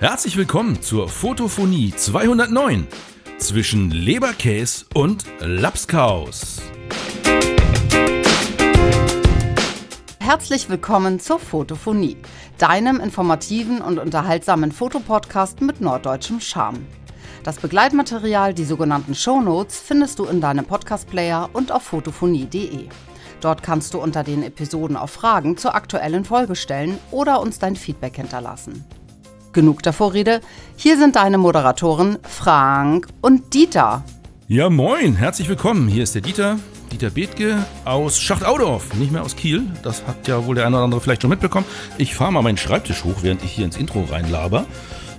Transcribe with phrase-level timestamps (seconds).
[0.00, 2.86] Herzlich willkommen zur Fotophonie 209
[3.38, 6.62] zwischen Leberkäse und Lapskaus.
[10.20, 12.16] Herzlich willkommen zur Fotophonie,
[12.58, 16.86] deinem informativen und unterhaltsamen Fotopodcast mit norddeutschem Charme.
[17.42, 22.86] Das Begleitmaterial, die sogenannten Shownotes, findest du in deinem Podcast-Player und auf fotophonie.de.
[23.40, 27.74] Dort kannst du unter den Episoden auch Fragen zur aktuellen Folge stellen oder uns dein
[27.74, 28.84] Feedback hinterlassen.
[29.58, 30.40] Genug der Vorrede,
[30.76, 34.04] hier sind deine Moderatoren Frank und Dieter.
[34.46, 35.88] Ja, moin, herzlich willkommen.
[35.88, 36.60] Hier ist der Dieter,
[36.92, 39.64] Dieter Bethke aus Schachtaudorf, nicht mehr aus Kiel.
[39.82, 41.66] Das hat ja wohl der eine oder andere vielleicht schon mitbekommen.
[41.96, 44.64] Ich fahre mal meinen Schreibtisch hoch, während ich hier ins Intro reinlaber.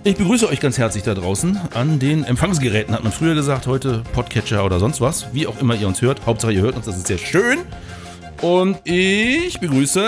[0.06, 4.04] Ich begrüße euch ganz herzlich da draußen an den Empfangsgeräten, hat man früher gesagt, heute
[4.14, 6.26] Podcatcher oder sonst was, wie auch immer ihr uns hört.
[6.26, 7.58] Hauptsache ihr hört uns, das ist sehr schön.
[8.42, 10.08] Und ich begrüße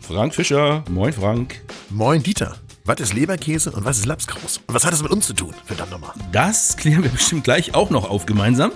[0.00, 0.82] Frank Fischer.
[0.90, 1.60] Moin Frank.
[1.88, 2.56] Moin Dieter.
[2.90, 4.58] Was ist Leberkäse und was ist Lapskaus?
[4.66, 5.54] Und was hat das mit uns zu tun?
[5.64, 6.10] Verdammt nochmal.
[6.32, 8.72] Das klären wir bestimmt gleich auch noch auf gemeinsam,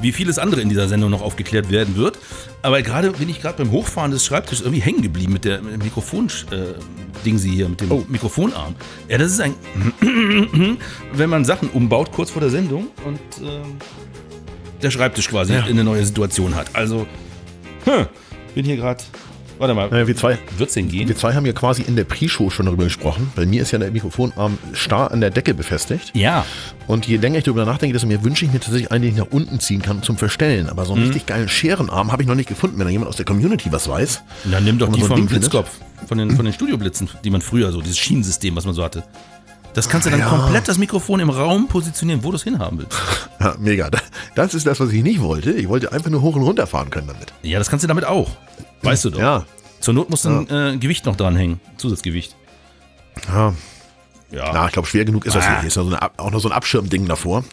[0.00, 2.18] wie vieles andere in dieser Sendung noch aufgeklärt werden wird.
[2.62, 5.74] Aber gerade bin ich gerade beim Hochfahren des Schreibtisches irgendwie hängen geblieben mit, der, mit
[5.74, 8.06] dem Mikrofon-Ding äh, sie hier, mit dem oh.
[8.08, 8.74] Mikrofonarm.
[9.06, 9.52] Ja, das ist ein,
[11.12, 13.60] wenn man Sachen umbaut kurz vor der Sendung und äh,
[14.80, 15.66] der Schreibtisch quasi ja.
[15.66, 16.74] in eine neue Situation hat.
[16.74, 17.06] Also,
[17.84, 18.06] hm,
[18.54, 19.04] bin hier gerade
[19.58, 19.90] Warte mal.
[19.90, 21.08] Naja, wir zwei, wird's denn gehen?
[21.08, 23.32] Wir zwei haben ja quasi in der Pre-Show schon darüber gesprochen.
[23.34, 26.12] Bei mir ist ja der Mikrofonarm starr an der Decke befestigt.
[26.14, 26.46] Ja.
[26.86, 29.18] Und je länger ich darüber nachdenke, desto mehr wünsche ich mir tatsächlich einen, den ich
[29.18, 30.68] nach unten ziehen kann zum Verstellen.
[30.68, 31.08] Aber so einen mhm.
[31.08, 32.78] richtig geilen Scherenarm habe ich noch nicht gefunden.
[32.78, 34.22] Wenn da jemand aus der Community was weiß.
[34.44, 35.70] Dann nimm doch die so vom Blitzkopf.
[36.06, 39.02] Von den, von den Studioblitzen, die man früher so, dieses Schienensystem, was man so hatte.
[39.74, 40.28] Das kannst du dann ja.
[40.28, 42.98] komplett das Mikrofon im Raum positionieren, wo du es hinhaben willst.
[43.40, 43.88] Ja, mega.
[44.34, 45.52] Das ist das, was ich nicht wollte.
[45.52, 47.32] Ich wollte einfach nur hoch und runter fahren können damit.
[47.42, 48.28] Ja, das kannst du damit auch.
[48.82, 49.20] Weißt du doch.
[49.20, 49.46] Ja.
[49.80, 50.70] Zur Not muss dann ja.
[50.70, 51.60] äh, Gewicht noch dranhängen.
[51.76, 52.34] Zusatzgewicht.
[53.28, 53.54] Ja.
[54.30, 54.50] Ja.
[54.52, 55.60] Na, ich glaube, schwer genug ist das ah.
[55.60, 57.44] Hier ist noch so eine, auch noch so ein Abschirmding davor.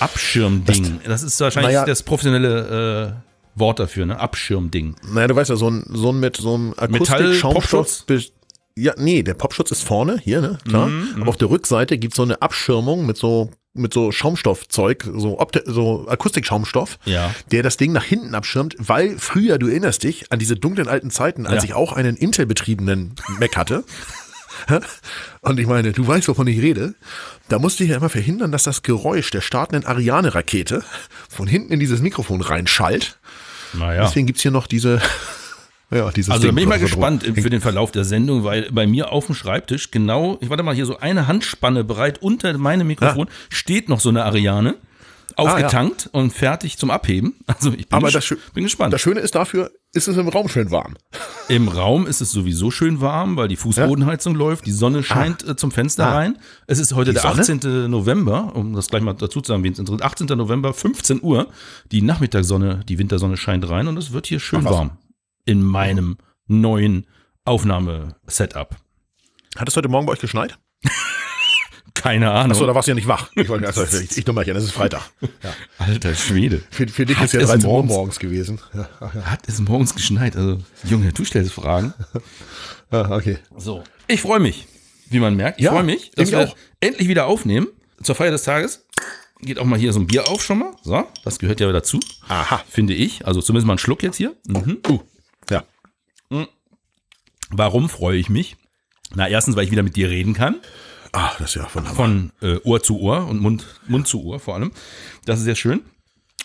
[0.00, 1.00] Abschirmding.
[1.04, 3.14] Das, das ist wahrscheinlich naja, das professionelle
[3.56, 4.18] äh, Wort dafür, ne?
[4.18, 4.96] Abschirmding.
[5.12, 8.04] Naja, du weißt ja, so ein, so ein mit so einem Akustik-Schaumstoff.
[8.76, 10.58] Ja, nee, der Popschutz ist vorne, hier, ne?
[10.66, 10.88] Klar.
[10.88, 11.22] Mm, mm.
[11.22, 15.40] Aber auf der Rückseite gibt es so eine Abschirmung mit so mit so Schaumstoffzeug, so,
[15.40, 17.34] Opti so Akustikschaumstoff, ja.
[17.50, 21.10] der das Ding nach hinten abschirmt, weil früher, du erinnerst dich, an diese dunklen alten
[21.10, 21.70] Zeiten, als ja.
[21.70, 23.82] ich auch einen Intel-betriebenen Mac hatte.
[25.40, 26.94] Und ich meine, du weißt, wovon ich rede.
[27.48, 30.84] Da musste ich ja immer verhindern, dass das Geräusch der startenden Ariane-Rakete
[31.28, 33.18] von hinten in dieses Mikrofon reinschallt.
[33.72, 34.04] Naja.
[34.04, 35.02] Deswegen gibt's hier noch diese
[35.94, 38.86] ja, dieses also da bin ich mal gespannt für den Verlauf der Sendung, weil bei
[38.86, 42.86] mir auf dem Schreibtisch genau, ich warte mal hier so eine Handspanne bereit unter meinem
[42.86, 43.32] Mikrofon ja.
[43.48, 44.74] steht noch so eine Ariane
[45.36, 46.20] aufgetankt ah, ja.
[46.20, 47.34] und fertig zum Abheben.
[47.46, 48.92] Also ich bin, Aber ges das bin gespannt.
[48.92, 50.94] Das Schöne ist dafür, ist es im Raum schön warm.
[51.48, 54.38] Im Raum ist es sowieso schön warm, weil die Fußbodenheizung ja.
[54.38, 55.02] läuft, die Sonne ah.
[55.02, 55.56] scheint ah.
[55.56, 56.14] zum Fenster ah.
[56.14, 56.38] rein.
[56.66, 57.42] Es ist heute die der Sonne?
[57.42, 57.90] 18.
[57.90, 60.04] November, um das gleich mal dazu zu sagen, wen es interessiert.
[60.04, 60.26] 18.
[60.38, 61.48] November, 15 Uhr.
[61.92, 64.92] Die Nachmittagssonne, die Wintersonne scheint rein und es wird hier schön warm
[65.44, 67.06] in meinem neuen
[67.44, 68.76] Aufnahmesetup.
[69.56, 70.58] Hat es heute Morgen bei euch geschneit?
[71.94, 72.52] Keine Ahnung.
[72.52, 73.30] Achso, da warst du ja nicht wach.
[73.34, 75.10] Ich, wollte, also, ich, ich Nummerchen, das ist Freitag.
[75.42, 75.54] Ja.
[75.78, 76.62] Alter Schwede.
[76.70, 78.60] Für, für dich Hat ist ja 13 Uhr morgens gewesen.
[78.74, 79.24] Ja, ja.
[79.26, 80.36] Hat es morgens geschneit?
[80.36, 81.94] Also, Junge, du stellst Fragen.
[82.90, 83.38] ah, okay.
[83.56, 83.84] So.
[84.08, 84.66] Ich freue mich,
[85.08, 85.60] wie man merkt.
[85.60, 86.56] Ich freue mich, dass wir auch.
[86.80, 87.68] endlich wieder aufnehmen.
[88.02, 88.84] Zur Feier des Tages
[89.40, 90.72] geht auch mal hier so ein Bier auf schon mal.
[90.82, 92.00] So, das gehört ja dazu.
[92.28, 92.62] Aha.
[92.68, 93.26] Finde ich.
[93.26, 94.34] Also zumindest mal einen Schluck jetzt hier.
[94.46, 94.78] Mhm.
[94.88, 95.00] Uh.
[96.30, 96.48] Mhm.
[97.50, 98.56] Warum freue ich mich?
[99.14, 100.56] Na, erstens, weil ich wieder mit dir reden kann.
[101.12, 104.40] Ah, das ist ja von, von äh, Ohr zu Ohr und Mund, Mund zu Ohr
[104.40, 104.72] vor allem.
[105.24, 105.82] Das ist sehr schön.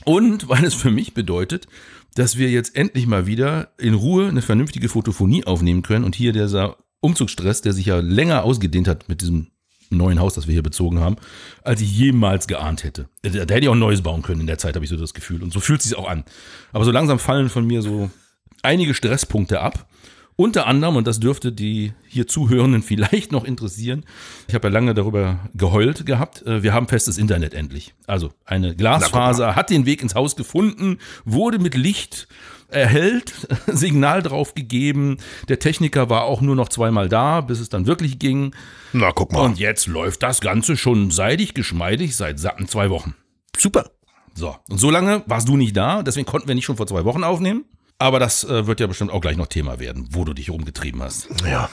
[0.05, 1.67] Und weil es für mich bedeutet,
[2.15, 6.33] dass wir jetzt endlich mal wieder in Ruhe eine vernünftige Fotophonie aufnehmen können und hier
[6.33, 9.47] dieser Umzugsstress, der sich ja länger ausgedehnt hat mit diesem
[9.89, 11.15] neuen Haus, das wir hier bezogen haben,
[11.63, 13.09] als ich jemals geahnt hätte.
[13.23, 14.97] Da, da hätte ich auch ein neues bauen können in der Zeit, habe ich so
[14.97, 15.41] das Gefühl.
[15.41, 16.25] Und so fühlt es sich auch an.
[16.71, 18.11] Aber so langsam fallen von mir so
[18.61, 19.87] einige Stresspunkte ab.
[20.35, 24.05] Unter anderem, und das dürfte die hier Zuhörenden vielleicht noch interessieren,
[24.47, 27.93] ich habe ja lange darüber geheult gehabt, äh, wir haben festes Internet endlich.
[28.07, 32.29] Also eine Glasfaser hat den Weg ins Haus gefunden, wurde mit Licht
[32.69, 33.33] erhellt,
[33.67, 35.17] Signal drauf gegeben.
[35.49, 38.55] Der Techniker war auch nur noch zweimal da, bis es dann wirklich ging.
[38.93, 39.41] Na, guck mal.
[39.41, 43.13] Und jetzt läuft das Ganze schon seidig, geschmeidig, seit satten zwei Wochen.
[43.57, 43.91] Super.
[44.35, 47.03] So, und so lange warst du nicht da, deswegen konnten wir nicht schon vor zwei
[47.03, 47.65] Wochen aufnehmen.
[47.99, 51.03] Aber das äh, wird ja bestimmt auch gleich noch Thema werden, wo du dich rumgetrieben
[51.03, 51.27] hast.
[51.45, 51.69] Ja.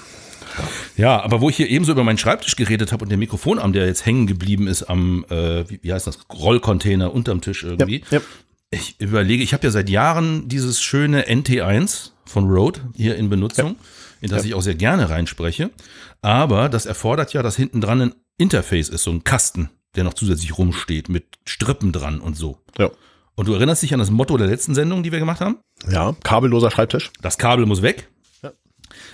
[0.96, 3.86] Ja, aber wo ich hier ebenso über meinen Schreibtisch geredet habe und den Mikrofonarm, der
[3.86, 8.02] jetzt hängen geblieben ist am, äh, wie, wie heißt das, Rollcontainer unterm Tisch irgendwie.
[8.10, 8.20] Ja, ja.
[8.70, 13.68] Ich überlege, ich habe ja seit Jahren dieses schöne NT1 von Rode hier in Benutzung,
[13.68, 13.74] ja.
[14.22, 15.70] in das ich auch sehr gerne reinspreche.
[16.22, 20.14] Aber das erfordert ja, dass hinten dran ein Interface ist, so ein Kasten, der noch
[20.14, 22.58] zusätzlich rumsteht mit Strippen dran und so.
[22.78, 22.90] Ja.
[23.36, 25.58] Und du erinnerst dich an das Motto der letzten Sendung, die wir gemacht haben?
[25.90, 27.10] Ja, kabelloser Schreibtisch.
[27.20, 28.08] Das Kabel muss weg.
[28.42, 28.52] Ja.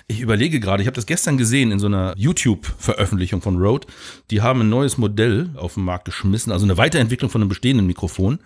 [0.07, 3.87] Ich überlege gerade, ich habe das gestern gesehen in so einer YouTube-Veröffentlichung von Rode.
[4.31, 7.87] Die haben ein neues Modell auf den Markt geschmissen, also eine Weiterentwicklung von einem bestehenden
[7.87, 8.39] Mikrofon.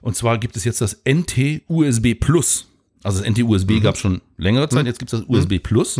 [0.00, 2.68] Und zwar gibt es jetzt das NT USB Plus.
[3.02, 3.80] Also das NT USB Mhm.
[3.82, 5.98] gab es schon längere Zeit, jetzt gibt es das USB Plus.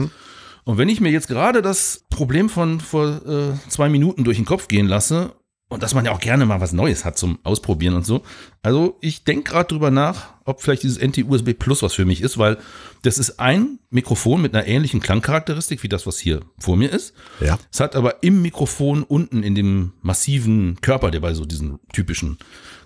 [0.64, 4.46] Und wenn ich mir jetzt gerade das Problem von vor äh, zwei Minuten durch den
[4.46, 5.32] Kopf gehen lasse,
[5.70, 8.22] und dass man ja auch gerne mal was Neues hat zum Ausprobieren und so.
[8.62, 12.38] Also ich denke gerade drüber nach, ob vielleicht dieses NT-USB Plus was für mich ist,
[12.38, 12.58] weil
[13.02, 17.14] das ist ein Mikrofon mit einer ähnlichen Klangcharakteristik wie das, was hier vor mir ist.
[17.40, 17.56] Ja.
[17.72, 22.38] Es hat aber im Mikrofon unten in dem massiven Körper, der bei so diesen typischen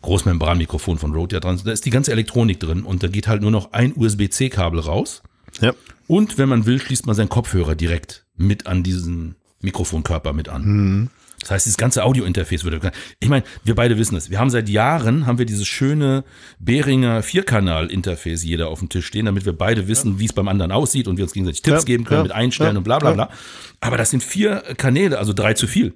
[0.03, 3.29] Großmembranmikrofon von Rode ja dran ist, da ist die ganze Elektronik drin und da geht
[3.29, 5.23] halt nur noch ein USB-C-Kabel raus.
[5.63, 5.73] Ja.
[6.07, 11.09] Und wenn man will, schließt man seinen Kopfhörer direkt mit an diesen Mikrofonkörper mit an.
[11.41, 12.93] Das heißt, dieses ganze Audio-Interface würde.
[13.21, 14.31] Ich meine, wir beide wissen es.
[14.31, 16.25] Wir haben seit Jahren haben wir dieses schöne
[16.59, 20.73] Behringer Vierkanal-Interface jeder auf dem Tisch stehen, damit wir beide wissen, wie es beim anderen
[20.73, 22.99] aussieht und wir uns gegenseitig Tipps Ja, geben können ja, mit Einstellen ja, und bla
[22.99, 23.15] bla ja.
[23.15, 23.31] bla.
[23.81, 25.95] Aber das sind vier Kanäle, also drei zu viel.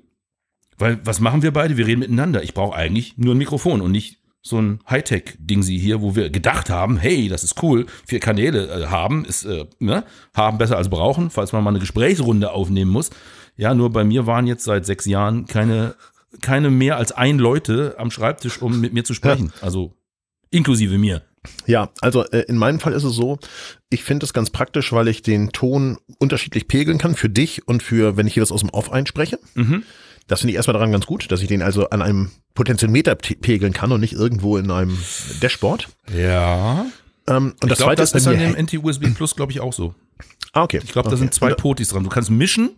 [0.76, 1.76] Weil was machen wir beide?
[1.76, 2.42] Wir reden miteinander.
[2.42, 6.30] Ich brauche eigentlich nur ein Mikrofon und nicht so ein Hightech-Ding sie hier, wo wir
[6.30, 10.76] gedacht haben, hey, das ist cool, vier Kanäle äh, haben, ist, äh, ne, haben besser
[10.76, 13.10] als brauchen, falls man mal eine Gesprächsrunde aufnehmen muss.
[13.58, 15.94] Ja, nur bei mir waren jetzt seit sechs Jahren keine,
[16.40, 19.52] keine mehr als ein Leute am Schreibtisch, um mit mir zu sprechen.
[19.60, 19.92] Also
[20.50, 21.22] inklusive mir.
[21.66, 23.38] Ja, also äh, in meinem Fall ist es so,
[23.90, 27.82] ich finde es ganz praktisch, weil ich den Ton unterschiedlich pegeln kann für dich und
[27.82, 29.38] für, wenn ich hier das aus dem Off einspreche.
[29.54, 29.82] Mhm.
[30.26, 33.34] Das finde ich erstmal daran ganz gut, dass ich den also an einem Potentiometer te-
[33.36, 34.98] pegeln kann und nicht irgendwo in einem
[35.40, 35.88] Dashboard.
[36.14, 36.86] Ja.
[37.28, 39.72] Ähm, und Ich das glaube, zweite das ist an dem NT-USB Plus, glaube ich, auch
[39.72, 39.94] so.
[40.52, 40.80] ah, okay.
[40.82, 41.20] Ich glaube, da okay.
[41.20, 42.02] sind zwei Potis dran.
[42.04, 42.70] Du kannst mischen,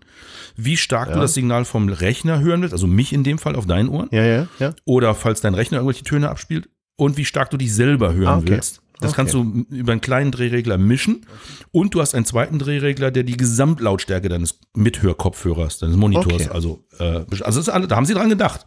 [0.56, 1.20] wie stark du Ja.
[1.20, 4.08] das Signal vom Rechner hören willst, also mich in dem Fall auf deinen Ohren.
[4.11, 4.75] Ja, ja, ja.
[4.85, 8.38] Oder falls dein Rechner irgendwelche Töne abspielt und wie stark du dich selber hören Ah,
[8.38, 8.50] okay.
[8.50, 8.82] willst.
[9.00, 9.17] Das Okay.
[9.17, 11.25] kannst du über einen kleinen Drehregler mischen.
[11.73, 17.05] Und du hast einen zweiten Drehregler, der die Gesamtlautstärke deines Mithörkopfhörers, deines Monitors, also, äh,
[17.05, 18.67] also das ist alle, da haben sie dran gedacht.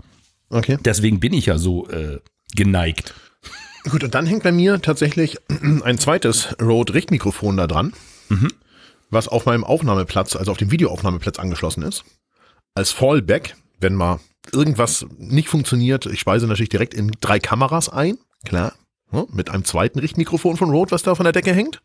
[0.49, 0.77] Okay.
[0.83, 2.19] Deswegen bin ich ja so äh,
[2.55, 3.13] geneigt.
[3.89, 5.37] Gut, und dann hängt bei mir tatsächlich
[5.83, 7.93] ein zweites Rode Richtmikrofon da dran,
[9.09, 12.03] was auf meinem Aufnahmeplatz, also auf dem Videoaufnahmeplatz angeschlossen ist.
[12.75, 14.19] Als Fallback, wenn mal
[14.51, 18.73] irgendwas nicht funktioniert, ich speise natürlich direkt in drei Kameras ein, klar.
[19.11, 21.81] ja, Mit einem zweiten Richtmikrofon von Rode, was da von der Decke hängt.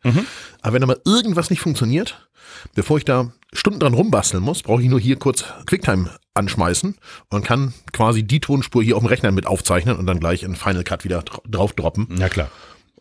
[0.61, 2.27] Aber wenn da mal irgendwas nicht funktioniert,
[2.75, 6.95] bevor ich da Stunden dran rumbasteln muss, brauche ich nur hier kurz QuickTime anschmeißen
[7.29, 10.55] und kann quasi die Tonspur hier auf dem Rechner mit aufzeichnen und dann gleich in
[10.55, 12.07] Final Cut wieder dra- drauf droppen.
[12.19, 12.49] Ja klar.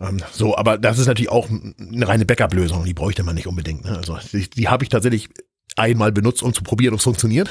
[0.00, 2.85] Ähm, so, aber das ist natürlich auch eine reine Backup-Lösung.
[2.85, 3.85] Die bräuchte man nicht unbedingt.
[3.85, 3.97] Ne?
[3.97, 5.29] Also die, die habe ich tatsächlich
[5.77, 7.50] einmal benutzt, um zu probieren, ob es funktioniert.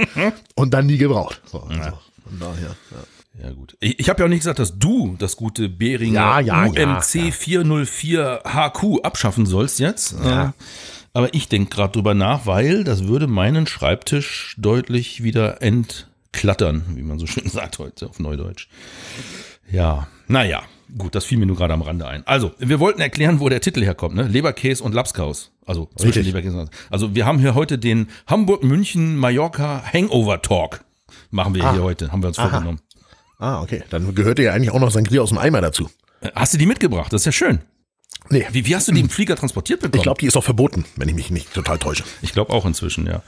[0.54, 1.40] und dann nie gebraucht.
[1.46, 3.44] So, also, von daher, ja.
[3.44, 3.76] Ja, gut.
[3.78, 6.96] Ich, ich habe ja auch nicht gesagt, dass du das gute Behringer Ja, ja, ja,
[6.96, 10.14] UMC 404 HQ abschaffen sollst jetzt.
[10.24, 10.46] Ja.
[10.48, 10.52] Äh,
[11.12, 17.02] Aber ich denke gerade drüber nach, weil das würde meinen Schreibtisch deutlich wieder entklattern, wie
[17.02, 18.68] man so schön sagt heute auf Neudeutsch.
[19.70, 20.62] Ja, naja,
[20.96, 22.26] gut, das fiel mir nur gerade am Rande ein.
[22.26, 24.22] Also, wir wollten erklären, wo der Titel herkommt, ne?
[24.22, 25.50] Leberkäse und Lapskaus.
[25.66, 26.24] Also zwischen.
[26.24, 30.84] Leberkäse und Also wir haben hier heute den Hamburg-München-Mallorca Hangover Talk.
[31.30, 31.72] Machen wir Ah.
[31.72, 32.48] hier heute, haben wir uns Aha.
[32.48, 32.80] vorgenommen.
[33.38, 33.82] Ah, okay.
[33.90, 35.90] Dann gehörte ja eigentlich auch noch Sangria aus dem Eimer dazu.
[36.34, 37.12] Hast du die mitgebracht?
[37.12, 37.60] Das ist ja schön.
[38.30, 39.96] Nee, Wie, wie hast du die im Flieger transportiert bekommen?
[39.98, 42.04] ich glaube, die ist auch verboten, wenn ich mich nicht total täusche.
[42.22, 43.22] ich glaube auch inzwischen, ja.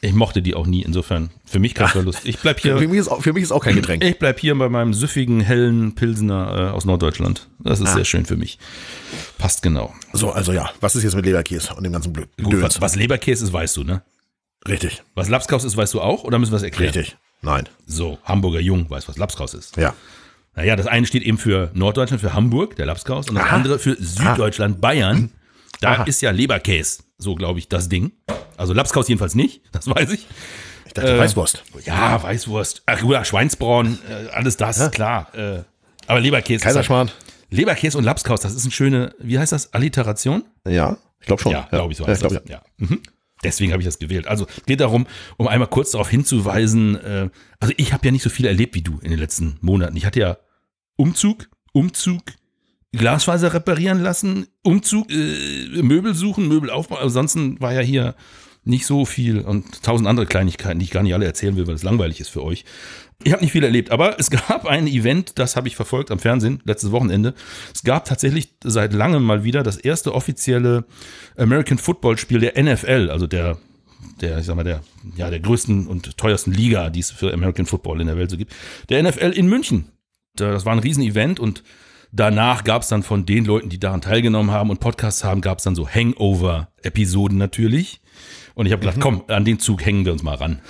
[0.00, 2.22] Ich mochte die auch nie, insofern für mich kein Verlust.
[2.24, 4.02] Ich bleib Für hier, mich ist auch, für mich ist auch kein Getränk.
[4.02, 7.48] ich bleib hier bei meinem süffigen, hellen Pilsener äh, aus Norddeutschland.
[7.60, 8.58] Das ist sehr schön für mich.
[9.38, 9.94] Passt genau.
[10.12, 12.28] So, also ja, was ist jetzt mit Leberkäse und dem ganzen Blöd?
[12.42, 14.02] Gut, was, was Leberkäse ist, weißt du, ne?
[14.66, 16.22] Richtig, Was Lapskaus ist, weißt du auch?
[16.24, 16.92] Oder müssen wir es erklären?
[16.94, 17.16] richtig.
[17.42, 19.76] Nein, So, Hamburger Jung weiß, was Lapskaus ist.
[19.76, 19.94] ja.
[20.54, 23.56] Naja, das eine steht eben für Norddeutschland, für Hamburg, der Lapskaus, und das Aha.
[23.56, 25.30] andere für Süddeutschland, Bayern.
[25.80, 26.02] Da Aha.
[26.04, 28.12] ist ja Leberkäse, so glaube ich, das Ding.
[28.56, 30.26] Also Lapskaus jedenfalls nicht, das weiß ich.
[30.86, 31.64] Ich dachte, Weißwurst.
[31.84, 35.34] Ja, Weißwurst, ach, ja, Schweinsbraun, äh, alles das, klar.
[35.34, 35.62] Äh,
[36.06, 36.62] aber Leberkäse.
[36.62, 37.08] Kaiserschmarrn.
[37.08, 37.16] Halt,
[37.50, 40.44] Leberkäse und Lapskaus, das ist eine schöne, wie heißt das, Alliteration?
[40.66, 41.52] Ja, ich glaube schon.
[41.52, 42.04] Ja, glaube ich so.
[42.04, 42.48] Ja, heißt glaub.
[42.48, 42.62] Ja.
[42.76, 43.00] Mhm.
[43.42, 44.26] Deswegen habe ich das gewählt.
[44.26, 45.06] Also geht darum,
[45.36, 47.30] um einmal kurz darauf hinzuweisen, äh,
[47.60, 49.96] also ich habe ja nicht so viel erlebt wie du in den letzten Monaten.
[49.96, 50.36] Ich hatte ja
[50.96, 52.22] Umzug, Umzug,
[52.92, 57.00] Glasfaser reparieren lassen, Umzug, äh, Möbel suchen, Möbel aufbauen.
[57.02, 58.14] Ansonsten war ja hier
[58.64, 61.74] nicht so viel und tausend andere Kleinigkeiten, die ich gar nicht alle erzählen will, weil
[61.74, 62.64] es langweilig ist für euch.
[63.24, 66.18] Ich habe nicht viel erlebt, aber es gab ein Event, das habe ich verfolgt am
[66.18, 67.34] Fernsehen, letztes Wochenende.
[67.74, 70.84] Es gab tatsächlich seit langem mal wieder das erste offizielle
[71.36, 73.58] American Football Spiel der NFL, also der
[74.20, 74.82] der, ich sag mal, der,
[75.16, 78.36] ja, der größten und teuersten Liga, die es für American Football in der Welt so
[78.36, 78.52] gibt,
[78.88, 79.86] der NFL in München.
[80.34, 81.62] Das war ein Riesenevent und
[82.12, 85.58] danach gab es dann von den Leuten, die daran teilgenommen haben und Podcasts haben, gab
[85.58, 88.00] es dann so Hangover-Episoden natürlich.
[88.54, 90.60] Und ich habe gedacht, komm, an den Zug hängen wir uns mal ran.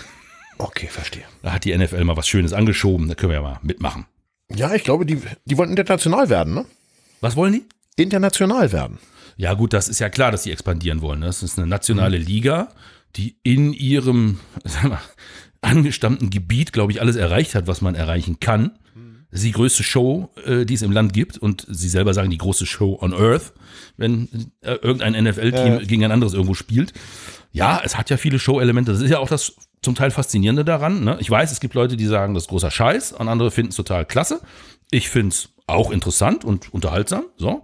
[0.59, 1.25] Okay, verstehe.
[1.43, 4.07] Da hat die NFL mal was Schönes angeschoben, da können wir ja mal mitmachen.
[4.55, 6.65] Ja, ich glaube, die, die wollen international werden, ne?
[7.21, 7.65] Was wollen die?
[7.97, 8.99] International werden.
[9.37, 11.21] Ja, gut, das ist ja klar, dass sie expandieren wollen.
[11.21, 11.27] ne?
[11.27, 12.69] Das ist eine nationale Liga,
[13.17, 15.01] die in ihrem sag mal,
[15.61, 18.79] angestammten Gebiet, glaube ich, alles erreicht hat, was man erreichen kann.
[19.33, 21.39] Die größte Show, äh, die es im Land gibt.
[21.39, 23.53] Und sie selber sagen, die große Show on Earth,
[23.97, 24.29] wenn
[24.61, 26.93] äh, irgendein NFL-Team gegen ein anderes irgendwo spielt.
[27.51, 28.93] Ja, es hat ja viele Show-Elemente.
[28.93, 31.05] Das ist ja auch das zum Teil Faszinierende daran.
[31.05, 31.17] Ne?
[31.21, 33.77] Ich weiß, es gibt Leute, die sagen, das ist großer Scheiß, und andere finden es
[33.77, 34.41] total klasse.
[34.91, 37.25] Ich finde es auch interessant und unterhaltsam.
[37.37, 37.63] So.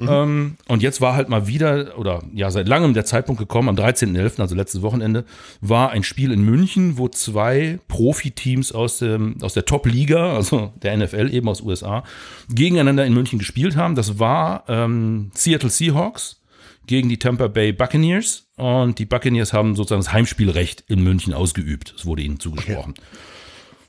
[0.00, 3.76] Ähm, und jetzt war halt mal wieder, oder ja, seit langem der Zeitpunkt gekommen, am
[3.76, 5.24] 13.11., also letztes Wochenende,
[5.60, 10.96] war ein Spiel in München, wo zwei Profiteams aus, dem, aus der Top-Liga, also der
[10.96, 12.04] NFL eben aus USA,
[12.48, 13.94] gegeneinander in München gespielt haben.
[13.94, 16.40] Das war ähm, Seattle Seahawks
[16.86, 18.48] gegen die Tampa Bay Buccaneers.
[18.56, 21.94] Und die Buccaneers haben sozusagen das Heimspielrecht in München ausgeübt.
[21.96, 22.94] Das wurde ihnen zugesprochen.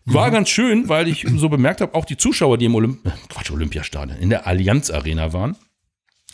[0.05, 3.51] War ganz schön, weil ich so bemerkt habe, auch die Zuschauer, die im Olymp Quatsch,
[3.51, 5.55] Olympiastadion, in der Allianz Arena waren,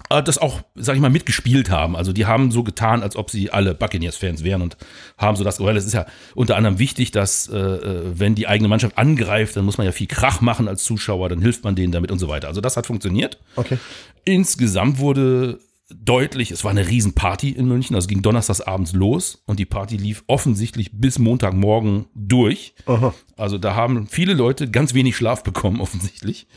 [0.09, 1.95] äh, das auch, sag ich mal, mitgespielt haben.
[1.95, 4.77] Also die haben so getan, als ob sie alle Buccaneers-Fans wären und
[5.17, 8.47] haben so das, weil es ist ja unter anderem wichtig, dass äh, äh, wenn die
[8.47, 11.75] eigene Mannschaft angreift, dann muss man ja viel Krach machen als Zuschauer, dann hilft man
[11.75, 12.47] denen damit und so weiter.
[12.47, 13.37] Also das hat funktioniert.
[13.55, 13.77] Okay.
[14.25, 15.59] Insgesamt wurde
[15.89, 19.97] deutlich, es war eine Riesenparty in München, also ging donnerstags abends los und die Party
[19.97, 22.75] lief offensichtlich bis Montagmorgen durch.
[22.85, 23.13] Aha.
[23.37, 26.47] Also da haben viele Leute ganz wenig Schlaf bekommen, offensichtlich.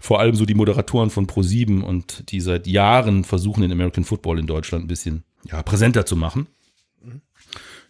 [0.00, 4.38] Vor allem so die Moderatoren von Pro7 und die seit Jahren versuchen, den American Football
[4.38, 6.46] in Deutschland ein bisschen ja, präsenter zu machen.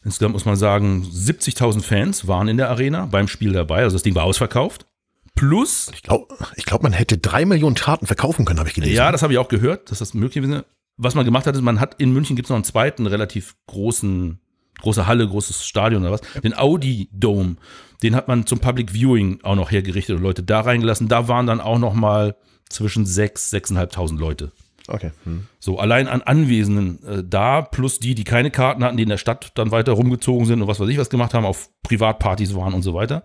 [0.05, 4.03] Insgesamt muss man sagen, 70.000 Fans waren in der Arena beim Spiel dabei, also das
[4.03, 4.87] Ding war ausverkauft.
[5.35, 8.95] Plus Ich glaube, ich glaub, man hätte drei Millionen Karten verkaufen können, habe ich gelesen.
[8.95, 10.65] Ja, das habe ich auch gehört, dass das möglich ist.
[10.97, 13.57] Was man gemacht hat, ist, man hat in München gibt es noch einen zweiten relativ
[13.67, 14.41] großen,
[14.81, 17.57] große Halle, großes Stadion oder was, den Audi Dome.
[18.03, 21.09] Den hat man zum Public Viewing auch noch hergerichtet und Leute da reingelassen.
[21.09, 22.37] Da waren dann auch noch mal
[22.69, 24.53] zwischen sechs, sechseinhalbtausend Leute.
[24.89, 25.13] Okay.
[25.25, 25.47] Hm.
[25.61, 29.19] So, allein an Anwesenden äh, da, plus die, die keine Karten hatten, die in der
[29.19, 32.75] Stadt dann weiter rumgezogen sind und was weiß ich was gemacht haben, auf Privatpartys waren
[32.75, 33.23] und so weiter.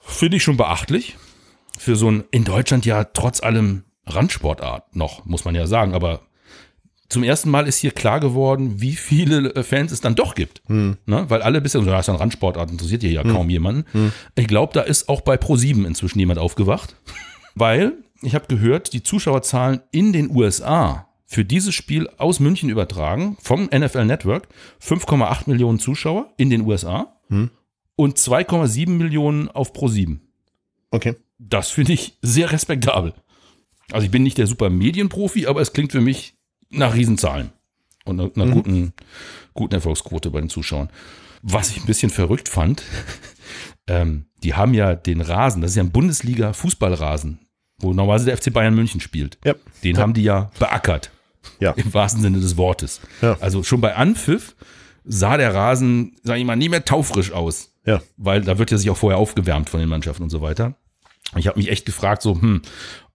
[0.00, 1.16] Finde ich schon beachtlich.
[1.78, 6.22] Für so ein, in Deutschland ja trotz allem Randsportart noch, muss man ja sagen, aber
[7.10, 10.62] zum ersten Mal ist hier klar geworden, wie viele äh, Fans es dann doch gibt.
[11.06, 11.26] Ne?
[11.28, 13.84] Weil alle bisher, so, ja, ist ja ein Randsportart, interessiert hier ja kaum jemanden.
[14.36, 16.96] Ich glaube, da ist auch bei Pro7 inzwischen jemand aufgewacht.
[17.54, 23.36] Weil, ich habe gehört, die Zuschauerzahlen in den USA für dieses Spiel aus München übertragen,
[23.40, 24.48] vom NFL Network,
[24.82, 27.20] 5,8 Millionen Zuschauer in den USA
[27.96, 30.18] und 2,7 Millionen auf Pro7.
[30.90, 31.16] Okay.
[31.38, 33.14] Das finde ich sehr respektabel.
[33.92, 36.34] Also ich bin nicht der super Medienprofi, aber es klingt für mich
[36.70, 37.50] nach Riesenzahlen
[38.04, 38.92] und einer, einer guten,
[39.54, 40.88] guten Erfolgsquote bei den Zuschauern.
[41.42, 42.82] Was ich ein bisschen verrückt fand,
[43.86, 47.38] ähm, die haben ja den Rasen, das ist ja ein Bundesliga-Fußballrasen,
[47.78, 49.38] wo normalerweise der FC Bayern München spielt.
[49.44, 49.54] Ja.
[49.82, 51.10] Den haben die ja beackert,
[51.60, 51.72] Ja.
[51.72, 53.00] im wahrsten Sinne des Wortes.
[53.22, 53.36] Ja.
[53.40, 54.54] Also schon bei Anpfiff
[55.04, 58.02] sah der Rasen, sag ich mal, nie mehr taufrisch aus Ja.
[58.16, 60.76] weil da wird ja sich auch vorher aufgewärmt von den Mannschaften und so weiter.
[61.36, 62.60] Ich habe mich echt gefragt, so, hm,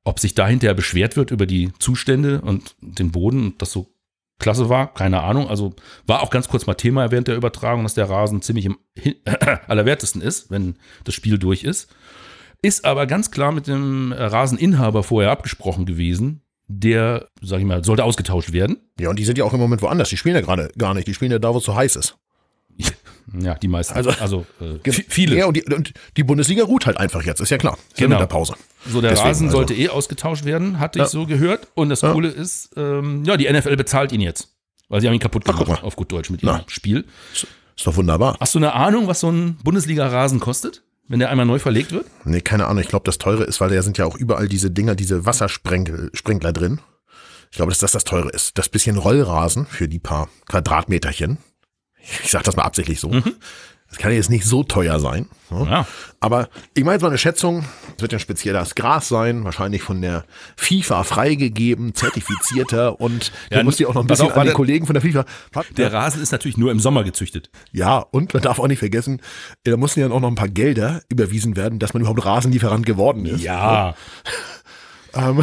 [0.05, 3.91] ob sich da hinterher beschwert wird über die Zustände und den Boden und das so
[4.39, 5.49] klasse war, keine Ahnung.
[5.49, 5.73] Also
[6.05, 8.77] war auch ganz kurz mal Thema während der Übertragung, dass der Rasen ziemlich im
[9.67, 11.89] allerwertesten ist, wenn das Spiel durch ist.
[12.61, 16.41] Ist aber ganz klar mit dem Raseninhaber vorher abgesprochen gewesen.
[16.67, 18.77] Der, sag ich mal, sollte ausgetauscht werden.
[18.99, 20.09] Ja, und die sind ja auch im Moment woanders.
[20.09, 21.07] Die spielen ja gerade gar nicht.
[21.07, 22.17] Die spielen ja da, wo es so heiß ist.
[23.39, 23.95] Ja, die meisten.
[23.95, 25.35] Also, Also- äh, vi- viele.
[25.35, 27.75] Ja, und die, und die Bundesliga ruht halt einfach jetzt, ist ja klar.
[27.89, 28.17] Ist ja Genau.
[28.19, 28.53] Winterpause.
[28.87, 31.05] So, der Deswegen, Rasen also- sollte eh ausgetauscht werden, hatte Ja.
[31.05, 31.67] ich so gehört.
[31.73, 32.11] Und das Ja.
[32.11, 34.49] Coole ist, ähm, ja, die NFL bezahlt ihn jetzt.
[34.89, 35.87] Weil sie haben ihn kaputt Ach, gemacht, mal.
[35.87, 36.63] auf gut Deutsch, mit ihrem Na.
[36.67, 37.05] Spiel.
[37.33, 37.47] Ist
[37.87, 38.37] doch wunderbar.
[38.39, 42.05] Hast du eine Ahnung, was so ein Bundesliga-Rasen kostet, wenn der einmal neu verlegt wird?
[42.23, 42.81] Nee, keine Ahnung.
[42.83, 46.53] Ich glaube, das Teure ist, weil da sind ja auch überall diese Dinger, diese Wassersprenkler
[46.53, 46.79] drin.
[47.49, 48.57] Ich glaube, dass das das Teure ist.
[48.57, 51.37] Das bisschen Rollrasen für die paar Quadratmeterchen.
[52.23, 53.11] Ich sage das mal absichtlich so.
[53.95, 55.29] Das kann ja jetzt nicht so teuer sein.
[55.49, 55.67] ne?
[55.69, 55.87] Ja.
[56.19, 57.63] Aber ich meine jetzt mal eine Schätzung.
[57.95, 60.25] Es wird ja ein spezielles Gras sein, wahrscheinlich von der
[60.57, 64.53] FIFA freigegeben, zertifizierter und Ja, muss die auch noch ein bisschen auf, an die.
[64.53, 65.23] Kollegen von der FIFA.
[65.77, 67.49] Der Rasen ist natürlich nur im Sommer gezüchtet.
[67.71, 69.21] Ja, und man darf auch nicht vergessen,
[69.63, 73.25] da mussten ja auch noch ein paar Gelder überwiesen werden, dass man überhaupt Rasenlieferant geworden
[73.25, 73.41] ist.
[73.41, 73.95] Ja.
[75.17, 75.41] Ähm,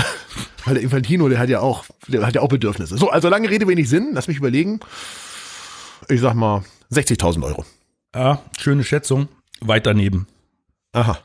[0.66, 2.98] weil der Infantino, der hat ja auch, der hat ja auch Bedürfnisse.
[2.98, 4.10] So, also lange Rede, wenig Sinn.
[4.12, 4.80] Lass mich überlegen.
[6.10, 7.64] Ich sag mal 60.000 Euro.
[8.14, 9.28] Ja, schöne Schätzung.
[9.60, 10.26] Weit daneben.
[10.92, 11.18] Aha.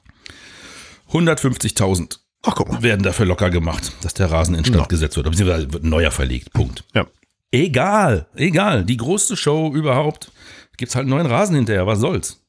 [1.12, 2.84] 150.000 Ach, guck mal.
[2.84, 4.86] werden dafür locker gemacht, dass der Rasen instand Ja.
[4.88, 5.30] gesetzt wird.
[5.30, 6.54] Beziehungsweise wird ein neuer verlegt.
[6.54, 6.84] Punkt.
[6.94, 7.06] Ja.
[7.52, 8.84] Egal, egal.
[8.86, 10.32] Die größte Show überhaupt.
[10.78, 11.88] Gibt's halt einen neuen Rasen hinterher.
[11.88, 12.44] Was soll's?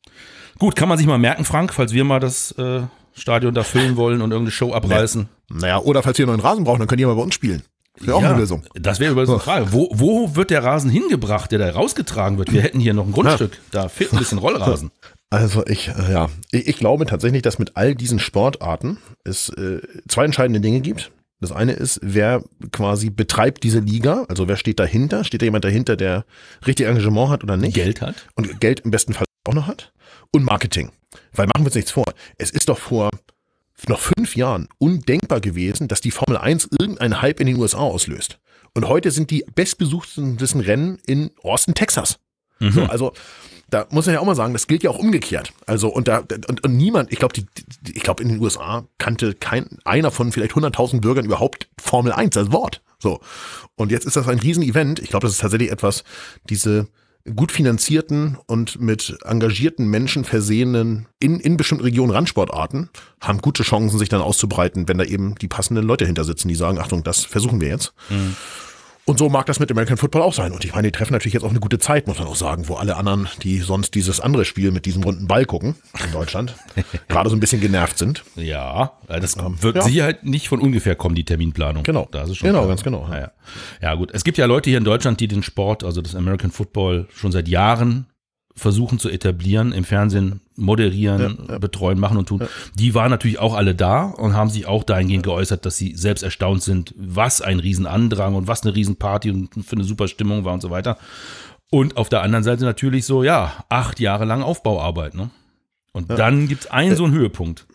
[0.59, 2.83] Gut, kann man sich mal merken, Frank, falls wir mal das äh,
[3.15, 5.29] Stadion da füllen wollen und irgendeine Show abreißen.
[5.51, 7.63] Naja, oder falls ihr einen neuen Rasen braucht, dann könnt ihr mal bei uns spielen.
[8.01, 8.63] Wäre auch Ja, eine Lösung.
[8.75, 9.73] Das wäre übrigens eine Frage.
[9.73, 12.53] Wo, wo wird der Rasen hingebracht, der da rausgetragen wird?
[12.53, 13.59] Wir hätten hier noch ein Grundstück.
[13.71, 14.91] Da fehlt ein bisschen Rollrasen.
[15.31, 19.83] Also ich, äh, ja, ich, ich glaube tatsächlich, dass mit all diesen Sportarten es äh,
[20.09, 21.11] zwei entscheidende Dinge gibt.
[21.39, 25.25] Das eine ist, wer quasi betreibt diese Liga, also wer steht dahinter?
[25.25, 26.25] Steht da jemand dahinter, der
[26.67, 27.75] richtig Engagement hat oder nicht?
[27.75, 28.27] Geld hat.
[28.37, 29.93] Und Geld im besten Fall auch noch hat?
[30.33, 30.93] Und Marketing.
[31.35, 32.07] Weil machen wir uns nichts vor.
[32.39, 33.11] Es ist doch vor
[33.87, 38.39] noch fünf Jahren undenkbar gewesen, dass die Formel 1 irgendeinen Hype in den USA auslöst.
[38.75, 42.19] Und heute sind die bestbesuchtesten Rennen in Austin, Texas.
[42.61, 43.13] So, also
[43.71, 45.53] da muss man ja auch mal sagen, das gilt ja auch umgekehrt.
[45.67, 46.19] Also und da
[46.49, 47.35] und, und niemand, ich glaube,
[47.87, 52.37] ich glaube in den USA kannte kein einer von vielleicht 100.000 Bürgern überhaupt Formel 1
[52.37, 52.83] als Wort.
[52.99, 53.21] So
[53.77, 55.01] und jetzt ist das ein Riesenevent.
[55.01, 56.05] Ich glaube, das ist tatsächlich etwas,
[56.49, 56.89] diese
[57.37, 62.89] gut finanzierten und mit engagierten Menschen versehenen in, in bestimmten Regionen Randsportarten
[63.21, 66.55] haben gute Chancen, sich dann auszubreiten, wenn da eben die passenden Leute hinter sitzen, die
[66.55, 67.93] sagen, Achtung, das versuchen wir jetzt.
[69.09, 70.53] Und so mag das mit American Football auch sein.
[70.53, 72.69] Und ich meine, die treffen natürlich jetzt auch eine gute Zeit, muss man auch sagen,
[72.69, 76.55] wo alle anderen, die sonst dieses andere Spiel mit diesem runden Ball gucken in Deutschland,
[77.09, 78.23] gerade so ein bisschen genervt sind.
[78.37, 79.83] Ja, äh, das wird ja.
[79.83, 81.85] sicher halt nicht von ungefähr kommen, die Terminplanung.
[81.85, 82.07] Genau.
[82.11, 82.69] Da ist es schon Genau, klar.
[82.69, 83.31] ganz genau, ja.
[83.81, 84.11] ja, gut.
[84.13, 87.33] Es gibt ja Leute hier in Deutschland, die den Sport, also das American Football, schon
[87.33, 88.08] seit Jahren
[88.59, 92.43] versuchen zu etablieren, im Fernsehen moderieren, betreuen, machen und tun.
[92.75, 96.23] Die waren natürlich auch alle da und haben sich auch dahingehend geäußert, dass sie selbst
[96.23, 100.55] erstaunt sind, was ein Riesenandrang und was eine Riesenparty und für eine super Stimmung war
[100.55, 100.99] und so weiter.
[101.71, 105.31] Und auf der anderen Seite natürlich so, ja, acht Jahre lang Aufbauarbeit, ne?
[105.93, 107.67] Und dann gibt's einen so einen Höhepunkt.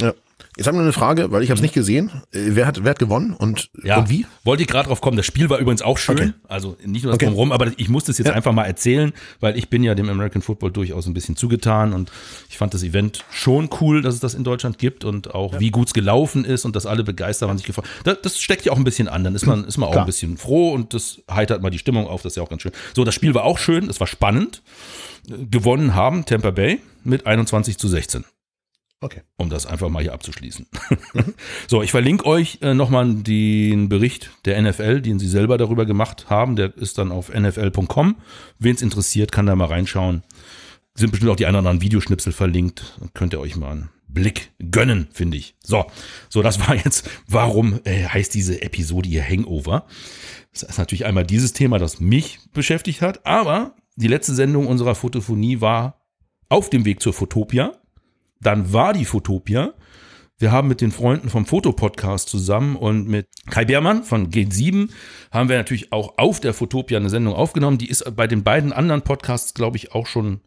[0.00, 0.14] Ja.
[0.60, 2.10] Jetzt haben wir eine Frage, weil ich habe es nicht gesehen.
[2.34, 4.26] Äh, Wer hat, wer hat gewonnen und, Ja, und wie?
[4.44, 5.16] Wollte ich gerade drauf kommen.
[5.16, 6.18] Das Spiel war übrigens auch schön.
[6.18, 6.32] Okay.
[6.48, 7.24] Also nicht nur das Okay.
[7.24, 8.34] drumherum, aber ich musste es jetzt Ja.
[8.34, 12.12] einfach mal erzählen, weil ich bin ja dem American Football durchaus ein bisschen zugetan und
[12.50, 15.70] ich fand das Event schon cool, dass es das in Deutschland gibt und auch wie
[15.70, 17.86] gut es gelaufen ist und dass alle begeistert waren, sich gefreut.
[18.04, 19.24] Das, das steckt ja auch ein bisschen an.
[19.24, 20.04] Dann ist man, ist man auch Klar.
[20.04, 22.20] ein bisschen froh und das heitert mal die Stimmung auf.
[22.20, 22.72] Das ist ja auch ganz schön.
[22.94, 23.88] So, das Spiel war auch schön.
[23.88, 24.60] Es war spannend.
[25.26, 28.26] Gewonnen haben Tampa Bay mit 21 zu 16
[29.02, 29.22] Okay.
[29.38, 30.66] um das einfach mal hier abzuschließen.
[31.66, 36.28] so, ich verlinke euch äh, nochmal den Bericht der NFL, den sie selber darüber gemacht
[36.28, 36.54] haben.
[36.54, 38.16] Der ist dann auf nfl.com.
[38.58, 40.22] Wen es interessiert, kann da mal reinschauen.
[40.94, 43.00] Sind bestimmt auch die ein oder anderen Videoschnipsel verlinkt.
[43.14, 45.54] Könnt ihr euch mal einen Blick gönnen, finde ich.
[45.64, 45.86] So,
[46.28, 49.86] so, das war jetzt, warum äh, heißt diese Episode hier Hangover?
[50.52, 54.94] Das ist natürlich einmal dieses Thema, das mich beschäftigt hat, aber die letzte Sendung unserer
[54.94, 56.00] Fotophonie war
[56.48, 57.80] auf dem Weg zur Fotopia.
[58.40, 59.72] Dann war die Fotopia.
[60.38, 64.88] Wir haben mit den Freunden vom Fotopodcast zusammen und mit Kai Beermann von G7
[65.30, 67.76] haben wir natürlich auch auf der Fotopia eine Sendung aufgenommen.
[67.76, 70.40] Die ist bei den beiden anderen Podcasts, glaube ich, auch schon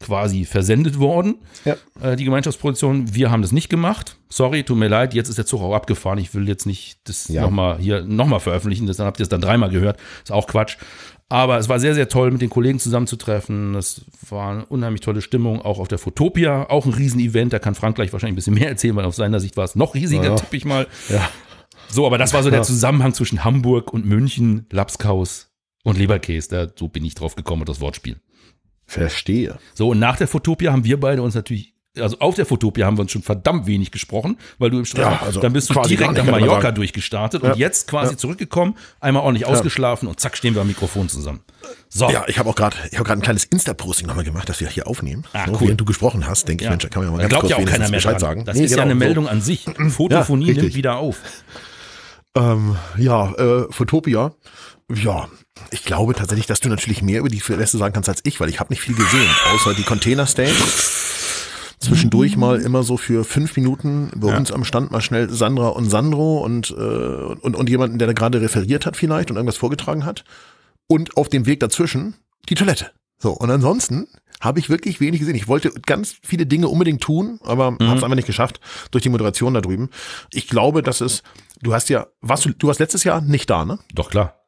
[0.00, 1.36] quasi versendet worden.
[1.64, 1.76] Ja.
[2.02, 3.14] Äh, die Gemeinschaftsproduktion.
[3.14, 4.16] Wir haben das nicht gemacht.
[4.28, 5.14] Sorry, tut mir leid.
[5.14, 6.18] Jetzt ist der Zug auch abgefahren.
[6.18, 7.42] Ich will jetzt nicht das Ja.
[7.42, 8.86] nochmal hier nochmal veröffentlichen.
[8.86, 9.98] Das, dann habt ihr es dann dreimal gehört.
[10.24, 10.76] Ist auch Quatsch.
[11.28, 13.74] Aber es war sehr, sehr toll, mit den Kollegen zusammenzutreffen.
[13.74, 16.68] Es war eine unheimlich tolle Stimmung, auch auf der Fotopia.
[16.70, 17.52] Auch ein Riesenevent.
[17.52, 19.74] Da kann Frank gleich wahrscheinlich ein bisschen mehr erzählen, weil auf seiner Sicht war es
[19.74, 20.36] noch riesiger, Ja.
[20.36, 20.86] tippe ich mal.
[21.08, 21.28] Ja.
[21.88, 25.52] So, aber das war so der Zusammenhang zwischen Hamburg und München, Lapskaus
[25.84, 26.48] und Leberkäse.
[26.48, 28.20] Da, so bin ich drauf gekommen, das Wortspiel.
[28.86, 29.58] Verstehe.
[29.74, 32.96] So, und nach der Fotopia haben wir beide uns natürlich, also auf der Fotopia haben
[32.98, 35.80] wir uns schon verdammt wenig gesprochen, weil du im Stress, Ja, also dann bist du
[35.82, 37.52] direkt nach Mallorca durchgestartet Ja.
[37.52, 38.18] und jetzt quasi Ja.
[38.18, 41.40] zurückgekommen, einmal ordentlich ausgeschlafen und zack stehen wir am Mikrofon zusammen.
[41.88, 44.60] So, Ja, ich habe auch gerade, ich habe gerade ein kleines Insta-Posting nochmal gemacht, dass
[44.60, 45.24] wir hier aufnehmen.
[45.32, 45.60] Ah, so, cool.
[45.62, 46.70] Während du gesprochen hast, denke ja.
[46.70, 48.12] ich, Mensch, da kann man ja mal da ganz kurz ja auch keiner mehr Bescheid
[48.14, 48.20] dran.
[48.20, 48.44] sagen.
[48.44, 48.98] Das Nee, ist ja genau, eine so.
[48.98, 49.64] Meldung an sich.
[49.90, 51.16] Fotophonie nimmt wieder auf.
[52.36, 54.32] Ähm, ja, äh, Fotopia.
[54.94, 55.28] Ja,
[55.70, 58.48] ich glaube tatsächlich, dass du natürlich mehr über die Verlässe sagen kannst als ich, weil
[58.48, 60.52] ich habe nicht viel gesehen, außer die Container Stage.
[61.78, 65.90] Zwischendurch mal immer so für fünf Minuten bei uns am Stand mal schnell Sandra und
[65.90, 70.04] Sandro und, äh, und, und jemanden, der da gerade referiert hat vielleicht und irgendwas vorgetragen
[70.04, 70.24] hat.
[70.88, 72.14] Und auf dem Weg dazwischen
[72.48, 72.90] die Toilette.
[73.18, 74.06] So, und ansonsten
[74.40, 75.34] habe ich wirklich wenig gesehen.
[75.34, 77.78] Ich wollte ganz viele Dinge unbedingt tun, aber Mhm.
[77.80, 78.60] habe es einfach nicht geschafft
[78.90, 79.90] durch die Moderation da drüben.
[80.32, 81.22] Ich glaube, dass es,
[81.62, 83.78] du hast ja, warst du, du warst letztes Jahr nicht da, ne?
[83.94, 84.45] Doch klar.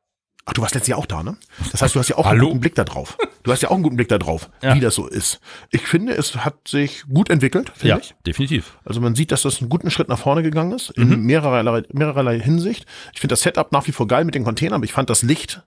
[0.51, 1.37] Ach, du warst letztes Jahr auch da, ne?
[1.73, 2.39] Das heißt, du hast ja auch Hallo?
[2.47, 3.19] einen guten Blick da drauf.
[3.43, 4.75] Du hast ja auch einen guten Blick da drauf, Ja.
[4.75, 5.41] wie das so ist.
[5.71, 8.15] Ich finde, es hat sich gut entwickelt, finde Ja, ich.
[8.27, 8.79] definitiv.
[8.85, 11.13] Also man sieht, dass das einen guten Schritt nach vorne gegangen ist, Mhm.
[11.13, 12.87] in mehrerlei, mehrerlei Hinsicht.
[13.13, 15.23] Ich finde das Setup nach wie vor geil mit den Containern, aber ich fand das
[15.23, 15.63] Licht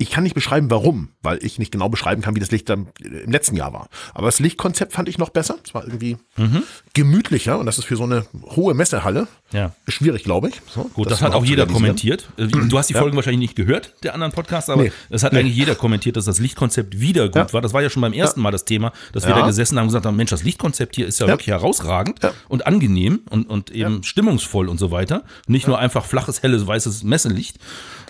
[0.00, 2.86] Ich kann nicht beschreiben, warum, weil ich nicht genau beschreiben kann, wie das Licht dann
[3.00, 3.88] im letzten Jahr war.
[4.14, 5.56] Aber das Lichtkonzept fand ich noch besser.
[5.64, 6.62] Es war irgendwie Mhm.
[6.94, 9.72] gemütlicher und das ist für so eine hohe Messehalle Ja.
[9.88, 10.60] schwierig, glaube ich.
[10.72, 12.28] So, Gut, das, hat auch jeder kommentiert.
[12.36, 14.92] Äh, Du hast die Folgen wahrscheinlich nicht gehört, der anderen Podcasts, aber Nee.
[15.10, 15.40] es hat Nee.
[15.40, 17.52] eigentlich jeder kommentiert, dass das Lichtkonzept wieder gut Ja.
[17.52, 17.60] war.
[17.60, 19.88] Das war ja schon beim ersten Mal das Thema, dass wir da gesessen haben und
[19.88, 24.04] gesagt haben, Mensch, das Lichtkonzept hier ist ja, wirklich herausragend und angenehm und, und eben
[24.04, 25.24] stimmungsvoll und so weiter.
[25.48, 27.56] Nicht nur einfach flaches, helles, weißes Messelicht.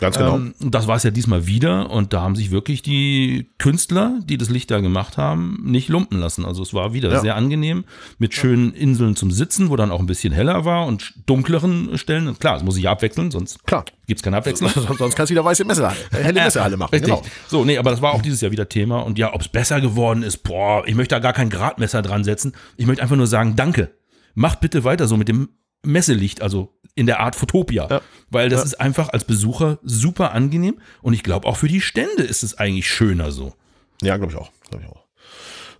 [0.01, 0.37] Ganz genau.
[0.37, 4.36] Ähm, das war es ja diesmal wieder und da haben sich wirklich die Künstler, die
[4.38, 6.44] das Licht da gemacht haben, nicht lumpen lassen.
[6.44, 7.20] Also es war wieder Ja.
[7.20, 7.84] sehr angenehm
[8.18, 12.38] mit schönen Inseln zum Sitzen, wo dann auch ein bisschen heller war und dunkleren Stellen.
[12.38, 13.84] Klar, es muss sich abwechseln, sonst Klar.
[14.06, 14.70] gibt's keine Abwechslung.
[14.98, 16.90] Sonst kannst du wieder weiße Messehalle, äh, helle Messehalle machen.
[16.92, 17.14] Richtig.
[17.14, 17.22] Genau.
[17.48, 18.98] So, nee, aber das war auch dieses Jahr wieder Thema.
[19.00, 22.52] Und ja, ob's besser geworden ist, boah, ich möchte da gar kein Gradmesser dran setzen.
[22.76, 23.92] Ich möchte einfach nur sagen, danke.
[24.34, 25.48] Macht bitte weiter so mit dem
[25.84, 27.87] Messelicht, also in der Art Fotopia.
[27.88, 28.00] Ja.
[28.30, 30.78] Weil das ist einfach als Besucher super angenehm.
[31.00, 33.54] Und ich glaube, auch für die Stände ist es eigentlich schöner so.
[34.02, 34.50] Ja, glaube ich auch.
[34.70, 35.04] Ich auch.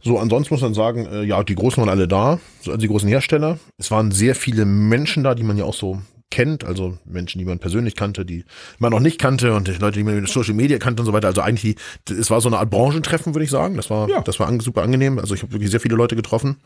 [0.01, 2.89] So, ansonsten muss man sagen, äh, ja, die Großen waren alle da, so, also die
[2.89, 3.59] großen Hersteller.
[3.79, 6.01] Es waren sehr viele Menschen da, die man ja auch so
[6.31, 8.45] kennt, also Menschen, die man persönlich kannte, die
[8.79, 11.13] man noch nicht kannte und die Leute, die man mit Social Media kannte und so
[11.13, 11.27] weiter.
[11.29, 11.77] Also eigentlich,
[12.09, 13.77] es war so eine Art Branchentreffen, würde ich sagen.
[13.77, 14.21] Das war, Ja.
[14.21, 15.19] das war an, super angenehm.
[15.19, 16.59] Also ich habe wirklich sehr viele Leute getroffen.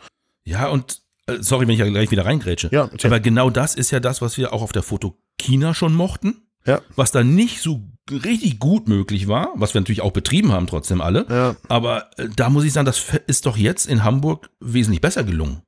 [0.44, 1.01] Ja, und
[1.40, 2.68] sorry, wenn ich ja gleich wieder reingrätsche.
[2.72, 3.10] Ja, erzähl.
[3.10, 6.42] aber genau das ist ja das, was wir auch auf der Fotokina schon mochten.
[6.64, 6.80] Ja.
[6.94, 11.00] Was da nicht so richtig gut möglich war, was wir natürlich auch betrieben haben, trotzdem
[11.00, 11.26] alle.
[11.28, 11.56] Ja.
[11.68, 15.62] Aber äh, da muss ich sagen, das ist doch jetzt in Hamburg wesentlich besser gelungen.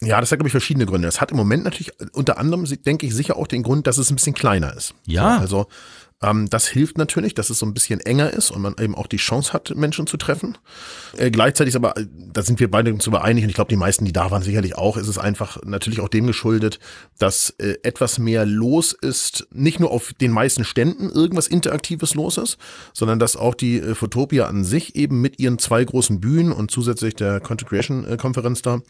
[0.00, 1.06] Ja, das hat, glaube ich, verschiedene Gründe.
[1.06, 4.10] Das hat im Moment natürlich unter anderem, denke ich, sicher auch den Grund, dass es
[4.10, 4.94] ein bisschen kleiner ist.
[5.06, 5.36] Ja.
[5.36, 5.66] So, also
[6.22, 9.06] ähm, das hilft natürlich, dass es so ein bisschen enger ist und man eben auch
[9.06, 10.58] die Chance hat, Menschen zu treffen.
[11.16, 11.94] Äh, gleichzeitig ist aber,
[12.32, 14.76] da sind wir beide uns über und ich glaube, die meisten, die da waren, sicherlich
[14.76, 16.78] auch, ist es einfach natürlich auch dem geschuldet,
[17.18, 22.36] dass äh, etwas mehr los ist, nicht nur auf den meisten Ständen irgendwas Interaktives los
[22.36, 22.58] ist,
[22.92, 26.70] sondern dass auch die äh, Photopia an sich eben mit ihren zwei großen Bühnen und
[26.70, 28.80] zusätzlich der Content Creation äh, Konferenz da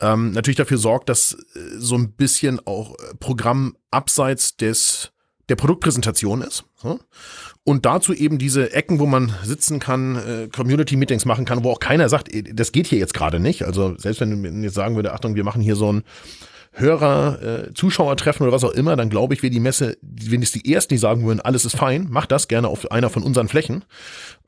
[0.00, 5.13] ähm, natürlich dafür sorgt, dass äh, so ein bisschen auch äh, Programm abseits des
[5.48, 6.64] der Produktpräsentation ist.
[6.76, 7.00] So.
[7.64, 11.80] Und dazu eben diese Ecken, wo man sitzen kann, äh, Community-Meetings machen kann, wo auch
[11.80, 13.64] keiner sagt, das geht hier jetzt gerade nicht.
[13.64, 16.04] Also selbst wenn du jetzt sagen würde, Achtung, wir machen hier so ein
[16.76, 20.50] Hörer, äh, Zuschauertreffen oder was auch immer, dann glaube ich, wäre die Messe, wenn es
[20.50, 23.46] die ersten, die sagen würden, alles ist fein, macht das gerne auf einer von unseren
[23.46, 23.84] Flächen,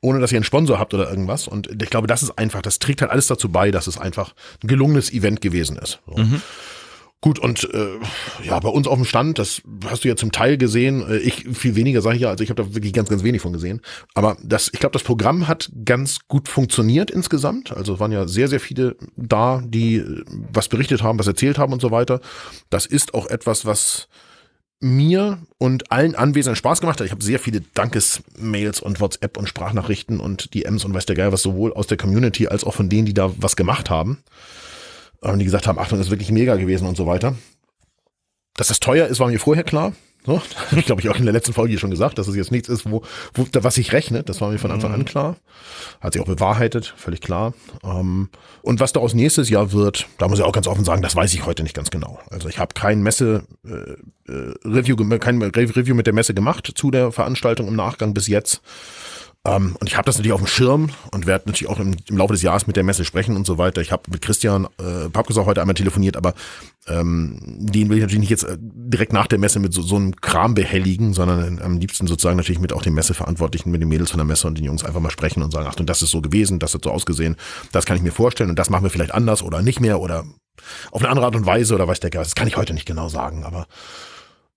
[0.01, 1.47] ohne dass ihr einen Sponsor habt oder irgendwas.
[1.47, 4.35] Und ich glaube, das ist einfach, das trägt halt alles dazu bei, dass es einfach
[4.61, 6.01] ein gelungenes Event gewesen ist.
[6.05, 6.15] So.
[7.19, 7.97] Gut, und äh,
[8.43, 11.47] ja, bei uns auf dem Stand, das hast du ja zum Teil gesehen, äh, ich
[11.51, 13.81] viel weniger sage ich ja, also ich habe da wirklich ganz, ganz wenig von gesehen.
[14.13, 17.75] Aber das, ich glaube, das Programm hat ganz gut funktioniert insgesamt.
[17.75, 21.57] Also es waren ja sehr, sehr viele da, die äh, was berichtet haben, was erzählt
[21.57, 22.21] haben und so weiter.
[22.69, 24.09] Das ist auch etwas, was
[24.79, 27.05] mir und allen Anwesenden Spaß gemacht hat.
[27.07, 31.31] Ich habe sehr viele Dankesmails und WhatsApp und Sprachnachrichten und DMs und weiß der Geil
[31.31, 34.19] was sowohl aus der Community als auch von denen, die da was gemacht haben
[35.39, 37.35] die gesagt haben, Achtung, das ist wirklich mega gewesen und so weiter.
[38.55, 39.93] Dass das teuer ist, war mir vorher klar.
[40.25, 40.41] So,
[40.75, 42.89] ich glaube, ich auch in der letzten Folge schon gesagt, dass es jetzt nichts ist,
[42.89, 43.03] wo,
[43.33, 44.27] wo was sich rechnet.
[44.29, 45.37] Das war mir von Anfang an klar.
[46.01, 47.53] Hat sich auch bewahrheitet, völlig klar.
[47.83, 48.29] Ähm,
[48.61, 51.33] und was daraus nächstes Jahr wird, da muss ich auch ganz offen sagen, das weiß
[51.33, 52.19] ich heute nicht ganz genau.
[52.29, 56.91] Also ich habe kein Messe äh, äh, kein Re- Review mit der Messe gemacht zu
[56.91, 58.61] der Veranstaltung im Nachgang bis jetzt.
[59.47, 62.17] Ähm, und ich habe das natürlich auf dem Schirm und werde natürlich auch im, im
[62.17, 63.81] Laufe des Jahres mit der Messe sprechen und so weiter.
[63.81, 66.33] Ich habe mit Christian äh, Papkes auch heute einmal telefoniert, aber
[66.87, 69.95] ähm, den will ich natürlich nicht jetzt äh, direkt nach der Messe mit so, so
[69.95, 74.11] einem Kram behelligen, sondern am liebsten sozusagen natürlich mit auch den Messeverantwortlichen, mit den Mädels
[74.11, 76.21] von der Messe und den Jungs einfach mal sprechen und sagen, Achtung, das ist so
[76.21, 77.37] gewesen, das hat so ausgesehen,
[77.71, 80.25] das kann ich mir vorstellen und das machen wir vielleicht anders oder nicht mehr oder
[80.91, 82.31] auf eine andere Art und Weise oder weiß der Geist.
[82.31, 83.67] Das kann ich heute nicht genau sagen, aber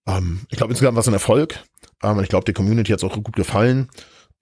[0.08, 1.62] ähm, ich glaube insgesamt war es ein Erfolg.
[2.02, 3.88] Ähm, und ich glaube, der Community hat es auch gut gefallen.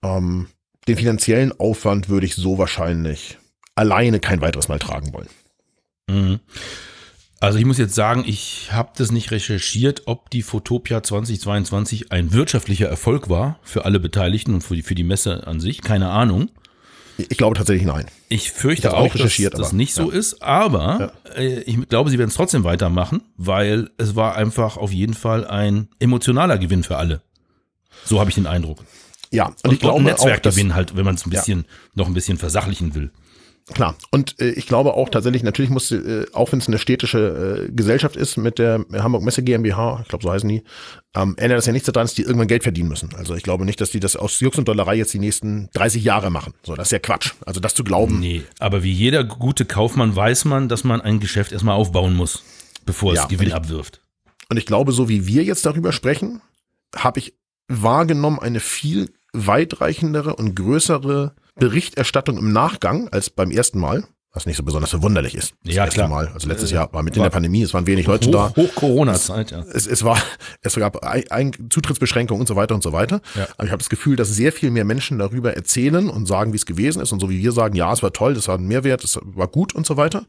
[0.03, 0.47] Ähm,
[0.87, 3.37] den finanziellen Aufwand würde ich so wahrscheinlich
[3.75, 5.29] alleine kein weiteres Mal tragen wollen.
[6.09, 6.39] Mhm.
[7.41, 12.33] Also ich muss jetzt sagen, ich habe das nicht recherchiert, ob die Fotopia 2022 ein
[12.33, 15.81] wirtschaftlicher Erfolg war für alle Beteiligten und für die, für die Messe an sich.
[15.81, 16.51] Keine Ahnung.
[17.17, 18.05] Ich glaube tatsächlich nein.
[18.29, 20.17] Ich fürchte Ich auch dass das nicht so ja.
[20.17, 24.91] ist, aber äh, ich glaube, sie werden es trotzdem weitermachen, weil es war einfach auf
[24.91, 27.21] jeden Fall ein emotionaler Gewinn für alle.
[28.05, 28.83] So habe ich den Eindruck.
[29.31, 31.65] Ja, und, Und, ich glaube Netzwerkgewinn halt, wenn man es ein bisschen
[31.95, 33.11] noch ein bisschen versachlichen will.
[33.73, 33.95] Klar.
[34.09, 37.71] Und äh, ich glaube auch tatsächlich, natürlich muss, äh, auch wenn es eine städtische äh,
[37.71, 40.63] Gesellschaft ist mit der Hamburg Messe GmbH, ich glaube, so heißen die,
[41.15, 43.13] ähm, ändert das ja nichts daran, dass die irgendwann Geld verdienen müssen.
[43.15, 46.03] Also ich glaube nicht, dass die das aus Jux und Dollerei jetzt die nächsten 30
[46.03, 46.55] Jahre machen.
[46.63, 47.33] So, das ist ja Quatsch.
[47.45, 48.19] Also das zu glauben.
[48.19, 52.41] Nee, aber wie jeder gute Kaufmann weiß man, dass man ein Geschäft erstmal aufbauen muss,
[52.87, 54.01] bevor Ja, es Gewinn und ich- abwirft.
[54.49, 56.41] Und ich glaube, so wie wir jetzt darüber sprechen,
[56.95, 57.35] habe ich
[57.67, 64.05] wahrgenommen eine viel weitreichendere und größere Berichterstattung im Nachgang als beim ersten Mal.
[64.31, 65.55] Was nicht so besonders verwunderlich ist.
[65.63, 66.07] Das ja, erste klar.
[66.07, 66.27] Mal.
[66.35, 68.53] Also letztes Jahr war mitten in der Pandemie, es waren wenig Leute Hoch, da.
[68.55, 69.61] Hoch Corona-Zeit, ja.
[69.73, 70.21] Es, es war,
[70.61, 73.21] es gab ein, ein Zutrittsbeschränkungen und so weiter und so weiter.
[73.33, 73.47] Ja.
[73.57, 76.57] Aber ich habe das Gefühl, dass sehr viel mehr Menschen darüber erzählen und sagen, wie
[76.57, 78.67] es gewesen ist und so wie wir sagen, ja, es war toll, das war ein
[78.67, 80.25] Mehrwert, es war gut und so weiter.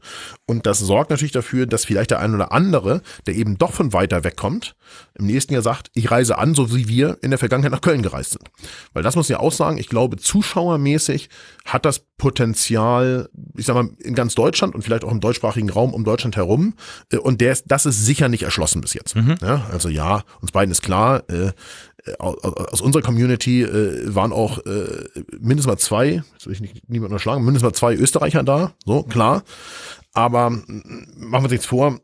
[0.47, 3.93] Und das sorgt natürlich dafür, dass vielleicht der ein oder andere, der eben doch von
[3.93, 4.75] weiter weg kommt,
[5.21, 8.01] im nächsten Jahr sagt, ich reise an, so wie wir in der Vergangenheit nach Köln
[8.01, 8.49] gereist sind.
[8.93, 11.29] Weil das muss ich auch sagen, ich glaube, zuschauermäßig
[11.65, 15.93] hat das Potenzial, ich sag mal, in ganz Deutschland und vielleicht auch im deutschsprachigen Raum
[15.93, 16.73] um Deutschland herum.
[17.11, 19.15] äh, Und der ist, das ist sicher nicht erschlossen bis jetzt.
[19.41, 21.51] Ja, also ja, uns beiden ist klar, äh,
[22.19, 25.05] aus, aus unserer Community äh, waren auch äh,
[25.39, 29.03] mindestens mal zwei, jetzt will ich nicht niemanden unterschlagen, mindestens mal zwei Österreicher da, so
[29.03, 29.43] klar.
[30.13, 30.63] Aber mm,
[31.17, 31.99] machen wir uns jetzt vor,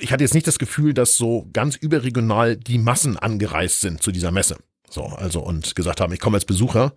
[0.00, 4.12] ich hatte jetzt nicht das Gefühl, dass so ganz überregional die Massen angereist sind zu
[4.12, 4.56] dieser Messe.
[4.90, 6.94] So, also und gesagt haben, ich komme als Besucher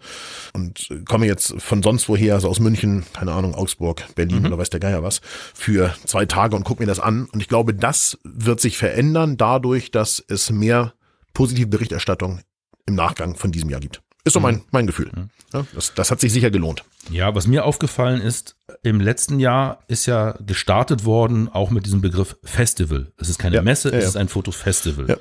[0.53, 4.57] und äh, komme jetzt von sonst woher, also aus München, keine Ahnung, Augsburg, Berlin oder
[4.57, 5.19] weiß der Geier was,
[5.53, 7.25] für zwei Tage und guck mir das an.
[7.25, 10.93] Und ich glaube, das wird sich verändern dadurch, dass es mehr
[11.33, 12.39] positive Berichterstattung
[12.85, 14.01] im Nachgang von diesem Jahr gibt.
[14.23, 15.11] Ist so mein, mein Gefühl.
[15.51, 16.83] Ja, das, das hat sich sicher gelohnt.
[17.09, 22.01] Ja, was mir aufgefallen ist, im letzten Jahr ist ja gestartet worden, auch mit diesem
[22.01, 23.11] Begriff Festival.
[23.17, 24.09] Es ist keine Ja, Messe, ja, es ja.
[24.09, 25.19] ist ein Fotofestival.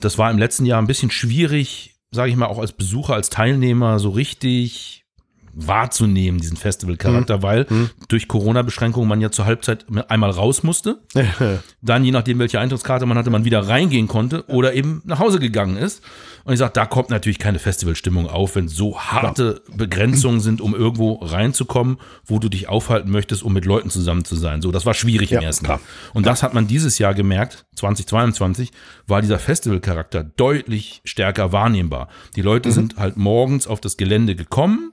[0.00, 3.30] Das war im letzten Jahr ein bisschen schwierig, sage ich mal, auch als Besucher, als
[3.30, 5.04] Teilnehmer so richtig
[5.54, 7.42] wahrzunehmen, diesen Festivalcharakter, Mhm.
[7.42, 7.66] weil
[8.08, 11.02] durch Corona-Beschränkungen man ja zur Halbzeit einmal raus musste.
[11.82, 15.38] Dann, je nachdem, welche Eintrittskarte man hatte, man wieder reingehen konnte oder eben nach Hause
[15.40, 16.02] gegangen ist.
[16.44, 20.74] Und ich sage, da kommt natürlich keine Festivalstimmung auf, wenn so harte Begrenzungen sind, um
[20.74, 24.60] irgendwo reinzukommen, wo du dich aufhalten möchtest, um mit Leuten zusammen zu sein.
[24.60, 25.78] So, das war schwierig im Ja, ersten klar.
[25.78, 25.86] Jahr.
[26.14, 28.72] Und das hat man dieses Jahr gemerkt, 2022,
[29.06, 32.08] war dieser Festivalcharakter deutlich stärker wahrnehmbar.
[32.34, 32.72] Die Leute Mhm.
[32.74, 34.92] sind halt morgens auf das Gelände gekommen,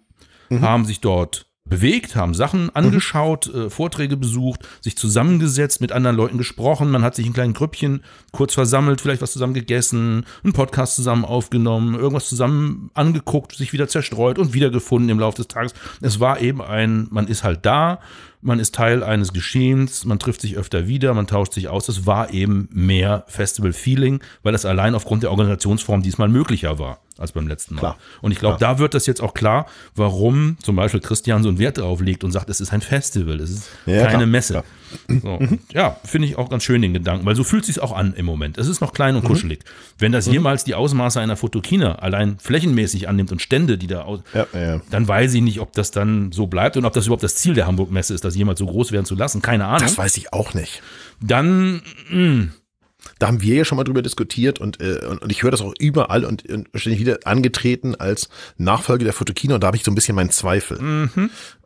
[0.49, 6.37] haben sich dort bewegt, haben Sachen angeschaut, äh, Vorträge besucht, sich zusammengesetzt, mit anderen Leuten
[6.37, 10.95] gesprochen, man hat sich in kleinen Grüppchen kurz versammelt, vielleicht was zusammen gegessen, einen Podcast
[10.95, 15.73] zusammen aufgenommen, irgendwas zusammen angeguckt, sich wieder zerstreut und wiedergefunden im Laufe des Tages.
[16.01, 17.99] Es war eben ein, man ist halt da,
[18.41, 21.89] man ist Teil eines Geschehens, man trifft sich öfter wieder, man tauscht sich aus.
[21.89, 27.33] Es war eben mehr Festival-Feeling, weil es allein aufgrund der Organisationsform diesmal möglicher war als
[27.33, 27.81] beim letzten Mal.
[27.81, 27.97] Klar.
[28.21, 31.59] Und ich glaube, da wird das jetzt auch klar, warum zum Beispiel Christian so einen
[31.59, 34.53] Wert darauf legt und sagt, es ist ein Festival, es ist Ja, keine klar, Messe.
[34.53, 34.63] klar.
[35.07, 35.39] So,
[35.73, 38.25] ja, finde ich auch ganz schön den Gedanken, weil so fühlt sich auch an im
[38.25, 38.57] Moment.
[38.57, 39.21] Es ist noch klein Mhm.
[39.21, 39.59] und kuschelig.
[39.97, 44.21] Wenn das jemals die Ausmaße einer Fotokina allein flächenmäßig annimmt und Stände, die da aus,
[44.33, 47.23] Ja, ja, dann weiß ich nicht, ob das dann so bleibt und ob das überhaupt
[47.23, 49.41] das Ziel der Hamburg-Messe ist, das jemals so groß werden zu lassen.
[49.41, 49.79] Keine Ahnung.
[49.81, 50.81] Das weiß ich auch nicht.
[51.21, 52.47] Dann, mh,
[53.17, 55.73] Da haben wir ja schon mal drüber diskutiert und, äh, und, ich höre das auch
[55.79, 59.91] überall und, und ständig wieder angetreten als Nachfolge der Fotokina und da habe ich so
[59.91, 61.09] ein bisschen meinen Zweifel.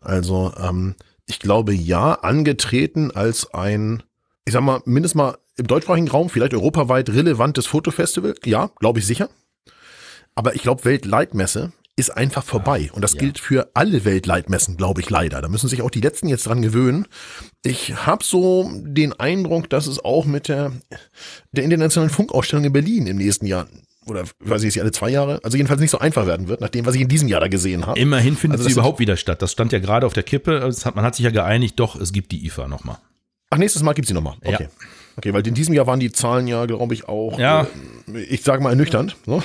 [0.01, 4.03] Also ähm, ich glaube ja, angetreten als ein,
[4.45, 9.05] ich sag mal, mindestens mal im deutschsprachigen Raum, vielleicht europaweit relevantes Fotofestival, ja, glaube ich
[9.05, 9.29] sicher.
[10.35, 12.89] Aber ich glaube, Weltleitmesse ist einfach vorbei.
[12.93, 13.19] Und das ja.
[13.19, 15.41] gilt für alle Weltleitmessen, glaube ich leider.
[15.41, 17.05] Da müssen sich auch die letzten jetzt dran gewöhnen.
[17.63, 20.71] Ich habe so den Eindruck, dass es auch mit der,
[21.51, 23.67] der internationalen Funkausstellung in Berlin im nächsten Jahr
[24.05, 26.69] oder weiß ich, sie alle zwei Jahre, also jedenfalls nicht so einfach werden wird, nach
[26.69, 27.99] dem, was ich in diesem Jahr da gesehen habe.
[27.99, 29.41] immerhin findet Also sie überhaupt wieder statt.
[29.41, 30.61] Das stand ja gerade auf der Kippe.
[30.83, 32.97] Hat, man hat sich ja geeinigt, doch, es gibt die IFA nochmal.
[33.49, 34.35] Ach, nächstes Mal gibt's sie nochmal.
[34.43, 34.53] Ja.
[34.55, 34.67] Okay.
[35.15, 37.67] Okay, weil in diesem Jahr waren die Zahlen ja, glaube ich, auch, Ja.
[38.11, 39.15] äh, ich sage mal, ernüchternd.
[39.25, 39.43] So.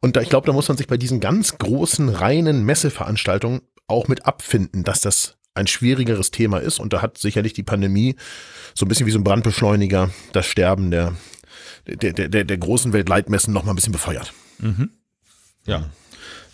[0.00, 4.08] Und da, ich glaube, da muss man sich bei diesen ganz großen, reinen Messeveranstaltungen auch
[4.08, 6.80] mit abfinden, dass das ein schwierigeres Thema ist.
[6.80, 8.16] Und da hat sicherlich die Pandemie
[8.74, 11.14] so ein bisschen wie so ein Brandbeschleuniger das Sterben der,
[11.86, 14.32] der, der, der, großen Weltleitmessen noch mal ein bisschen befeuert.
[15.66, 15.84] Ja.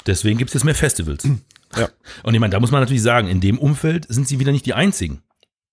[0.07, 1.29] Deswegen gibt es jetzt mehr Festivals.
[1.77, 1.89] Ja.
[2.23, 4.67] Und ich meine, da muss man natürlich sagen, in dem Umfeld sind sie wieder nicht
[4.67, 5.23] die einzigen.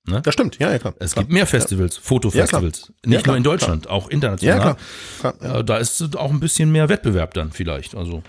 [0.06, 0.94] Das stimmt, ja, ja, klar.
[1.00, 1.24] Es klar.
[1.24, 2.92] gibt mehr Festivals, Fotofestivals.
[3.06, 4.58] Ja, Nicht klar, nur in Deutschland, auch international.
[4.58, 4.78] Ja,
[5.22, 5.34] klar.
[5.34, 5.60] klar.
[5.60, 7.96] Äh, Da ist auch ein bisschen mehr Wettbewerb dann vielleicht.
[7.96, 8.22] Also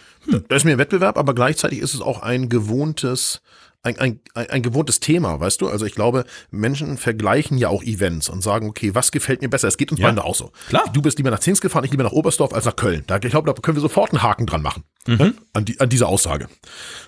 [0.48, 3.42] Da ist mehr Wettbewerb, aber gleichzeitig ist es auch ein gewohntes,
[3.84, 5.68] ein, ein, ein, gewohntes Thema, weißt du?
[5.68, 9.68] Also ich glaube, Menschen vergleichen ja auch Events und sagen, okay, was gefällt mir besser?
[9.68, 10.06] Es geht uns Ja.
[10.06, 10.52] beiden auch so.
[10.68, 10.84] Klar.
[10.92, 13.04] Du bist lieber nach Zins gefahren, ich lieber nach Oberstdorf als nach Köln.
[13.06, 14.84] Da, ich glaube, da können wir sofort einen Haken dran machen.
[15.06, 15.34] Mhm.
[15.52, 16.48] An, die, an diese Aussage.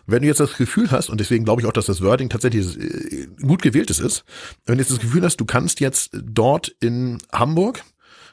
[0.06, 2.78] Wenn du jetzt das Gefühl hast, und deswegen glaube ich auch, dass das Wording tatsächlich
[2.78, 4.24] äh, gut gewähltes ist,
[4.66, 7.82] wenn du jetzt das Gefühl hast, du kannst jetzt dort in Hamburg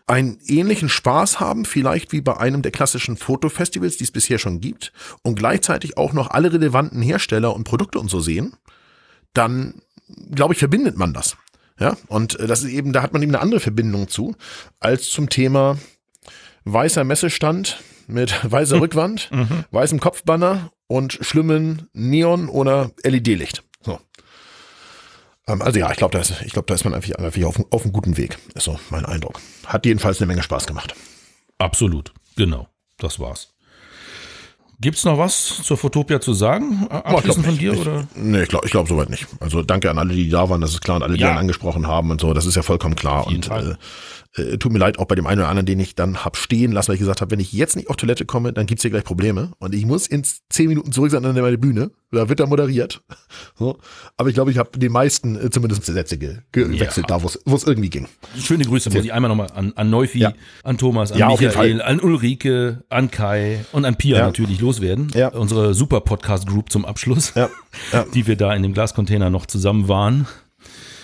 [0.07, 4.59] einen ähnlichen Spaß haben, vielleicht wie bei einem der klassischen Fotofestivals, die es bisher schon
[4.59, 8.53] gibt, und gleichzeitig auch noch alle relevanten Hersteller und Produkte und so sehen,
[9.33, 9.81] dann
[10.31, 11.37] glaube ich, verbindet man das.
[11.79, 14.35] Ja, und äh, das ist eben, da hat man eben eine andere Verbindung zu,
[14.79, 15.77] als zum Thema
[16.65, 19.29] weißer Messestand mit weißer Rückwand,
[19.71, 23.63] weißem Kopfbanner und schlimmen Neon- oder LED-Licht.
[25.47, 27.59] Ähm, also ja, ich glaube, da, ist, ich glaub, da ist man einfach, einfach auf,
[27.71, 28.37] auf einem guten Weg.
[28.55, 29.39] Ist so mein Eindruck.
[29.65, 30.95] Hat jedenfalls eine Menge Spaß gemacht.
[31.57, 32.67] Absolut, genau.
[32.97, 33.49] Das war's.
[34.79, 36.87] Gibt's noch was zur Fotopia zu sagen?
[36.89, 37.73] Glaub Abschließend von dir?
[37.73, 38.07] Ich, oder?
[38.15, 39.27] Nee, ich glaube ich glaub soweit nicht.
[39.39, 41.29] Also danke an alle, die da waren, das ist klar, und alle, die Ja.
[41.29, 43.27] einen angesprochen haben und so, das ist ja vollkommen klar.
[43.27, 43.75] Und äh,
[44.35, 46.71] äh, tut mir leid, auch bei dem einen oder anderen, den ich dann hab stehen
[46.71, 48.91] lassen, weil ich gesagt habe, wenn ich jetzt nicht auf Toilette komme, dann gibt's hier
[48.91, 49.51] gleich Probleme.
[49.59, 51.91] Und ich muss in zehn Minuten zurück sein an meine Bühne.
[52.11, 53.01] Da wird er moderiert.
[53.57, 53.77] So.
[54.17, 57.17] Aber ich glaube, ich habe den meisten äh, zumindest Sätze ge gewechselt, Ja.
[57.19, 58.07] da wo es irgendwie ging.
[58.39, 60.33] Schöne Grüße muss ich einmal nochmal an, an Neufi, Ja.
[60.63, 65.11] an Thomas, an Ja, Michael, an Ulrike, an Kai und an Pia natürlich loswerden.
[65.13, 65.27] Ja.
[65.29, 67.49] Unsere super Podcast-Group zum Abschluss, Ja.
[67.91, 68.05] Ja.
[68.13, 70.27] die wir da in dem Glascontainer noch zusammen waren.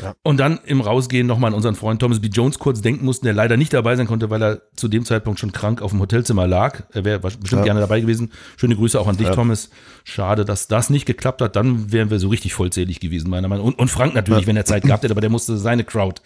[0.02, 0.16] Ja.
[0.24, 2.28] Und dann im Rausgehen nochmal an unseren Freund Thomas B.
[2.28, 5.40] Jones kurz denken mussten, der leider nicht dabei sein konnte, weil er zu dem Zeitpunkt
[5.40, 6.84] schon krank auf dem Hotelzimmer lag.
[6.94, 7.64] Er wäre bestimmt Ja.
[7.64, 8.32] gerne dabei gewesen.
[8.58, 9.34] Schöne Grüße auch an dich, Ja.
[9.36, 9.70] Thomas.
[10.04, 11.56] Schade, dass das nicht geklappt hat.
[11.56, 13.74] Dann wären wir so richtig vollzählig gewesen, meiner Meinung nach.
[13.74, 16.22] Und, und Frank natürlich, wenn er Zeit gehabt hätte, aber der musste seine Crowd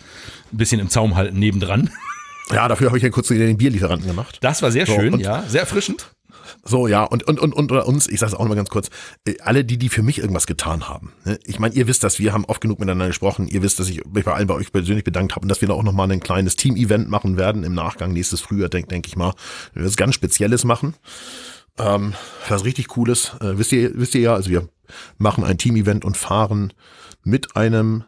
[0.51, 1.89] ein bisschen im Zaum halten nebendran.
[2.51, 4.37] Ja, dafür habe ich ja kurz den Bierlieferanten gemacht.
[4.41, 6.07] Das war sehr So, schön, ja, sehr erfrischend.
[6.63, 8.89] So, ja, und, und, und, und unter uns, ich sage es auch nochmal ganz kurz,
[9.25, 11.13] äh, alle die, die für mich irgendwas getan haben.
[11.25, 11.39] ne?
[11.45, 13.47] Ich meine, ihr wisst das, wir haben oft genug miteinander gesprochen.
[13.47, 15.67] Ihr wisst, dass ich mich bei allen bei euch persönlich bedankt habe und dass wir
[15.67, 19.15] da auch nochmal ein kleines Team-Event machen werden im Nachgang, nächstes Frühjahr, denke denk ich
[19.15, 19.33] mal.
[19.73, 20.95] Wir was ganz Spezielles machen.
[21.77, 22.13] Ähm,
[22.47, 23.33] was richtig Cooles.
[23.41, 24.69] Äh, wisst ihr, wisst ihr ja, also wir
[25.17, 26.73] machen ein Team-Event und fahren
[27.23, 28.03] mit einem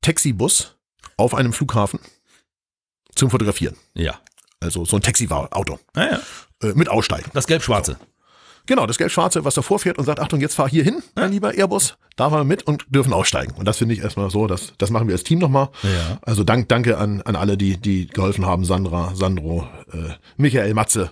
[0.00, 0.76] Taxibus
[1.16, 2.00] auf einem Flughafen
[3.14, 3.76] zum Fotografieren.
[3.94, 4.18] Ja.
[4.60, 5.78] Also so ein Taxi-Auto.
[5.94, 6.20] Naja,
[6.62, 7.30] Äh, mit Aussteigen.
[7.34, 7.96] das Gelb-Schwarze.
[8.66, 11.52] Genau, das Gelb-Schwarze, was davor fährt und sagt, Achtung, jetzt fahr hier hin, mein lieber
[11.52, 13.54] Airbus, da fahren wir mit und dürfen aussteigen.
[13.56, 15.70] Und das finde ich erstmal so, das, das machen wir als Team nochmal.
[15.82, 16.18] Ja.
[16.22, 21.10] Also dank, danke an, an alle, die, die geholfen haben, Sandra, Sandro, äh, Michael, Matze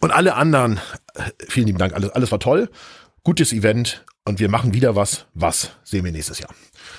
[0.00, 0.80] und alle anderen.
[1.14, 2.68] Äh, Vielen lieben Dank, alles, alles war toll.
[3.24, 5.26] Gutes Event und wir machen wieder was.
[5.32, 6.50] Was sehen wir nächstes Jahr.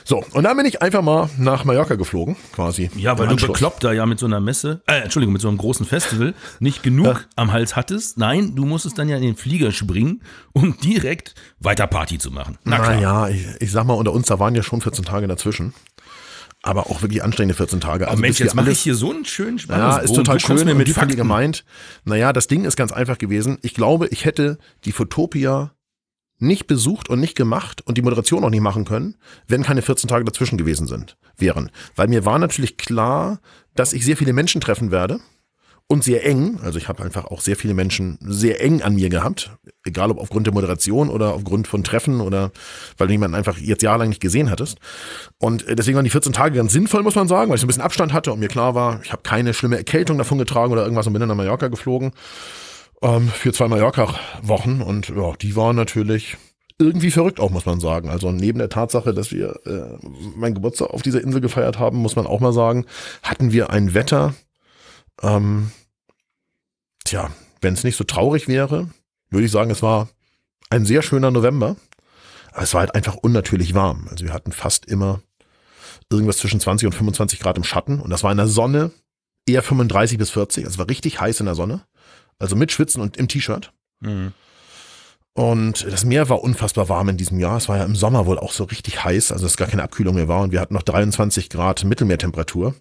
[0.06, 2.90] So, und dann bin ich einfach mal nach Mallorca geflogen, quasi.
[2.96, 3.52] Ja, weil du Anschluss.
[3.54, 6.84] bekloppt da ja mit so einer Messe, äh, Entschuldigung, mit so einem großen Festival nicht
[6.84, 8.18] genug am Hals hattest.
[8.18, 10.22] Nein, du musstest dann ja in den Flieger springen,
[10.54, 12.58] um direkt weiter Party zu machen.
[12.64, 12.96] Na klar.
[12.96, 15.74] Naja, ich, ich sag mal, unter uns, da waren ja schon 14 Tage dazwischen.
[16.66, 18.08] Aber auch wirklich anstrengende 14 Tage.
[18.08, 20.06] Aber Mensch, bis wir jetzt mache ich hier so einen schönen Ja, Spannungsbogen.
[20.06, 21.18] ist total schön und mit Fakten.
[21.18, 21.66] gemeint.
[22.06, 23.58] Naja, das Ding ist ganz einfach gewesen.
[23.64, 25.72] Ich glaube, ich hätte die Fotopia
[26.44, 29.16] nicht besucht und nicht gemacht und die Moderation auch nicht machen können,
[29.48, 31.72] wenn keine 14 Tage dazwischen gewesen sind, wären.
[31.96, 33.40] Weil mir war natürlich klar,
[33.76, 35.20] dass ich sehr viele Menschen treffen werde
[35.88, 36.60] und sehr eng.
[36.64, 39.52] Also ich habe einfach auch sehr viele Menschen sehr eng an mir gehabt,
[39.84, 42.52] egal ob aufgrund der Moderation oder aufgrund von Treffen oder
[42.98, 44.80] weil du jemanden einfach jetzt jahrelang nicht gesehen hattest.
[45.40, 47.66] Und äh, deswegen waren die 14 Tage ganz sinnvoll, muss man sagen, weil ich so
[47.66, 50.72] ein bisschen Abstand hatte und mir klar war, ich habe keine schlimme Erkältung davon getragen
[50.72, 52.12] oder irgendwas und bin dann nach Mallorca geflogen
[53.04, 56.38] ähm, für zwei Mallorca-Wochen und ja, die waren natürlich
[56.80, 58.10] irgendwie verrückt auch, muss man sagen.
[58.10, 62.16] Also neben der Tatsache, dass wir äh, meinen Geburtstag auf dieser Insel gefeiert haben, muss
[62.16, 62.86] man auch mal sagen,
[63.22, 64.34] hatten wir ein Wetter,
[65.22, 65.72] ähm,
[67.06, 67.30] tja,
[67.62, 68.90] wenn es nicht so traurig wäre,
[69.30, 70.10] würde ich sagen, es war
[70.70, 71.76] ein sehr schöner November.
[72.52, 74.08] Aber es war halt einfach unnatürlich warm.
[74.12, 75.22] Also wir hatten fast immer
[76.12, 78.00] irgendwas zwischen 20 und 25 Grad im Schatten.
[78.00, 78.92] Und das war in der Sonne
[79.48, 80.66] eher 35 bis 40.
[80.66, 81.82] Also es war richtig heiß in der Sonne.
[82.40, 83.72] Also mit Schwitzen und im T-Shirt.
[84.00, 84.34] Mhm.
[85.36, 87.58] Und das Meer war unfassbar warm in diesem Jahr.
[87.58, 90.14] Es war ja im Sommer wohl auch so richtig heiß, also es gar keine Abkühlung
[90.14, 90.42] mehr war.
[90.42, 92.76] Und wir hatten noch 23 Grad Mittelmeertemperatur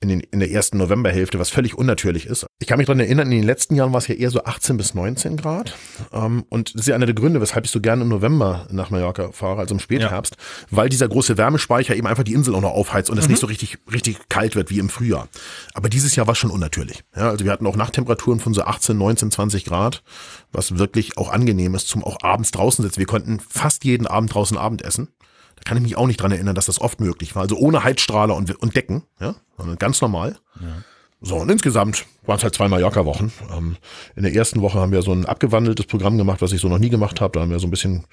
[0.00, 2.46] in, den, in der ersten Novemberhälfte, was völlig unnatürlich ist.
[2.60, 4.78] Ich kann mich daran erinnern, in den letzten Jahren war es ja eher so 18
[4.78, 5.76] bis 19 Grad.
[6.12, 8.88] Ähm, und das ist ja einer der Gründe, weshalb ich so gerne im November nach
[8.88, 10.36] Mallorca fahre, also im Spätherbst,
[10.70, 13.48] weil dieser große Wärmespeicher eben einfach die Insel auch noch aufheizt und es nicht so
[13.48, 15.28] richtig, richtig kalt wird wie im Frühjahr.
[15.74, 17.02] Aber dieses Jahr war es schon unnatürlich.
[17.14, 20.02] Ja, also wir hatten auch Nachttemperaturen von so 18, 19, 20 Grad,
[20.52, 22.98] was wirklich auch angenehm ist zum auch abends draußen sitzen.
[22.98, 25.08] Wir konnten fast jeden Abend draußen Abend essen.
[25.56, 27.42] Da kann ich mich auch nicht dran erinnern, dass das oft möglich war.
[27.42, 30.36] Also ohne Heizstrahler und, und Decken, ja, sondern ganz normal.
[31.20, 33.32] So, und insgesamt waren es halt zwei Mallorca-Wochen.
[33.56, 33.76] Ähm,
[34.14, 36.78] in der ersten Woche haben wir so ein abgewandeltes Programm gemacht, was ich so noch
[36.78, 37.32] nie gemacht habe.
[37.32, 38.04] Da haben wir so ein bisschen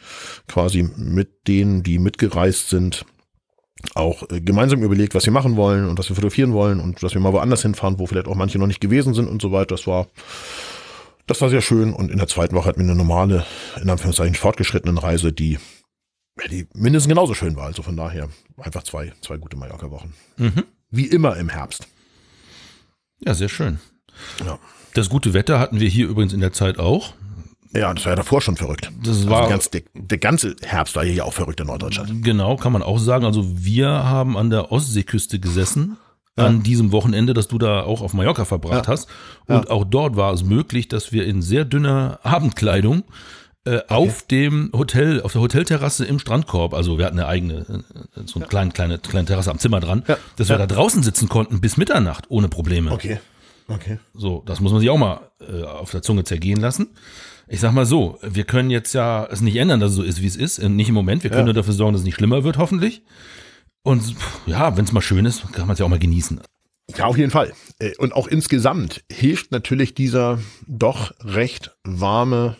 [0.47, 3.05] quasi mit denen, die mitgereist sind,
[3.93, 7.13] auch äh, gemeinsam überlegt, was wir machen wollen und was wir fotografieren wollen und dass
[7.13, 9.75] wir mal woanders hinfahren, wo vielleicht auch manche noch nicht gewesen sind und so weiter.
[9.75, 10.07] Das war,
[11.27, 11.93] das war sehr schön.
[11.93, 13.45] Und in der zweiten Woche hatten wir eine normale,
[13.81, 15.57] in Anführungszeichen fortgeschrittenen Reise, die,
[16.39, 17.65] ja, die mindestens genauso schön war.
[17.65, 20.13] Also von daher einfach zwei, zwei gute Mallorca-Wochen.
[20.37, 20.63] Mhm.
[20.91, 21.87] Wie immer im Herbst.
[23.25, 23.79] Ja, sehr schön.
[24.45, 24.59] Ja.
[24.93, 27.13] Das gute Wetter hatten wir hier übrigens in der Zeit auch.
[27.73, 28.89] Ja, das war ja davor schon verrückt.
[29.03, 32.23] Das war- also ganz, der, der ganze Herbst war hier ja auch verrückt in Norddeutschland.
[32.23, 33.25] Genau, kann man auch sagen.
[33.25, 35.97] Also wir haben an der Ostseeküste gesessen,
[36.37, 38.91] an diesem Wochenende, das du da auch auf Mallorca verbracht Ja.
[38.91, 39.07] hast.
[39.47, 43.03] Und auch dort war es möglich, dass wir in sehr dünner Abendkleidung
[43.67, 47.83] äh, auf dem Hotel, auf der Hotelterrasse im Strandkorb, also wir hatten eine eigene,
[48.15, 50.17] äh, so eine kleine, kleine, kleine Terrasse am Zimmer dran, Ja.
[50.35, 50.65] dass wir Ja.
[50.67, 52.91] da draußen sitzen konnten bis Mitternacht ohne Probleme.
[52.91, 53.19] Okay.
[53.67, 53.97] Okay.
[54.13, 56.89] So, das muss man sich auch mal äh, auf der Zunge zergehen lassen.
[57.47, 60.21] Ich sag mal so, wir können jetzt ja es nicht ändern, dass es so ist,
[60.21, 60.61] wie es ist.
[60.61, 61.23] Nicht im Moment.
[61.23, 61.45] Wir können Ja.
[61.45, 63.01] nur dafür sorgen, dass es nicht schlimmer wird, hoffentlich.
[63.85, 64.15] Und
[64.47, 66.41] ja, wenn es mal schön ist, kann man es ja auch mal genießen.
[66.97, 67.53] Ja, auf jeden Fall.
[67.77, 72.57] Äh, Und auch insgesamt hilft natürlich dieser doch recht warme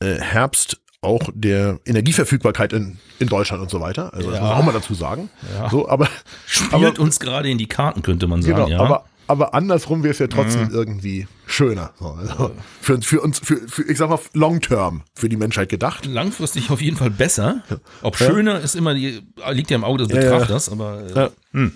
[0.00, 4.12] äh, Herbst auch der Energieverfügbarkeit in, in Deutschland und so weiter.
[4.12, 4.42] Also das Ja.
[4.42, 5.30] muss man auch mal dazu sagen.
[5.58, 5.70] Ja.
[5.70, 6.08] So, aber,
[6.46, 8.54] Spielt aber, uns gerade in die Karten, könnte man sagen.
[8.56, 8.78] genau, ja.
[8.80, 11.92] aber, aber andersrum wäre es ja trotzdem irgendwie schöner.
[11.98, 12.50] So, also
[12.82, 16.04] für, uns- für uns, für, für, ich sag mal, long term für die Menschheit gedacht.
[16.04, 17.62] Langfristig auf jeden Fall besser.
[18.02, 19.22] Ob schöner ist immer, die,
[19.52, 20.08] liegt ja im Auge des.
[20.08, 21.70] Betrachters, aber äh, Ja.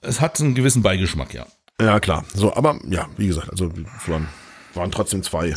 [0.00, 1.46] es hat einen gewissen Beigeschmack, ja.
[1.80, 2.24] Ja, klar.
[2.34, 3.70] So, aber ja, wie gesagt, also
[4.06, 4.28] waren,
[4.74, 5.56] waren trotzdem zwei,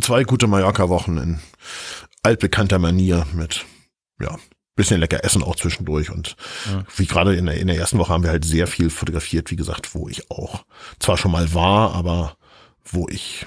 [0.00, 1.38] zwei gute Mallorca-Wochen in
[2.22, 3.64] altbekannter Manier mit,
[4.20, 4.36] ja,
[4.76, 6.10] bisschen lecker Essen auch zwischendurch.
[6.10, 6.36] Und
[6.96, 9.56] wie gerade in der, in der ersten Woche haben wir halt sehr viel fotografiert, wie
[9.56, 10.64] gesagt, wo ich auch
[10.98, 12.36] zwar schon mal war, aber
[12.84, 13.46] wo ich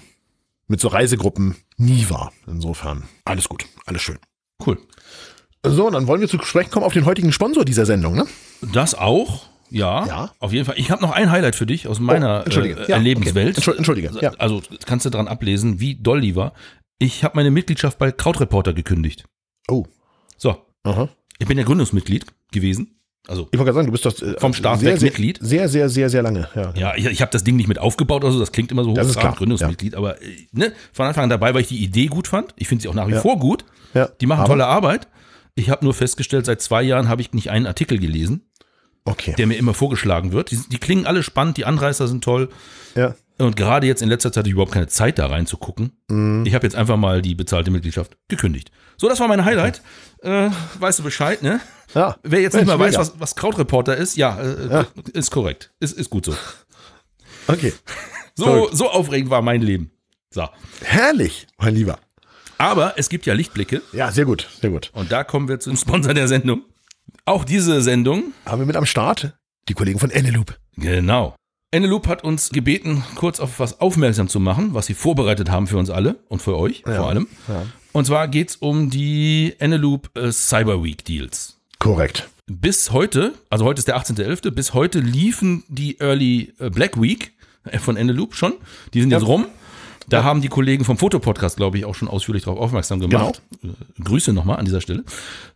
[0.68, 2.32] mit so Reisegruppen nie war.
[2.48, 4.18] Insofern alles gut, alles schön.
[4.66, 4.78] Cool.
[5.66, 8.26] So, und dann wollen wir zu sprechen kommen auf den heutigen Sponsor dieser Sendung, ne?
[8.62, 10.32] Das auch, ja, Ja.
[10.40, 10.76] auf jeden Fall.
[10.78, 12.80] Ich habe noch ein Highlight für dich aus meiner Oh, Entschuldige.
[12.84, 13.50] äh, Ja, Erlebenswelt.
[13.50, 13.58] okay.
[13.58, 14.32] Entschuld- Entschuldige, ja.
[14.38, 16.54] Also kannst du daran ablesen, wie doll die war.
[17.00, 19.26] Ich habe meine Mitgliedschaft bei Krautreporter gekündigt.
[19.70, 19.86] Oh,
[20.38, 21.10] So, aha.
[21.40, 22.94] ich bin ja Gründungsmitglied gewesen.
[23.28, 25.40] Also Ich wollte gerade sagen, du bist doch äh, Vom Start sehr, weg sehr, Mitglied.
[25.42, 26.48] Sehr, sehr, sehr, sehr lange.
[26.56, 26.74] Ja.
[26.76, 29.08] Ja, ich, ich habe das Ding nicht mit aufgebaut, also das klingt immer so Das
[29.10, 32.28] ist klar, Gründungsmitglied, aber äh, ne, von Anfang an dabei, weil ich die Idee gut
[32.28, 32.54] fand.
[32.56, 33.22] Ich finde sie auch nach wie Ja.
[33.22, 33.66] vor gut.
[33.94, 34.08] Ja.
[34.22, 35.08] Die machen Aber- tolle Arbeit.
[35.56, 38.50] Ich habe nur festgestellt, seit zwei Jahren habe ich nicht einen Artikel gelesen,
[39.06, 39.34] Okay.
[39.38, 40.52] der mir immer vorgeschlagen wird.
[40.52, 42.50] Die, die klingen alle spannend, die Anreißer sind toll.
[42.96, 43.16] ja.
[43.40, 45.92] Und gerade jetzt in letzter Zeit hatte ich überhaupt keine Zeit da reinzugucken.
[46.10, 46.44] Mhm.
[46.46, 48.72] Ich habe jetzt einfach mal die bezahlte Mitgliedschaft gekündigt.
[48.98, 49.82] So, das war mein Highlight.
[50.24, 51.60] Äh, weißt du Bescheid, ne?
[51.94, 52.18] Ja.
[52.24, 54.88] Wer jetzt Mensch, nicht mehr weiß, was, was Krautreporter ist, ja, äh, Ja.
[55.14, 55.72] ist korrekt.
[55.80, 56.36] Ist, ist gut so.
[57.48, 57.74] Okay.
[58.40, 59.90] So, so aufregend war mein Leben.
[60.32, 60.48] So.
[60.84, 61.98] Herrlich, mein Lieber.
[62.60, 64.92] Aber es gibt ja Lichtblicke Ja, sehr gut, sehr gut.
[64.94, 66.62] und da kommen wir zum Sponsor der Sendung.
[67.26, 70.56] Auch diese Sendung, Haben wir mit am Start die Kollegen von Eneloop.
[70.76, 71.36] genau.
[71.72, 75.78] Eneloop hat uns gebeten, kurz auf was aufmerksam zu machen, was sie vorbereitet haben für
[75.78, 77.28] uns alle und für euch vor allem.
[77.50, 77.66] Ja.
[77.92, 81.58] Und zwar geht's um die Eneloop äh, Cyber Week Deals.
[81.80, 82.30] Korrekt.
[82.46, 87.34] Bis heute, also heute ist der 18.11., bis heute liefen die Early äh, Black Week
[87.66, 88.54] äh, von Eneloop schon.
[88.94, 89.48] Die sind jetzt rum.
[90.10, 93.42] Da haben die Kollegen vom Fotopodcast, glaube ich, auch schon ausführlich darauf aufmerksam gemacht.
[93.64, 95.04] Äh, Grüße nochmal an dieser Stelle.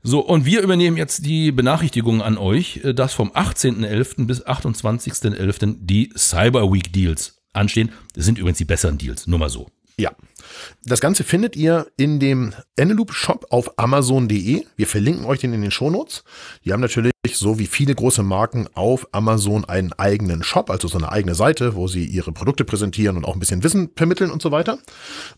[0.04, 4.26] So, und wir übernehmen jetzt die Benachrichtigungen an euch, äh, dass vom 18.11.
[4.26, 5.78] bis 28.11.
[5.80, 7.92] die Cyber Week Deals anstehen.
[8.14, 9.70] Das sind übrigens die besseren Deals, nur mal so.
[9.98, 10.12] Ja.
[10.84, 14.66] Das Ganze findet ihr in dem Eneloop Shop auf amazon.de.
[14.76, 16.24] Wir verlinken euch den in den Shownotes.
[16.66, 20.98] Die haben natürlich, so wie viele große Marken, auf Amazon einen eigenen Shop, also so
[20.98, 24.42] eine eigene Seite, wo sie ihre Produkte präsentieren und auch ein bisschen Wissen vermitteln und
[24.42, 24.80] so weiter.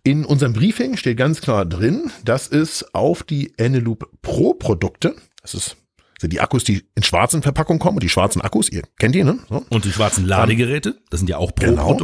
[0.04, 5.54] In unserem Briefing steht ganz klar drin, dass es auf die Eneloop Pro Produkte, das
[5.54, 5.78] ist
[6.24, 9.26] sind die Akkus, die in schwarzen Verpackungen kommen und die schwarzen Akkus, ihr kennt die,
[9.26, 9.40] ne?
[9.50, 9.66] So.
[9.70, 11.98] Und die schwarzen Ladegeräte, das sind ja auch Genau.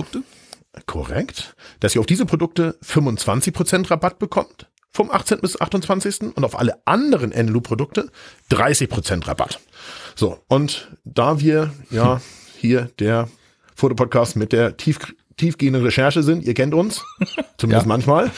[0.85, 1.55] Korrekt.
[1.79, 5.39] Dass ihr auf diese Produkte 25% Rabatt bekommt vom 18.
[5.41, 6.35] bis 28.
[6.35, 8.09] und auf alle anderen Enloop-Produkte
[8.51, 9.59] 30% Rabatt.
[10.15, 12.21] So, und da wir ja
[12.57, 13.29] hier der
[13.75, 14.97] Fotopodcast mit der tief,
[15.37, 17.03] tiefgehenden Recherche sind, ihr kennt uns,
[17.57, 17.87] zumindest Ja.
[17.87, 18.31] manchmal,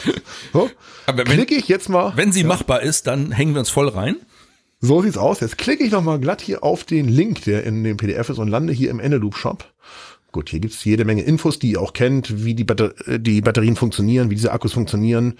[0.52, 0.70] so,
[1.06, 3.88] Aber wenn- klicke ich jetzt mal, Wenn sie machbar ist, dann hängen wir uns voll
[3.88, 4.16] rein.
[4.80, 7.82] so sieht's aus, jetzt klicke ich noch mal glatt hier auf den Link, der in
[7.82, 9.71] dem PDF ist und lande hier im Eneloop-Shop.
[10.32, 13.42] Gut, hier gibt's jede Menge Infos, die ihr auch kennt, wie die, Batter äh, die
[13.42, 15.34] Batterien funktionieren, wie diese Akkus funktionieren,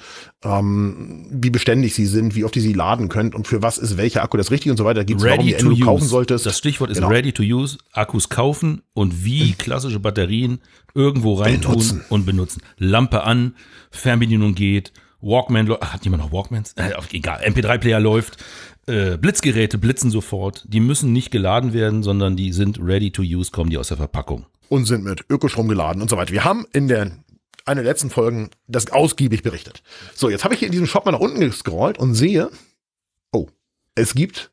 [0.44, 3.96] ähm, wie beständig sie sind, wie oft ihr sie laden könnt und für was ist
[3.96, 5.00] welcher Akku das richtige und so weiter.
[5.00, 6.44] Da gibt's, warum Ready to Eneloop kaufen solltest.
[6.44, 7.08] Das Stichwort ist Genau.
[7.08, 7.78] ready to use.
[7.92, 10.60] Akkus kaufen und wie klassische Batterien
[10.94, 12.04] irgendwo reintun Benutzen.
[12.10, 12.62] und benutzen.
[12.76, 13.54] Lampe an,
[13.90, 16.74] Fernbedienung geht, Walkman, hat jemand noch Walkmans?
[16.74, 18.36] Äh, egal, MP3-Player läuft,
[18.86, 20.64] äh, Blitzgeräte blitzen sofort.
[20.68, 23.96] Die müssen nicht geladen werden, sondern die sind ready to use, kommen die aus der
[23.96, 24.44] Verpackung.
[24.68, 26.32] Und sind mit Ökostrom geladen und so weiter.
[26.32, 27.10] Wir haben in der
[27.64, 29.82] einer der letzten Folgen das ausgiebig berichtet.
[30.14, 32.50] So, jetzt habe ich hier in diesem Shop mal nach unten gescrollt und sehe,
[33.32, 33.48] oh,
[33.94, 34.50] es gibt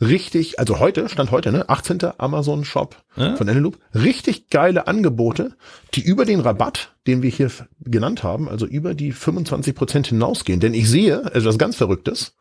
[0.00, 1.98] richtig, also heute, Stand heute, ne, 18.
[2.18, 3.34] Amazon Shop Ja.
[3.36, 5.56] von Eneloop, richtig geile Angebote,
[5.94, 7.50] die über den Rabatt, den wir hier
[7.80, 10.60] genannt haben, also über die 25 Prozent hinausgehen.
[10.60, 12.34] Denn ich sehe, also das ganz Verrücktes,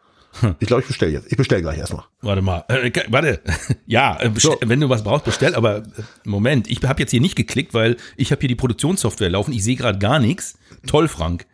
[0.60, 1.32] Ich glaube, ich bestelle jetzt.
[1.32, 2.04] Ich bestelle gleich erstmal.
[2.22, 2.64] Warte mal.
[2.68, 3.42] Äh, warte.
[3.86, 5.54] Ja, äh, bestell, wenn du was brauchst, bestell.
[5.56, 5.84] Aber äh,
[6.24, 9.54] Moment, ich habe jetzt hier nicht geklickt, weil ich habe hier die Produktionssoftware laufen.
[9.54, 10.58] Ich sehe gerade gar nichts.
[10.88, 11.46] Toll, Frank.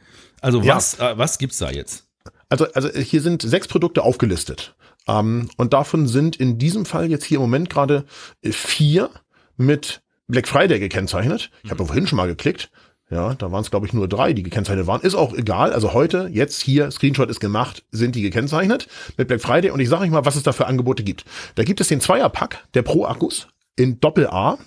[0.41, 0.75] Also Ja.
[0.75, 2.05] was, äh, was gibt's da jetzt?
[2.47, 4.75] Also, also hier sind sechs Produkte aufgelistet.
[5.07, 8.05] Ähm, und davon sind in diesem Fall jetzt hier im Moment gerade
[8.41, 9.09] äh, vier
[9.57, 11.51] mit Black Friday gekennzeichnet.
[11.63, 12.71] Ich habe vorhin schon mal geklickt.
[13.11, 15.01] Ja, da waren es, glaube ich, nur drei, die gekennzeichnet waren.
[15.01, 15.73] Ist auch egal.
[15.73, 18.87] Also heute, jetzt hier, Screenshot ist gemacht, sind die gekennzeichnet
[19.17, 19.71] mit Black Friday.
[19.71, 21.25] Und ich sage euch mal, was es da für Angebote gibt.
[21.55, 24.59] Da gibt es den Zweierpack der Pro-Akkus in Doppel-A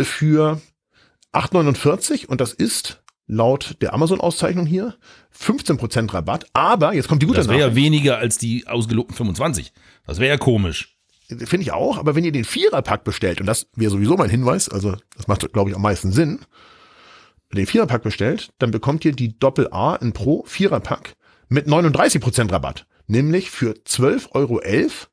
[0.00, 0.60] für
[1.32, 4.94] 8,49 und das ist laut der Amazon-Auszeichnung hier
[5.36, 6.46] 15% Rabatt.
[6.52, 7.84] Aber, jetzt kommt die gute Das wäre ja Nachricht.
[7.84, 9.72] weniger als die ausgelobten 25.
[10.06, 10.96] Das wäre ja komisch.
[11.28, 14.68] Finde ich auch, aber wenn ihr den Viererpack bestellt, und das wäre sowieso mein Hinweis,
[14.70, 16.40] also das macht, glaube ich, am meisten Sinn,
[17.56, 21.14] den Viererpack bestellt, dann bekommt ihr die Doppel-A in Pro Viererpack
[21.48, 22.86] mit 39% Rabatt.
[23.06, 24.60] Nämlich für 12,11 Euro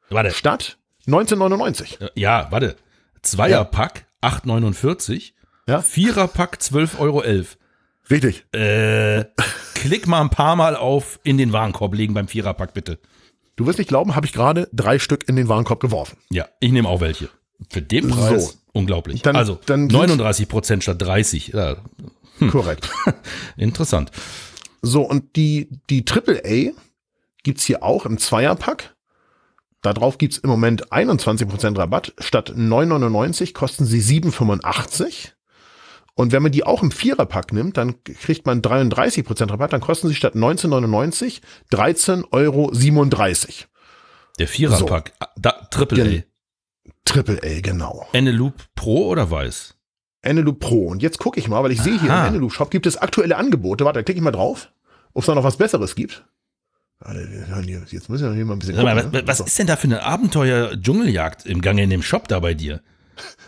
[0.09, 0.31] Warte.
[0.31, 0.77] statt
[1.07, 2.01] 19,99.
[2.01, 2.75] Äh, Ja, warte.
[3.21, 5.31] Zweierpack 8,49.
[5.67, 5.81] Ja.
[5.81, 7.23] Viererpack 12,11 Euro.
[8.09, 8.45] Richtig.
[8.53, 9.25] Äh,
[9.73, 12.99] klick mal ein paar Mal auf in den Warenkorb legen beim Viererpack, bitte.
[13.55, 16.17] Du wirst nicht glauben, habe ich gerade drei Stück in den Warenkorb geworfen.
[16.29, 17.29] Ja, ich nehme auch welche.
[17.71, 18.53] Für den Preis So.
[18.73, 19.21] unglaublich.
[19.21, 21.47] Dann- also dann sind- 39 Prozent statt 30.
[21.53, 21.77] Ja,
[22.51, 22.89] Korrekt.
[23.57, 24.11] interessant.
[24.81, 26.71] So, und die, die AAA
[27.43, 28.95] gibt's hier auch im Zweierpack.
[29.81, 32.13] Da drauf gibt's im Moment 21% Rabatt.
[32.19, 35.31] Statt 9,99 kosten sie 7,85.
[36.15, 39.73] Und wenn man die auch im Viererpack nimmt, dann kriegt man 33% Rabatt.
[39.73, 42.71] Dann kosten sie statt 19,99 13,37 Euro.
[44.39, 46.25] Der Viererpack, ah, da, Triple Gen- A.
[47.07, 48.07] AAA, genau.
[48.13, 49.74] Eneloop Pro oder Weiß?
[50.25, 50.87] Eneloop Pro.
[50.87, 53.37] Und jetzt gucke ich mal, weil ich sehe hier im Eneloop Shop gibt es aktuelle
[53.37, 53.85] Angebote.
[53.85, 54.69] Warte, da klicke ich mal drauf,
[55.13, 56.25] ob es da noch was Besseres gibt.
[56.99, 57.27] Warte,
[57.91, 59.13] Jetzt müssen wir hier mal ein bisschen mal, gucken.
[59.13, 59.27] was, ne?
[59.27, 62.81] was ist denn da für eine Abenteuer-Dschungeljagd im Gange in dem Shop da bei dir?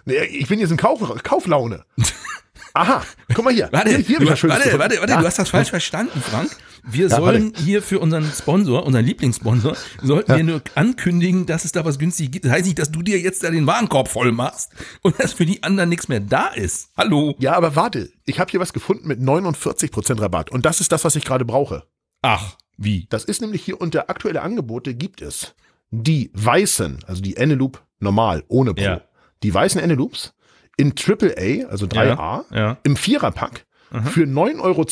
[0.06, 1.84] Nee, ich bin jetzt in Kauf, Kauflaune.
[2.74, 3.02] Aha,
[3.34, 3.70] guck mal hier.
[3.72, 5.20] Warte, hier, hier warte, warte, warte, Ja.
[5.20, 6.56] du hast das falsch verstanden, Frank.
[6.84, 11.72] Wir Ja, sollen hier für unseren Sponsor, unseren Lieblingssponsor, sollten wir nur ankündigen, dass es
[11.72, 12.46] da was günstig gibt.
[12.46, 14.72] Das heißt nicht, dass du dir jetzt da den Warenkorb voll machst
[15.02, 16.90] und dass für die anderen nichts mehr da ist.
[16.98, 17.36] Hallo?
[17.40, 20.52] Ja, aber warte, ich habe hier was gefunden mit 49% Rabatt.
[20.52, 21.84] Und das ist das, was ich gerade brauche.
[22.22, 23.08] Ach, wie?
[23.10, 25.56] Das ist nämlich hier unter aktuelle Angebote gibt es
[25.92, 28.84] die weißen, also die Eneloop normal, ohne Pro.
[28.84, 29.02] Ja.
[29.44, 30.34] Die weißen Eneloops
[30.76, 32.78] in AAA, also 3A, Ja, ja.
[32.84, 33.66] im Viererpack
[34.12, 34.86] für 9,12 Euro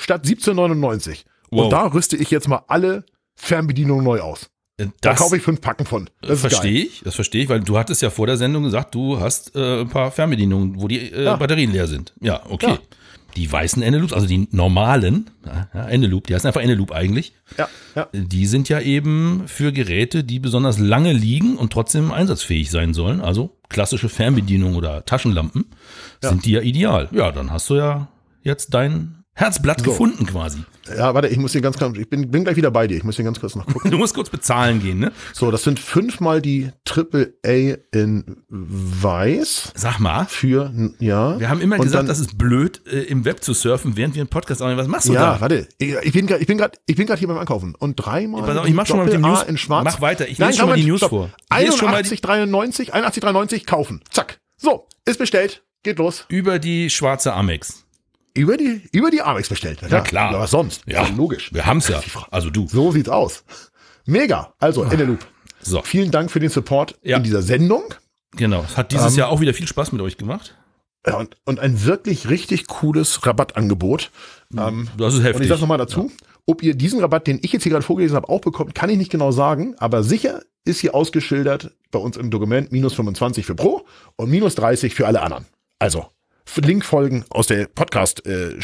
[0.00, 1.24] statt 17,99.
[1.50, 1.64] Wow.
[1.64, 3.04] Und da rüste ich jetzt mal alle
[3.36, 4.50] Fernbedienungen neu aus.
[4.76, 6.08] Da Das kaufe ich fünf Packen von.
[6.22, 9.20] Das verstehe ich, das verstehe ich, weil du hattest ja vor der Sendung gesagt, du
[9.20, 11.36] hast äh, ein paar Fernbedienungen, wo die äh, Ja.
[11.36, 12.14] Batterien leer sind.
[12.20, 12.70] Ja, okay.
[12.70, 12.78] Ja.
[13.36, 18.08] Die weißen Eneloops, also die normalen, ja, Eneloop, die heißen einfach Eneloop eigentlich, Ja, ja.
[18.12, 23.20] die sind ja eben für Geräte, die besonders lange liegen und trotzdem einsatzfähig sein sollen.
[23.20, 25.66] Also klassische Fernbedienung oder Taschenlampen
[26.20, 27.08] sind die ja ideal.
[27.12, 28.08] Ja, dann hast du ja
[28.42, 29.90] jetzt dein Herzblatt So.
[29.90, 30.58] gefunden quasi.
[30.96, 32.96] Ja, warte, ich muss hier ganz kurz, ich bin, bin gleich wieder bei dir.
[32.96, 33.90] Ich muss hier ganz kurz noch gucken.
[33.90, 35.12] Du musst kurz bezahlen gehen, ne?
[35.32, 40.26] So, das sind fünfmal die AAA in weiß Sag mal.
[40.26, 41.38] für, ja.
[41.40, 44.14] Wir haben immer Und gesagt, dann- das ist blöd, äh, im Web zu surfen, während
[44.14, 44.78] wir einen Podcast aufnehmen.
[44.78, 45.40] Was machst du Ja, da?
[45.40, 45.66] warte.
[45.78, 48.42] Ich, ich bin gerade, ich bin gerade, ich bin gerade hier beim Einkaufen und dreimal.
[48.42, 49.84] Pass auf, ich mach schon mal mit dem News- in Schwarz.
[49.84, 51.10] mach weiter, ich lese schon mal die News stopp.
[51.10, 51.30] vor.
[51.58, 54.02] Ich lese schon mal die- 81,93, 81,93 kaufen.
[54.10, 54.38] Zack.
[54.58, 55.62] So, ist bestellt.
[55.82, 56.26] Geht los.
[56.28, 57.86] Über die schwarze Amex.
[58.34, 59.80] Über die, über die Amex bestellt.
[59.88, 60.32] Ja, klar.
[60.32, 60.82] Ja, was sonst?
[60.86, 61.52] Ja, logisch.
[61.52, 62.00] Wir haben's ja.
[62.30, 62.66] Also du.
[62.68, 63.44] So sieht's aus.
[64.06, 64.52] Mega.
[64.58, 65.18] Also, Eneloop.
[65.60, 67.16] So, Vielen Dank für den Support Ja.
[67.18, 67.82] in dieser Sendung.
[68.36, 68.64] genau.
[68.66, 70.56] Es hat dieses Ähm, Jahr auch wieder viel Spaß mit euch gemacht.
[71.06, 74.10] Ja, und, und ein wirklich richtig cooles Rabattangebot.
[74.56, 75.42] Ähm, Das ist und heftig.
[75.42, 76.10] ich sage nochmal dazu,
[76.46, 78.98] ob ihr diesen Rabatt, den ich jetzt hier gerade vorgelesen habe, auch bekommt, kann ich
[78.98, 83.54] nicht genau sagen, aber sicher ist hier ausgeschildert bei uns im Dokument minus 25 für
[83.54, 85.46] Pro und minus 30 für alle anderen.
[85.78, 86.06] Also,
[86.56, 88.56] Link folgen aus der Podcast äh,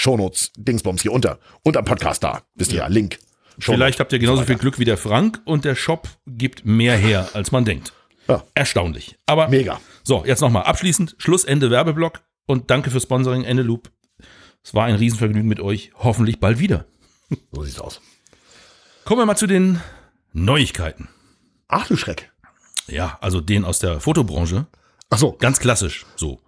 [0.57, 2.43] Dingsbums hier unter, unter Podcast da.
[2.55, 3.19] Wisst ihr ja, Link.
[3.59, 3.79] Shownote.
[3.79, 4.57] Vielleicht habt ihr genauso So viel.
[4.57, 7.93] Glück wie der Frank und der Shop gibt mehr her, als man denkt.
[8.29, 8.43] Ja.
[8.55, 9.17] Erstaunlich.
[9.27, 9.81] Aber Mega.
[10.03, 11.15] so, jetzt nochmal abschließend.
[11.19, 13.91] Schluss, Ende Werbeblock und danke fürs Sponsoring, Endeloop.
[14.63, 15.93] Es war ein Riesenvergnügen mit euch.
[15.97, 16.87] Hoffentlich bald wieder.
[17.53, 18.01] So sieht's aus.
[19.05, 19.81] Kommen wir mal zu den
[20.33, 21.09] Neuigkeiten.
[21.67, 22.31] Ach du Schreck.
[22.87, 24.67] Ja, also den aus der Fotobranche.
[25.11, 25.33] Ach so.
[25.33, 26.07] Ganz klassisch.
[26.15, 26.41] So.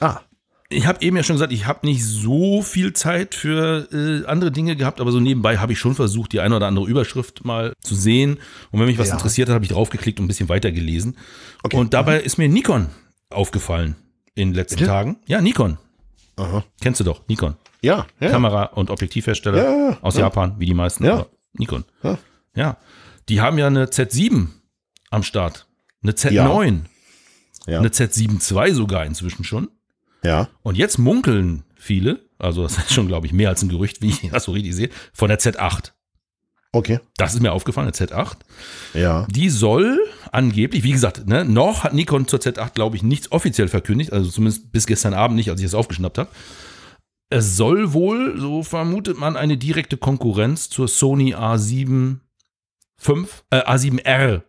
[0.00, 0.20] Ah.
[0.68, 4.50] Ich habe eben ja schon gesagt, ich habe nicht so viel Zeit für äh, andere
[4.50, 7.72] Dinge gehabt, aber so nebenbei habe ich schon versucht, die eine oder andere Überschrift mal
[7.80, 8.38] zu sehen.
[8.72, 9.14] Und wenn mich was Ja.
[9.14, 11.16] interessiert hat, habe ich draufgeklickt und ein bisschen weitergelesen.
[11.62, 11.76] Okay.
[11.76, 12.88] Und dabei ist mir Nikon
[13.30, 13.94] aufgefallen
[14.34, 14.88] in den letzten Bitte?
[14.90, 15.16] Tagen.
[15.26, 15.78] Ja, Nikon.
[16.36, 16.64] Aha.
[16.80, 17.54] Kennst du doch, Nikon.
[17.80, 18.30] Ja, ja.
[18.30, 20.22] Kamera- und Objektivhersteller Ja, aus ja.
[20.22, 21.04] Japan, wie die meisten.
[21.04, 21.26] Ja.
[21.52, 21.84] Nikon.
[22.02, 22.18] Ja.
[22.56, 22.76] Ja.
[23.28, 24.48] Die haben ja eine Z7
[25.10, 25.66] am Start.
[26.02, 26.80] Eine Z9.
[27.66, 27.78] Ja.
[27.78, 29.68] Eine Z7 II sogar inzwischen schon.
[30.26, 30.48] Ja.
[30.62, 34.08] Und jetzt munkeln viele, also das ist schon, glaube ich, mehr als ein Gerücht, wie
[34.08, 35.92] ich das so richtig sehe, von der Z8.
[36.72, 37.00] Okay.
[37.16, 38.36] Das ist mir aufgefallen, der Z8.
[38.92, 39.26] Ja.
[39.30, 39.98] Die soll
[40.30, 44.30] angeblich, wie gesagt, ne, noch hat Nikon zur Z8, glaube ich, nichts offiziell verkündigt, also
[44.30, 46.30] zumindest bis gestern Abend nicht, als ich es aufgeschnappt habe.
[47.30, 52.18] Es soll wohl, so vermutet man, eine direkte Konkurrenz zur Sony A7
[52.98, 54.42] 5, äh, A7R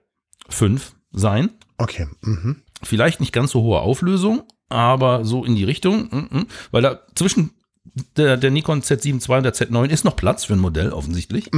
[0.50, 1.52] 5 sein.
[1.78, 2.08] Okay.
[2.22, 2.62] Mhm.
[2.84, 7.00] Vielleicht nicht ganz so hohe Auflösung, aber so in die Richtung, mm, mm, weil da
[7.16, 7.52] zwischen
[8.16, 11.52] der, der Nikon Z7 II und der Z9 ist noch Platz für ein Modell, offensichtlich.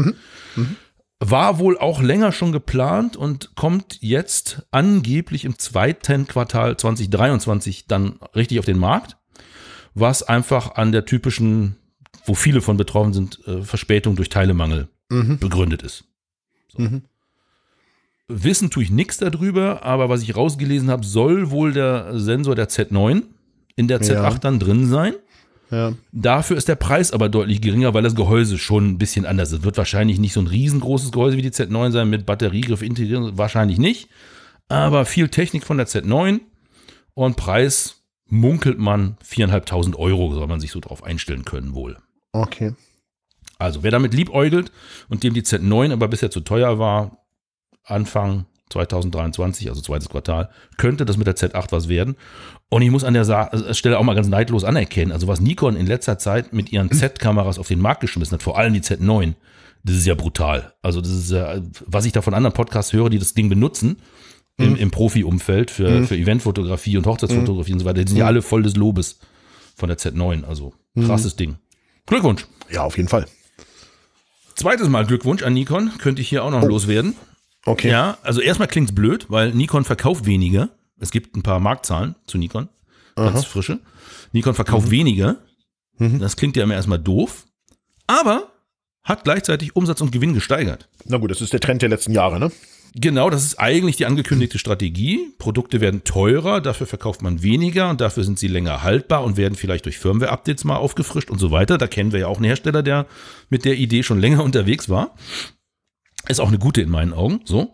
[1.19, 8.19] War wohl auch länger schon geplant und kommt jetzt angeblich im zweiten Quartal 2023 dann
[8.35, 9.17] richtig auf den Markt,
[9.95, 11.75] was einfach an der typischen,
[12.25, 14.87] wo viele von betroffen sind, äh, Verspätung durch Teilemangel
[15.39, 16.05] begründet ist.
[16.69, 16.79] So.
[18.29, 22.69] Wissen tue ich nichts darüber, aber was ich rausgelesen habe, soll wohl der Sensor der
[22.69, 23.23] Z9
[23.75, 24.33] in der Z8 Ja.
[24.39, 25.13] dann drin sein.
[25.71, 25.93] Ja.
[26.11, 29.63] Dafür ist der Preis aber deutlich geringer, weil das Gehäuse schon ein bisschen anders ist.
[29.63, 33.77] Wird wahrscheinlich nicht so ein riesengroßes Gehäuse wie die Z9 sein mit Batteriegriff integriert, wahrscheinlich
[33.77, 34.09] nicht.
[34.67, 36.39] Aber viel Technik von der Z9
[37.15, 41.97] und Preis munkelt man 4.500 Euro, soll man sich so drauf einstellen können wohl.
[42.31, 42.73] Okay.
[43.57, 44.71] Also wer damit liebäugelt
[45.09, 47.18] und dem die Z9 aber bisher zu teuer war,
[47.83, 52.15] Anfang 2023, also zweites Quartal, könnte das mit der Z8 was werden.
[52.69, 55.41] Und ich muss an der Sa äh, Stelle auch mal ganz neidlos anerkennen, also was
[55.41, 58.81] Nikon in letzter Zeit mit ihren Z-Kameras auf den Markt geschmissen hat, vor allem die
[58.81, 59.33] Z9,
[59.83, 60.73] das ist ja brutal.
[60.81, 63.97] Also das ist ja, was ich da von anderen Podcasts höre, die das Ding benutzen,
[64.57, 68.41] im, im Profi-Umfeld für, für Eventfotografie und Hochzeitsfotografie und so weiter, die sind ja alle
[68.41, 69.19] voll des Lobes
[69.75, 70.43] von der Z9.
[70.43, 70.73] Also
[71.05, 71.55] krasses Ding.
[72.05, 72.45] Glückwunsch.
[72.69, 73.25] Ja, auf jeden Fall.
[74.55, 77.15] Zweites Mal Glückwunsch an Nikon, könnte ich hier auch noch loswerden.
[77.65, 77.89] Okay.
[77.89, 80.69] Ja, also erstmal klingt's blöd, weil Nikon verkauft weniger.
[80.99, 82.69] Es gibt ein paar Marktzahlen zu Nikon,
[83.15, 83.79] ganz frische.
[84.31, 85.37] Nikon verkauft weniger.
[85.97, 87.45] Das klingt ja immer erstmal doof,
[88.07, 88.51] aber
[89.03, 90.87] hat gleichzeitig Umsatz und Gewinn gesteigert.
[91.05, 92.51] Na gut, das ist der Trend der letzten Jahre, ne?
[92.95, 95.33] Genau, das ist eigentlich die angekündigte Strategie.
[95.37, 99.55] Produkte werden teurer, dafür verkauft man weniger und dafür sind sie länger haltbar und werden
[99.55, 101.77] vielleicht durch Firmware-Updates mal aufgefrischt und so weiter.
[101.77, 103.05] Da kennen wir ja auch einen Hersteller, der
[103.49, 105.15] mit der Idee schon länger unterwegs war.
[106.29, 107.73] Ist auch eine gute in meinen Augen, so.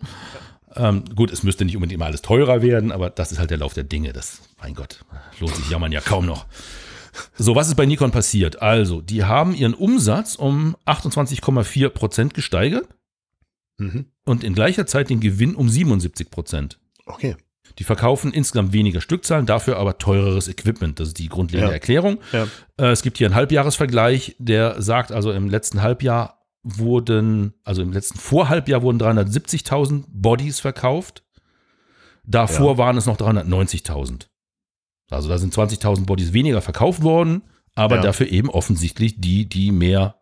[0.75, 3.57] Ähm, gut, es müsste nicht unbedingt immer alles teurer werden, aber das ist halt der
[3.57, 4.11] Lauf der Dinge.
[4.13, 5.05] Das, mein Gott,
[5.39, 6.45] lohnt sich jammern ja kaum noch.
[7.37, 8.61] So, was ist bei Nikon passiert?
[8.61, 12.89] Also, die haben ihren Umsatz um 28,4 Prozent gesteigert
[13.77, 14.05] Mhm.
[14.25, 16.79] und in gleicher Zeit den Gewinn um 77 Prozent.
[17.05, 17.35] Okay.
[17.77, 20.99] Die verkaufen insgesamt weniger Stückzahlen, dafür aber teureres Equipment.
[20.99, 21.73] Das ist die grundlegende Ja.
[21.73, 22.19] Erklärung.
[22.31, 22.47] Ja.
[22.77, 26.34] Äh, Es gibt hier einen Halbjahresvergleich, der sagt, also im letzten Halbjahr
[26.65, 31.23] wurden, also im letzten Vorhalbjahr wurden 370.000 Bodies verkauft.
[32.25, 34.27] Davor waren es noch 390.000.
[35.11, 37.43] Also da sind 20.000 Bodies weniger verkauft worden,
[37.75, 38.01] aber Ja.
[38.01, 40.15] dafür eben offensichtlich die, die mehr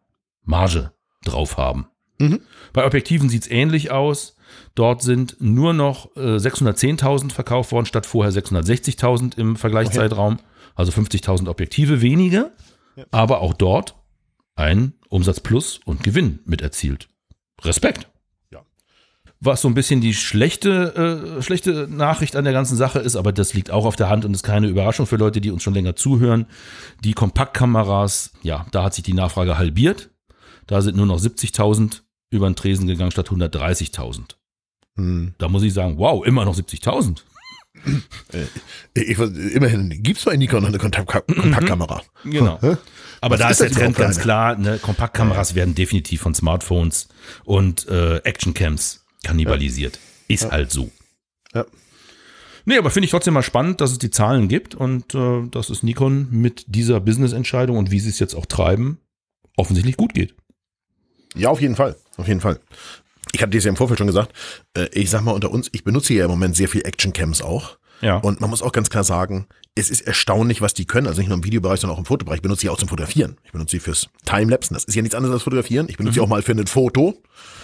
[0.44, 0.92] Marge
[1.24, 1.88] drauf haben.
[2.20, 2.42] Mhm.
[2.74, 4.36] Bei Objektiven sieht es ähnlich aus.
[4.76, 10.40] Dort sind nur noch äh, 610.000 verkauft worden, statt vorher 660.000 im Vergleichszeitraum.
[10.76, 12.52] Also 50.000 Objektive weniger,
[13.12, 13.96] aber auch dort
[14.56, 17.08] ein Umsatz plus und Gewinn mit erzielt.
[17.62, 18.10] Respekt.
[18.52, 18.66] Ja.
[19.40, 23.32] Was so ein bisschen die schlechte, äh, schlechte Nachricht an der ganzen Sache ist, aber
[23.32, 25.76] das liegt auch auf der Hand und ist keine Überraschung für Leute, die uns schon
[25.76, 26.48] länger zuhören.
[27.04, 30.10] Die Kompaktkameras, ja, da hat sich die Nachfrage halbiert.
[30.66, 32.02] Da sind nur noch 70.000
[32.32, 34.36] über den Tresen gegangen statt 130.000.
[34.96, 35.36] Hm.
[35.38, 37.22] Da muss ich sagen, wow, immer noch 70.000.
[38.94, 42.02] Ich, immerhin gibt's bei Nikon eine Kontakt Kontaktkamera.
[42.24, 42.60] Genau.
[42.62, 42.78] Hä?
[43.22, 47.08] Aber Was da ist der Trend ganz klar, ne, Kompaktkameras werden definitiv von Smartphones
[47.46, 50.00] und äh, Actioncams kannibalisiert.
[50.28, 50.92] Ist halt so.
[51.54, 51.66] Ja.
[52.66, 55.70] Nee, aber finde ich trotzdem mal spannend, dass es die Zahlen gibt und äh, dass
[55.70, 59.00] es Nikon mit dieser Business-Entscheidung und wie sie es jetzt auch treiben,
[59.58, 60.36] offensichtlich gut geht.
[61.36, 61.96] Ja, auf jeden Fall.
[62.18, 62.60] Auf jeden Fall.
[63.34, 64.32] Ich hatte dir ja im Vorfeld schon gesagt,
[64.78, 67.78] äh, ich sag mal unter uns, ich benutze ja im Moment sehr viel Actioncams auch.
[68.02, 68.18] Ja.
[68.18, 71.08] Und man muss auch ganz klar sagen, es ist erstaunlich, was die können.
[71.08, 72.38] Also nicht nur im Videobereich, sondern auch im Fotobereich.
[72.38, 73.38] Ich benutze sie auch zum Fotografieren.
[73.44, 74.76] Ich benutze sie fürs Timelapsen.
[74.76, 75.88] Das ist ja nichts anderes als Fotografieren.
[75.90, 77.22] Ich benutze sie auch mal für ein Foto.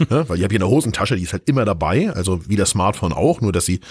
[0.10, 2.12] ja, weil ich habe hier eine Hosentasche, die ist halt immer dabei.
[2.12, 3.82] Also wie das Smartphone auch, nur dass sie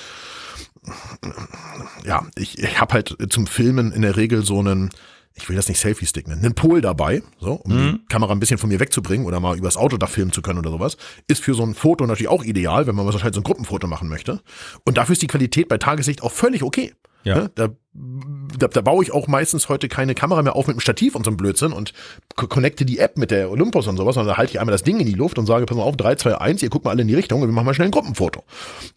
[2.05, 4.91] ja, ich, ich habe halt zum Filmen in der Regel so einen,
[5.39, 8.59] ich will das nicht Selfie-Stick nennen, einen Pol dabei, so, um die Kamera ein bisschen
[8.59, 10.97] von mir wegzubringen oder mal übers Auto da filmen zu können oder sowas.
[11.26, 13.86] Ist für so ein Foto natürlich auch ideal, wenn man was halt so ein Gruppenfoto
[13.86, 14.41] machen möchte.
[14.84, 16.93] Und dafür ist die Qualität bei Tageslicht auch völlig okay.
[17.24, 17.34] Ja.
[17.34, 17.51] Ne?
[17.55, 17.68] Da
[18.57, 21.24] da, da baue ich auch meistens heute keine Kamera mehr auf mit dem Stativ und
[21.24, 21.93] so einem Blödsinn und
[22.36, 24.84] co- connecte die App mit der Olympus und sowas, sondern da halte ich einmal das
[24.84, 26.93] Ding in die Luft und sage, pass mal auf, 3, 2, 1, ihr guckt mal
[26.93, 28.45] alle in die Richtung und wir machen mal schnell ein Gruppenfoto.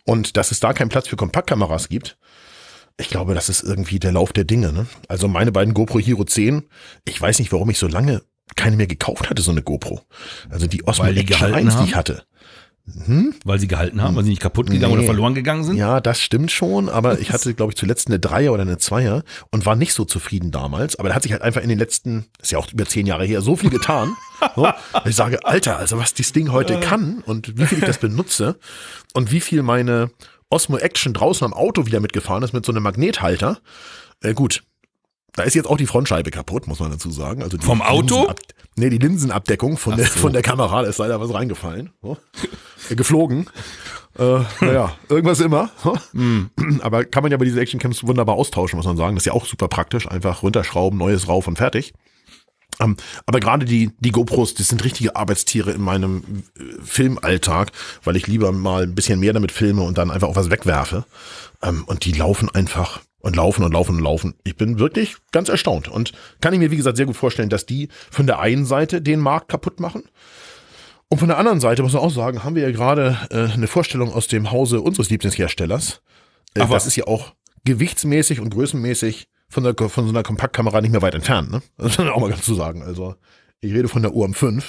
[0.05, 2.17] Und dass es da keinen Platz für Kompaktkameras gibt,
[2.97, 4.71] ich glaube, das ist irgendwie der Lauf der Dinge.
[4.73, 4.85] Ne?
[5.07, 6.63] Also meine beiden GoPro Hero 10,
[7.05, 8.21] ich weiß nicht, warum ich so lange
[8.55, 10.01] keine mehr gekauft hatte, so eine GoPro.
[10.49, 11.87] Also die Osmo Weil die Action gehalten 1, die haben?
[11.87, 12.23] ich hatte.
[13.45, 14.97] Weil sie gehalten haben, weil sie nicht kaputt gegangen Nee.
[14.97, 15.77] oder verloren gegangen sind?
[15.77, 19.23] Ja, das stimmt schon, aber ich hatte, glaube ich, zuletzt eine Dreier oder eine Zweier
[19.51, 20.97] und war nicht so zufrieden damals.
[20.97, 23.05] Aber da hat sich halt einfach in den letzten, das ist ja auch über zehn
[23.05, 24.15] Jahre her, so viel getan.
[24.55, 24.75] so, dass
[25.05, 28.57] ich sage, Alter, also was dieses Ding heute kann und wie viel ich das benutze
[29.13, 30.09] und wie viel meine
[30.51, 33.59] Osmo Action draußen am Auto wieder mitgefahren ist mit so einem Magnethalter.
[34.21, 34.63] Äh, gut,
[35.33, 37.41] da ist jetzt auch die Frontscheibe kaputt, muss man dazu sagen.
[37.41, 38.15] Also die Vom Auto?
[38.15, 38.39] Linsenab
[38.75, 40.19] nee, die Linsenabdeckung von, der, so.
[40.19, 41.91] von der Kamera, da ist leider was reingefallen.
[42.01, 42.17] So.
[42.89, 43.47] Äh, Geflogen.
[44.17, 45.69] Äh, naja, irgendwas immer.
[45.81, 45.97] So.
[46.13, 46.49] Hm.
[46.81, 49.15] Aber kann man ja bei diesen Actioncams wunderbar austauschen, muss man sagen.
[49.15, 50.07] Das ist ja auch super praktisch.
[50.07, 51.93] Einfach runterschrauben, neues rauf und fertig.
[52.81, 57.71] Ähm, aber gerade die, die GoPros, das sind richtige Arbeitstiere in meinem äh, Filmalltag,
[58.03, 61.05] weil ich lieber mal ein bisschen mehr damit filme und dann einfach auch was wegwerfe.
[61.61, 64.33] Ähm, und die laufen einfach und laufen und laufen und laufen.
[64.43, 66.11] Ich bin wirklich ganz erstaunt und
[66.41, 69.19] kann ich mir, wie gesagt, sehr gut vorstellen, dass die von der einen Seite den
[69.19, 70.03] Markt kaputt machen.
[71.07, 73.67] Und von der anderen Seite muss man auch sagen, haben wir ja gerade äh, eine
[73.67, 76.01] Vorstellung aus dem Hause unseres Lieblingsherstellers.
[76.55, 76.83] Äh, Ach was.
[76.83, 81.01] das ist ja auch gewichtsmäßig und größenmäßig von, der, von so einer Kompaktkamera nicht mehr
[81.01, 81.51] weit entfernt.
[81.51, 81.61] Ne?
[81.77, 82.81] Das muss man auch mal ganz zu sagen.
[82.83, 83.15] Also
[83.59, 84.63] ich rede von der UM5.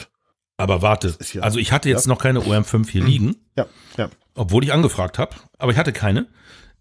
[0.59, 3.67] Aber warte, ja- also ich hatte jetzt noch keine OM5 hier liegen, Ja,
[3.97, 4.11] ja.
[4.35, 6.27] obwohl ich angefragt habe, aber ich hatte keine.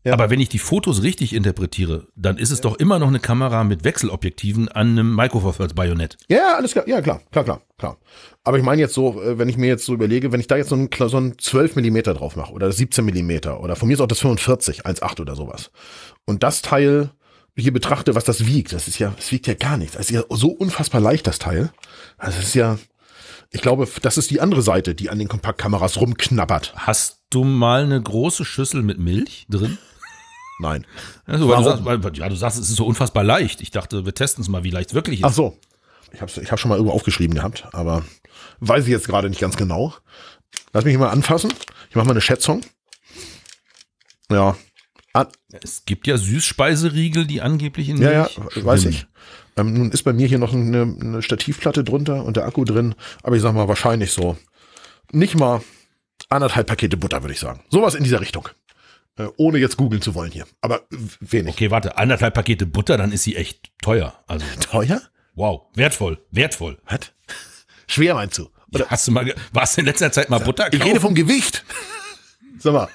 [0.04, 0.14] Ja.
[0.14, 3.64] Aber wenn ich die Fotos richtig interpretiere, dann ist es doch immer noch eine Kamera
[3.64, 6.18] mit Wechselobjektiven an einem Micro Four Thirds Bajonett.
[6.28, 6.88] Ja, alles klar.
[6.88, 7.98] Ja, klar, klar, klar, klar.
[8.44, 10.58] Aber ich meine jetzt so, äh, wenn ich mir jetzt so überlege, wenn ich da
[10.58, 13.88] jetzt so ein, Kla- so ein 12 Millimeter drauf mache oder 17 Millimeter oder von
[13.88, 15.70] mir ist auch das 45, 1,8 oder sowas.
[16.26, 17.12] Und das Teil
[17.56, 19.94] hier betrachte, was das wiegt, das ist ja, es wiegt ja gar nichts.
[19.94, 21.72] Das ist ja so unfassbar leicht, das Teil.
[22.18, 22.78] Also es ist ja,
[23.50, 26.74] ich glaube, das ist die andere Seite, die an den Kompaktkameras rumknabbert.
[26.76, 29.78] Hast du mal eine große Schüssel mit Milch drin?
[30.60, 30.86] Nein.
[31.26, 33.62] Also, weil, du sagst, weil, ja, du sagst, es ist so unfassbar leicht.
[33.62, 35.26] Ich dachte, wir testen es mal, wie leicht es wirklich ist.
[35.26, 35.58] Ach so.
[36.14, 38.06] Ich habe ich hab schon mal irgendwo aufgeschrieben gehabt, aber
[38.60, 39.94] weiß ich jetzt gerade nicht ganz genau.
[40.74, 41.54] Lass mich mal anfassen.
[41.90, 42.62] Ich mache mal eine Schätzung.
[44.30, 44.56] Ja.
[45.14, 45.28] Ah,
[45.62, 48.96] Es gibt ja Süßspeiseriegel, die angeblich in ja, ja, Milch weiß schwimmen.
[48.96, 49.08] ich.
[49.58, 52.96] Ähm, nun ist bei mir hier noch eine, eine Stativplatte drunter und der Akku drin,
[53.24, 54.38] aber ich sag mal wahrscheinlich so
[55.12, 55.62] nicht mal
[56.30, 57.62] anderthalb Pakete Butter, würde ich sagen.
[57.70, 58.48] Sowas in dieser Richtung.
[59.18, 60.46] Äh, ohne jetzt googeln zu wollen hier.
[60.62, 60.84] Aber
[61.20, 61.54] wenig.
[61.56, 64.14] Okay, warte, anderthalb Pakete Butter, dann ist sie echt teuer.
[64.28, 65.02] Also, Teuer?
[65.36, 66.78] wow, wertvoll, wertvoll.
[66.88, 67.12] Was?
[67.88, 68.48] Schwer meinst du?
[68.74, 70.88] Ja, hast du mal, warst du in letzter Zeit mal Butter Ich kaufen?
[70.90, 71.66] rede vom Gewicht.
[72.60, 72.88] Sag mal.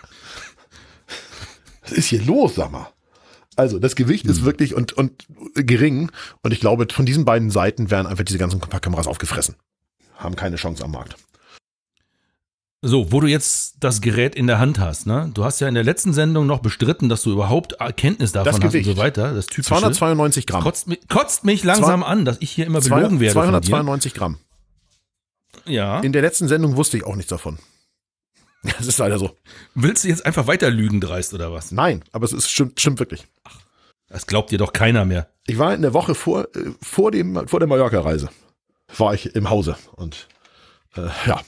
[1.89, 2.89] Was ist hier los, sag mal?
[3.57, 6.11] Also, das Gewicht ist wirklich und, und gering.
[6.43, 9.55] Und ich glaube, von diesen beiden Seiten werden einfach diese ganzen Kompaktkameras aufgefressen.
[10.17, 11.17] Haben keine Chance am Markt.
[12.83, 15.31] So, wo du jetzt das Gerät in der Hand hast, ne?
[15.33, 18.75] Du hast ja in der letzten Sendung noch bestritten, dass du überhaupt Erkenntnis davon hast
[18.75, 19.33] und so weiter.
[19.33, 19.69] Das typische.
[19.69, 20.63] 292 Gramm.
[20.63, 23.33] Kotzt mich, kotzt mich langsam an, dass ich hier immer Zwei- belogen werde.
[23.33, 23.51] von dir.
[23.63, 24.39] 292 Gramm.
[25.65, 26.01] Ja.
[26.01, 27.59] In der letzten Sendung wusste ich auch nichts davon.
[28.79, 29.37] Das ist leider so.
[29.75, 31.73] Willst du jetzt einfach weiter lügen dreist oder was?
[31.73, 33.27] Nein, aber es ist, stimmt, stimmt wirklich.
[34.09, 35.29] Das glaubt dir doch keiner mehr.
[35.47, 38.31] Ich war in der Woche vor, äh, vor, dem, vor der Mallorca-Reise.
[38.97, 40.29] War ich im Hause und
[40.97, 41.41] äh, ja.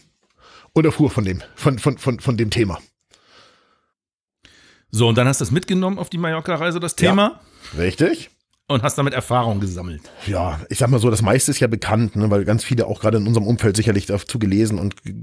[0.72, 2.78] Und erfuhr von dem, von, von, von, von dem Thema.
[4.90, 7.40] So, und dann hast du das mitgenommen auf die Mallorca-Reise, das Thema,
[7.76, 8.30] Richtig?
[8.68, 10.02] Und hast damit Erfahrung gesammelt.
[10.26, 13.00] Ja, ich sag mal so, das meiste ist ja bekannt, ne, weil ganz viele auch
[13.00, 15.14] gerade in unserem Umfeld sicherlich dazu gelesen und ge-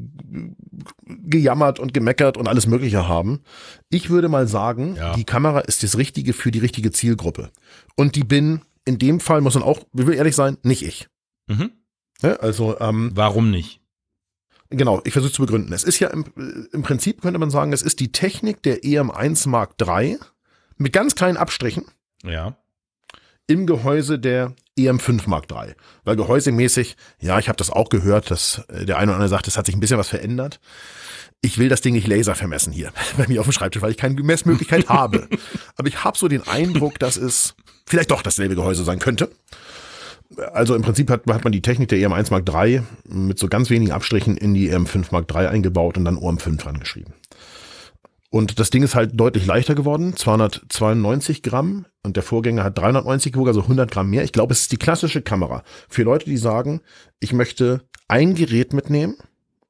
[1.05, 3.41] gejammert und gemeckert und alles Mögliche haben.
[3.89, 5.13] Ich würde mal sagen, Ja.
[5.15, 7.51] die Kamera ist das Richtige für die richtige Zielgruppe.
[7.95, 11.07] Und die bin in dem Fall, muss man auch, ich will ehrlich sein, nicht ich.
[11.47, 11.71] Mhm.
[12.21, 13.81] Ne, Also, ähm, Warum nicht?
[14.71, 15.71] Genau, ich versuche zu begründen.
[15.73, 16.25] Es ist ja im,
[16.71, 20.17] im Prinzip, könnte man sagen, es ist die Technik der EM1 Mark III
[20.77, 21.85] mit ganz kleinen Abstrichen
[22.23, 22.57] Ja.
[23.47, 25.75] Im Gehäuse der EM5 Mark III.
[26.03, 29.47] Weil gehäusemäßig, ja, ich habe das auch gehört, dass äh, der eine oder andere sagt,
[29.47, 30.59] es hat sich ein bisschen was verändert.
[31.41, 33.97] Ich will das Ding nicht laser vermessen hier bei mir auf dem Schreibtisch, weil ich
[33.97, 35.27] keine Messmöglichkeit habe.
[35.75, 39.29] Aber ich habe so den Eindruck, dass es vielleicht doch dasselbe Gehäuse sein könnte.
[40.53, 43.69] Also im Prinzip hat, hat man die Technik der EM1 Mark III mit so ganz
[43.69, 47.13] wenigen Abstrichen in die EM5 Mark III eingebaut und dann OM5 dran geschrieben.
[48.35, 53.31] Und das Ding ist halt deutlich leichter geworden, 292 Gramm und der Vorgänger hat 390
[53.31, 54.25] gewogen, also 100 Gramm mehr.
[54.25, 56.81] Ich glaube, es ist die klassische Kamera für Leute, die sagen,
[57.21, 59.15] ich möchte ein Gerät mitnehmen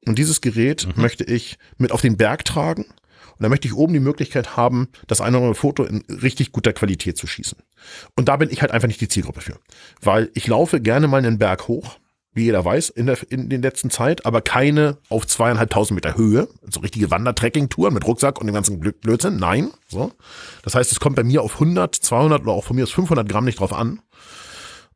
[0.04, 3.92] und dieses Gerät möchte ich mit auf den Berg tragen Und da möchte ich oben
[3.92, 7.58] die Möglichkeit haben, das eine oder andere Foto in richtig guter Qualität zu schießen.
[8.16, 9.60] Und da bin ich halt einfach nicht die Zielgruppe für.
[10.00, 12.00] Weil ich laufe gerne mal einen Berg hoch,
[12.36, 16.48] wie jeder weiß, in der, in der letzten Zeit, aber keine auf zweieinhalbtausend Meter Höhe,
[16.70, 19.38] so richtige Wandertrekking-Touren mit Rucksack und dem ganzen Blödsinn.
[19.38, 20.12] Nein, so.
[20.62, 23.26] Das heißt, es kommt bei mir auf 100, 200 oder auch von mir aus 500
[23.26, 24.02] Gramm nicht drauf an,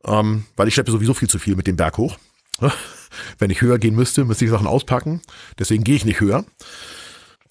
[0.05, 2.19] ähm, weil ich schleppe sowieso viel zu viel mit dem Berg hoch.
[3.39, 5.23] Wenn ich höher gehen müsste, müsste ich Sachen auspacken.
[5.59, 6.45] Deswegen gehe ich nicht höher.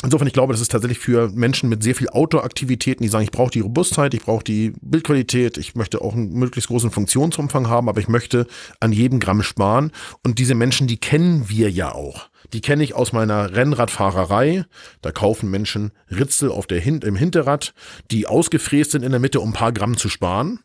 [0.01, 3.31] Insofern, ich glaube, das ist tatsächlich für Menschen mit sehr viel Outdoor-Aktivitäten, die sagen, ich
[3.31, 7.89] brauche die Robustheit, ich brauche die Bildqualität, ich möchte auch einen möglichst großen Funktionsumfang haben,
[7.89, 8.47] aber ich möchte
[8.79, 9.91] an jedem Gramm sparen.
[10.23, 12.29] Und diese Menschen, die kennen wir ja auch.
[12.53, 14.63] Die kenne ich aus meiner Rennradfahrerei.
[15.01, 17.73] Da kaufen Menschen Ritzel auf der Hin im Hinterrad,
[18.09, 20.61] die ausgefräst sind in der Mitte, um ein paar Gramm zu sparen,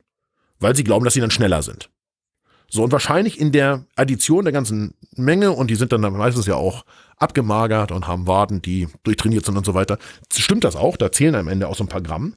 [0.61, 1.91] weil sie glauben, dass sie dann schneller sind.
[2.69, 6.57] So, und wahrscheinlich in der Addition der ganzen Menge, und die sind dann meistens ja
[6.57, 6.85] auch
[7.17, 9.99] abgemagert und haben Waden, die durchtrainiert sind und so weiter,
[10.33, 12.35] stimmt das auch, da zählen am Ende auch so ein paar Gramm.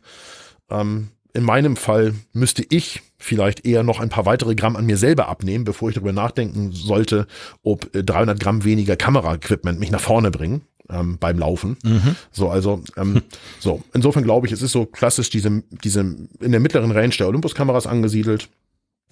[0.70, 4.98] Ähm, in meinem Fall müsste ich vielleicht eher noch ein paar weitere Gramm an mir
[4.98, 7.28] selber abnehmen, bevor ich darüber nachdenken sollte,
[7.64, 10.62] ob 300 Gramm weniger Kameraequipment mich nach vorne bringen.
[10.90, 11.76] Ähm, beim Laufen.
[11.84, 12.16] Mhm.
[12.32, 13.22] So, also, ähm,
[13.60, 13.84] so.
[13.94, 17.88] Insofern glaube ich, es ist so klassisch diese, diese in der mittleren Range der Olympus-Kameras
[17.88, 18.48] angesiedelt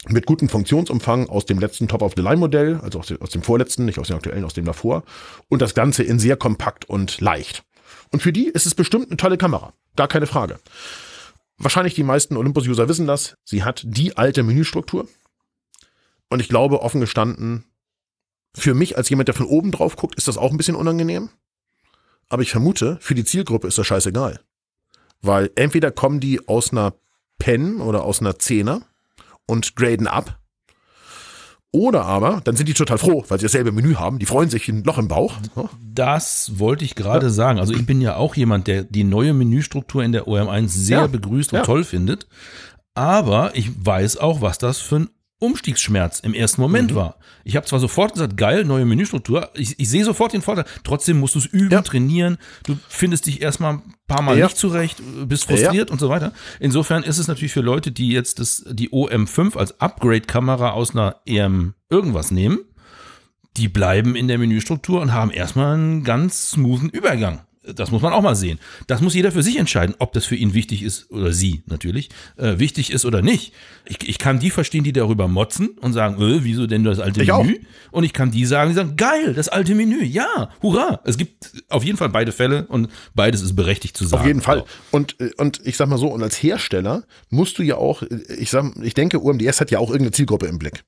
[0.07, 4.07] mit gutem Funktionsumfang aus dem letzten Top-of-the-Line-Modell, also aus dem, aus dem vorletzten, nicht aus
[4.07, 5.03] dem aktuellen, aus dem davor.
[5.49, 7.63] Und das Ganze in sehr kompakt und leicht.
[8.11, 9.73] Und für die ist es bestimmt eine tolle Kamera.
[9.95, 10.59] Gar keine Frage.
[11.57, 13.35] Wahrscheinlich die meisten Olympus-User wissen das.
[13.43, 15.07] Sie hat die alte Menüstruktur.
[16.29, 17.65] Und ich glaube, offen gestanden,
[18.55, 21.29] für mich als jemand, der von oben drauf guckt, ist das auch ein bisschen unangenehm.
[22.29, 24.39] Aber ich vermute, für die Zielgruppe ist das scheißegal.
[25.21, 26.93] Weil entweder kommen die aus einer
[27.37, 28.81] Pen oder aus einer Zehner
[29.47, 30.39] und graden ab.
[31.71, 34.17] Oder aber, dann sind die total froh, weil sie dasselbe Menü haben.
[34.17, 35.33] Die freuen sich ein Loch im Bauch.
[35.81, 37.31] Das wollte ich gerade ja.
[37.31, 37.59] sagen.
[37.59, 41.07] Also ich bin ja auch jemand, der die neue Menüstruktur in der OM1 sehr ja.
[41.07, 41.65] begrüßt und ja.
[41.65, 42.27] toll findet.
[42.93, 45.09] Aber ich weiß auch, was das für ein
[45.45, 46.95] Umstiegsschmerz im ersten Moment mhm.
[46.95, 47.17] war.
[47.43, 51.19] Ich habe zwar sofort gesagt, geil, neue Menüstruktur, ich, ich sehe sofort den Vorteil, trotzdem
[51.19, 51.81] musst du es üben, ja.
[51.81, 54.45] trainieren, du findest dich erstmal ein paar Mal ja.
[54.45, 55.93] nicht zurecht, bist frustriert ja.
[55.93, 56.33] und so weiter.
[56.59, 61.17] Insofern ist es natürlich für Leute, die jetzt das, die OM5 als Upgrade-Kamera aus einer
[61.25, 62.59] EM irgendwas nehmen,
[63.57, 67.41] die bleiben in der Menüstruktur und haben erstmal einen ganz smoothen Übergang.
[67.73, 68.59] Das muss man auch mal sehen.
[68.87, 72.09] Das muss jeder für sich entscheiden, ob das für ihn wichtig ist oder sie natürlich
[72.37, 73.53] äh, wichtig ist oder nicht.
[73.85, 77.21] Ich, ich kann die verstehen, die darüber motzen und sagen, äh, wieso denn das alte
[77.21, 77.59] ich Menü?
[77.91, 77.91] Auch.
[77.91, 81.01] Und ich kann die sagen, die sagen, geil, das alte Menü, ja, hurra.
[81.05, 84.21] Es gibt auf jeden Fall beide Fälle und beides ist berechtigt zu sagen.
[84.21, 84.63] Auf jeden Fall.
[84.91, 88.19] Und äh, und ich sag mal so, und als Hersteller musst du ja auch, äh,
[88.37, 90.83] ich sag, ich denke, UMDS hat ja auch irgendeine Zielgruppe im Blick.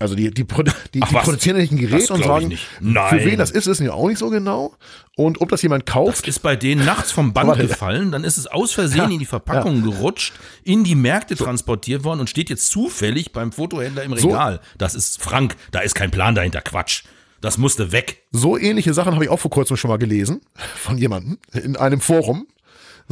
[0.00, 3.66] Also die, die, die, die produzieren nicht ein Gerät und sagen, für wen das ist,
[3.66, 4.74] wissen wir auch nicht so genau.
[5.14, 6.22] Und ob das jemand kauft.
[6.22, 9.18] Das ist bei denen nachts vom Band gefallen, dann ist es aus Versehen ja, in
[9.18, 9.90] die Verpackung ja.
[9.90, 10.32] gerutscht,
[10.64, 11.44] in die Märkte so.
[11.44, 14.54] transportiert worden und steht jetzt zufällig beim Fotohändler im Regal.
[14.54, 14.78] So.
[14.78, 17.02] Das ist Frank, da ist kein Plan dahinter, Quatsch.
[17.42, 18.22] Das musste weg.
[18.32, 20.40] So ähnliche Sachen habe ich auch vor kurzem schon mal gelesen
[20.76, 22.46] von jemandem in einem Forum.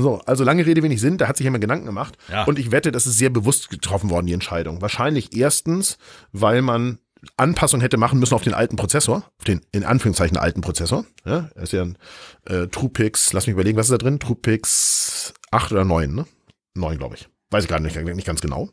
[0.01, 2.17] So, also lange Rede, wenig Sinn, da hat sich jemand Gedanken gemacht.
[2.31, 2.45] Ja.
[2.45, 4.81] Und ich wette, das ist sehr bewusst getroffen worden, die Entscheidung.
[4.81, 5.99] Wahrscheinlich erstens,
[6.31, 6.99] weil man
[7.37, 11.05] Anpassung hätte machen müssen auf den alten Prozessor, auf den in Anführungszeichen alten Prozessor.
[11.25, 11.99] Ja, er ist ja ein
[12.47, 14.21] äh, TruePix, lass mich überlegen, was ist da drin?
[14.21, 16.27] TruePix 8 oder 9, ne?
[16.75, 17.29] 9, glaube ich.
[17.51, 18.71] Weiß ich gerade nicht, nicht ganz genau.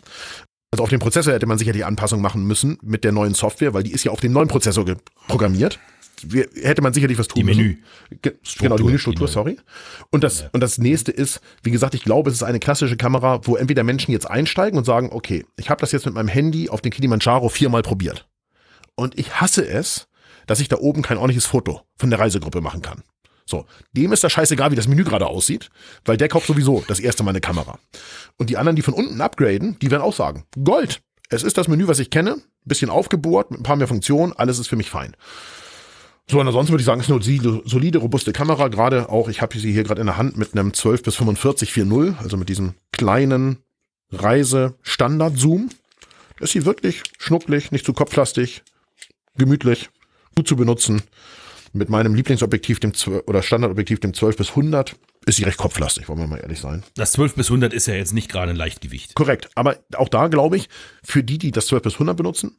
[0.69, 3.81] Also auf den Prozessor hätte man sicherlich Anpassung machen müssen mit der neuen Software, weil
[3.81, 4.85] die ist ja auf den neuen Prozessor
[5.27, 5.79] programmiert
[6.61, 7.77] hätte man sicherlich was tun die Menü.
[8.21, 9.57] Ge genau, die Menüstruktur, sorry.
[10.11, 10.49] Und das, ja.
[10.51, 13.83] und das nächste ist, wie gesagt, ich glaube, es ist eine klassische Kamera, wo entweder
[13.83, 16.91] Menschen jetzt einsteigen und sagen, okay, ich habe das jetzt mit meinem Handy auf den
[16.91, 18.27] Kilimanjaro viermal probiert.
[18.95, 20.07] Und ich hasse es,
[20.47, 23.03] dass ich da oben kein ordentliches Foto von der Reisegruppe machen kann.
[23.47, 25.69] So, dem ist das scheißegal, wie das Menü gerade aussieht,
[26.03, 27.77] weil der kauft sowieso das erste Mal eine Kamera.
[28.37, 31.67] Und die anderen, die von unten upgraden, die werden auch sagen, Gold, es ist das
[31.67, 34.89] Menü, was ich kenne, bisschen aufgebohrt, mit ein paar mehr Funktionen, alles ist für mich
[34.89, 35.15] fein.
[36.29, 38.67] So, und ansonsten würde ich sagen, es ist eine solide, robuste Kamera.
[38.69, 41.69] Gerade auch, ich habe sie hier gerade in der Hand mit einem 12 bis 45
[41.69, 43.59] 4.0, also mit diesem kleinen
[44.11, 45.69] Reise-Standard-Zoom.
[46.39, 48.63] Ist sie wirklich schnucklig, nicht zu kopflastig,
[49.37, 49.89] gemütlich,
[50.35, 51.03] gut zu benutzen.
[51.73, 54.95] Mit meinem Lieblingsobjektiv, dem 12, oder Standardobjektiv, dem 12 bis 100,
[55.25, 56.83] ist sie recht kopflastig, wollen wir mal ehrlich sein.
[56.95, 59.15] Das 12 bis 100 ist ja jetzt nicht gerade ein Leichtgewicht.
[59.15, 60.69] Korrekt, aber auch da glaube ich,
[61.03, 62.57] für die, die das 12 bis 100 benutzen,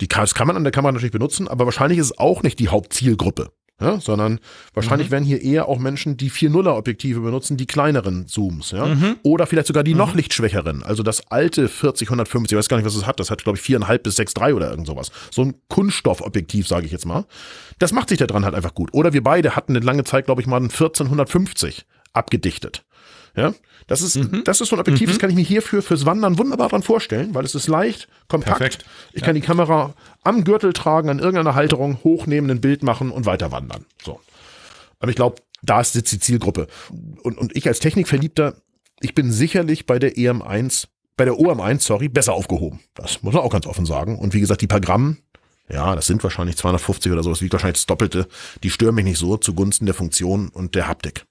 [0.00, 2.42] die kann, das kann man an der Kamera natürlich benutzen, aber wahrscheinlich ist es auch
[2.42, 3.50] nicht die Hauptzielgruppe.
[3.78, 4.40] Ja, sondern
[4.72, 5.12] wahrscheinlich mhm.
[5.12, 8.86] werden hier eher auch Menschen, die 4.0er Objektive benutzen, die kleineren Zooms, ja.
[8.86, 9.16] Mhm.
[9.22, 9.98] Oder vielleicht sogar die mhm.
[9.98, 10.82] noch lichtschwächeren.
[10.82, 13.20] Also das alte 40, 150, ich weiß gar nicht, was es hat.
[13.20, 15.10] Das hat, glaube ich, 4,5 bis 6,3 oder irgend sowas.
[15.30, 17.26] So ein Kunststoffobjektiv, sage ich jetzt mal.
[17.78, 18.94] Das macht sich da dran halt einfach gut.
[18.94, 21.84] Oder wir beide hatten eine lange Zeit, glaube ich, mal ein 1450
[22.14, 22.85] abgedichtet.
[23.36, 23.54] Ja,
[23.86, 26.70] das ist, das ist so ein Objektiv, das kann ich mir hierfür fürs Wandern wunderbar
[26.70, 28.58] dran vorstellen, weil es ist leicht, kompakt.
[28.58, 28.84] Perfekt.
[29.12, 33.26] Ich kann die Kamera am Gürtel tragen, an irgendeiner Halterung, hochnehmen, ein Bild machen und
[33.26, 33.84] weiter wandern.
[34.02, 34.20] So.
[35.00, 36.66] Aber ich glaube, da sitzt die Zielgruppe.
[37.22, 38.56] Und, und ich als Technikverliebter,
[39.00, 42.80] ich bin sicherlich bei der EM1, bei der OM1, sorry, besser aufgehoben.
[42.94, 44.18] Das muss man auch ganz offen sagen.
[44.18, 45.18] Und wie gesagt, die paar Gramm,
[45.68, 48.28] ja, das sind wahrscheinlich 250 oder so, das wiegt wahrscheinlich das Doppelte.
[48.62, 51.26] Die stören mich nicht so zugunsten der Funktion und der Haptik.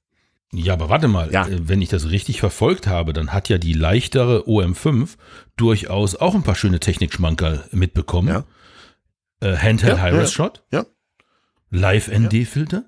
[0.58, 1.48] Ja, aber warte mal, Ja.
[1.48, 5.18] äh, wenn ich das richtig verfolgt habe, dann hat ja die leichtere OM5
[5.58, 8.28] durchaus auch ein paar schöne Technikschmankerl mitbekommen.
[8.30, 8.44] Ja.
[9.42, 10.86] Äh, Handheld Ja, High-Res-Shot, Ja.
[11.72, 12.84] Live-ND-Filter.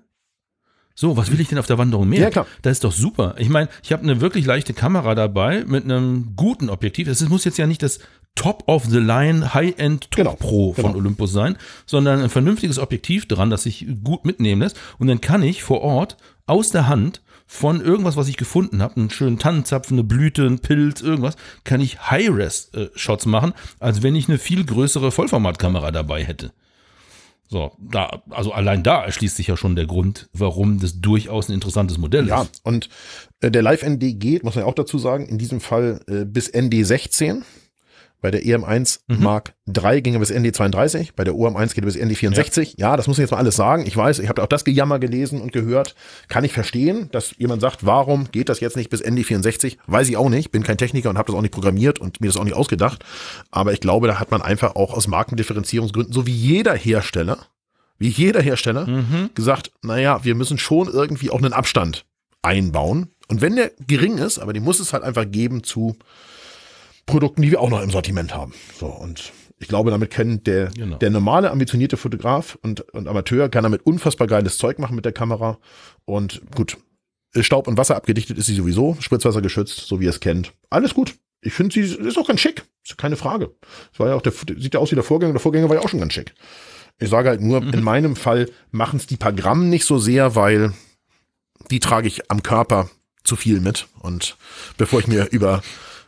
[0.96, 2.22] So, was will ich denn auf der Wanderung mehr?
[2.22, 2.48] Ja, klar.
[2.64, 3.36] Das ist doch super.
[3.38, 7.08] Ich meine, ich habe eine wirklich leichte Kamera dabei mit einem guten Objektiv.
[7.08, 8.00] Es muss jetzt ja nicht das
[8.34, 10.98] Top-of-the-Line High-End Top Genau, Pro von genau.
[10.98, 14.80] Olympus sein, sondern ein vernünftiges Objektiv dran, das sich gut mitnehmen lässt.
[14.98, 18.98] Und dann kann ich vor Ort aus der Hand von irgendwas, was ich gefunden habe,
[18.98, 24.28] einen schönen Tannenzapfen, eine Blüte, ein Pilz, irgendwas, kann ich High-Res-Shots machen, als wenn ich
[24.28, 26.52] eine viel größere Vollformatkamera dabei hätte.
[27.50, 31.54] So, da, also allein da erschließt sich ja schon der Grund, warum das durchaus ein
[31.54, 32.60] interessantes Modell Ja, ist.
[32.66, 32.90] und
[33.40, 36.54] äh, der Live-ND geht, muss man ja auch dazu sagen, in diesem Fall äh, bis
[36.54, 37.44] ND16.
[38.20, 41.96] Bei der EM1 Mark 3 ging er bis ND32, bei der OM1 geht er bis
[41.98, 42.74] ND64.
[42.78, 42.98] Ja.
[42.98, 43.86] das muss ich jetzt mal alles sagen.
[43.86, 45.94] Ich weiß, ich habe auch das Gejammer gelesen und gehört.
[46.28, 49.78] Kann ich verstehen, dass jemand sagt, warum geht das jetzt nicht bis ND64?
[49.86, 52.28] Weiß ich auch nicht, bin kein Techniker und habe das auch nicht programmiert und mir
[52.28, 53.04] das auch nicht ausgedacht.
[53.52, 57.38] Aber ich glaube, da hat man einfach auch aus Markendifferenzierungsgründen, so wie jeder Hersteller,
[58.00, 62.06] wie jeder Hersteller, gesagt, naja, wir müssen schon irgendwie auch einen Abstand
[62.42, 63.10] einbauen.
[63.28, 65.98] Und wenn der gering ist, aber den muss es halt einfach geben zu
[67.08, 68.54] Produkten, die wir auch noch im Sortiment haben.
[68.80, 70.98] So, und ich glaube, damit kann der, Genau.
[70.98, 75.14] der normale, ambitionierte Fotograf und, und Amateur kann damit unfassbar geiles Zeug machen mit der
[75.14, 75.58] Kamera.
[76.06, 76.78] Und gut,
[77.40, 80.54] Staub und Wasser abgedichtet ist sie sowieso, Spritzwasser geschützt, so wie ihr es kennt.
[80.70, 81.16] Alles gut.
[81.42, 82.64] Ich finde, sie ist auch ganz schick.
[82.86, 83.52] Ist keine Frage.
[83.94, 85.34] Es war ja auch der, sieht ja aus wie der Vorgänger.
[85.34, 86.34] Der Vorgänger war ja auch schon ganz schick.
[87.00, 90.36] Ich sage halt nur, in meinem Fall machen es die paar Gramm nicht so sehr,
[90.36, 90.74] weil
[91.70, 92.90] die trage ich am Körper
[93.24, 93.88] zu viel mit.
[94.00, 94.36] Und
[94.78, 95.62] bevor ich mir über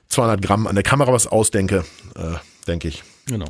[0.10, 1.86] 200 Gramm an der Kamera was ausdenke,
[2.16, 2.22] äh,
[2.68, 3.46] denke ich, Genau.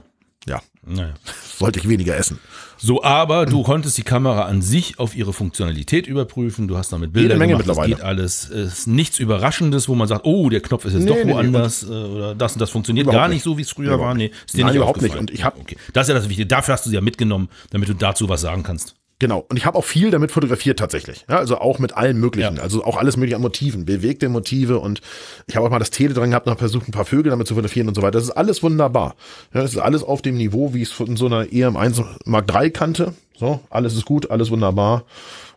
[0.47, 1.13] ja, Naja.
[1.57, 2.39] sollte ich weniger essen.
[2.77, 6.67] So, aber du konntest die Kamera an sich auf ihre Funktionalität überprüfen.
[6.67, 7.67] Du hast damit Bilder Jede Menge gemacht.
[7.69, 7.95] Das mittlerweile.
[7.95, 8.49] geht alles.
[8.49, 11.23] Es ist nichts Überraschendes, wo man sagt, oh, der Knopf ist jetzt Nee, doch nee,
[11.25, 11.33] nee.
[11.33, 13.35] woanders äh, oder das und das funktioniert gar nicht.
[13.37, 14.13] nicht so, wie es früher war.
[14.13, 15.15] Nee, ist dir Nein, nicht überhaupt nicht.
[15.15, 15.77] Und ich hab- okay.
[15.93, 16.45] Das ist ja das Wichtige.
[16.47, 18.95] Dafür hast du sie ja mitgenommen, damit du dazu was sagen kannst.
[19.19, 19.45] Genau.
[19.49, 21.25] Und ich habe auch viel damit fotografiert tatsächlich.
[21.29, 22.55] Ja, also auch mit allen möglichen.
[22.55, 22.61] Ja.
[22.63, 24.79] Also auch alles mögliche an Motiven, bewegte Motive.
[24.79, 25.01] Und
[25.45, 27.45] ich habe auch mal das Tele dran gehabt und habe versucht, ein paar Vögel damit
[27.45, 28.13] zu fotografieren und so weiter.
[28.13, 29.15] Das ist alles wunderbar.
[29.53, 32.49] Ja, das ist alles auf dem Niveau, wie ich es von so einer EM1 Mark
[32.53, 33.13] III kannte.
[33.37, 35.03] So, alles ist gut, alles wunderbar.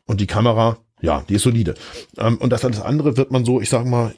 [0.07, 1.75] Und die Kamera, ja, die ist solide.
[2.19, 4.13] Ähm, und das alles andere wird man so, ich sag mal,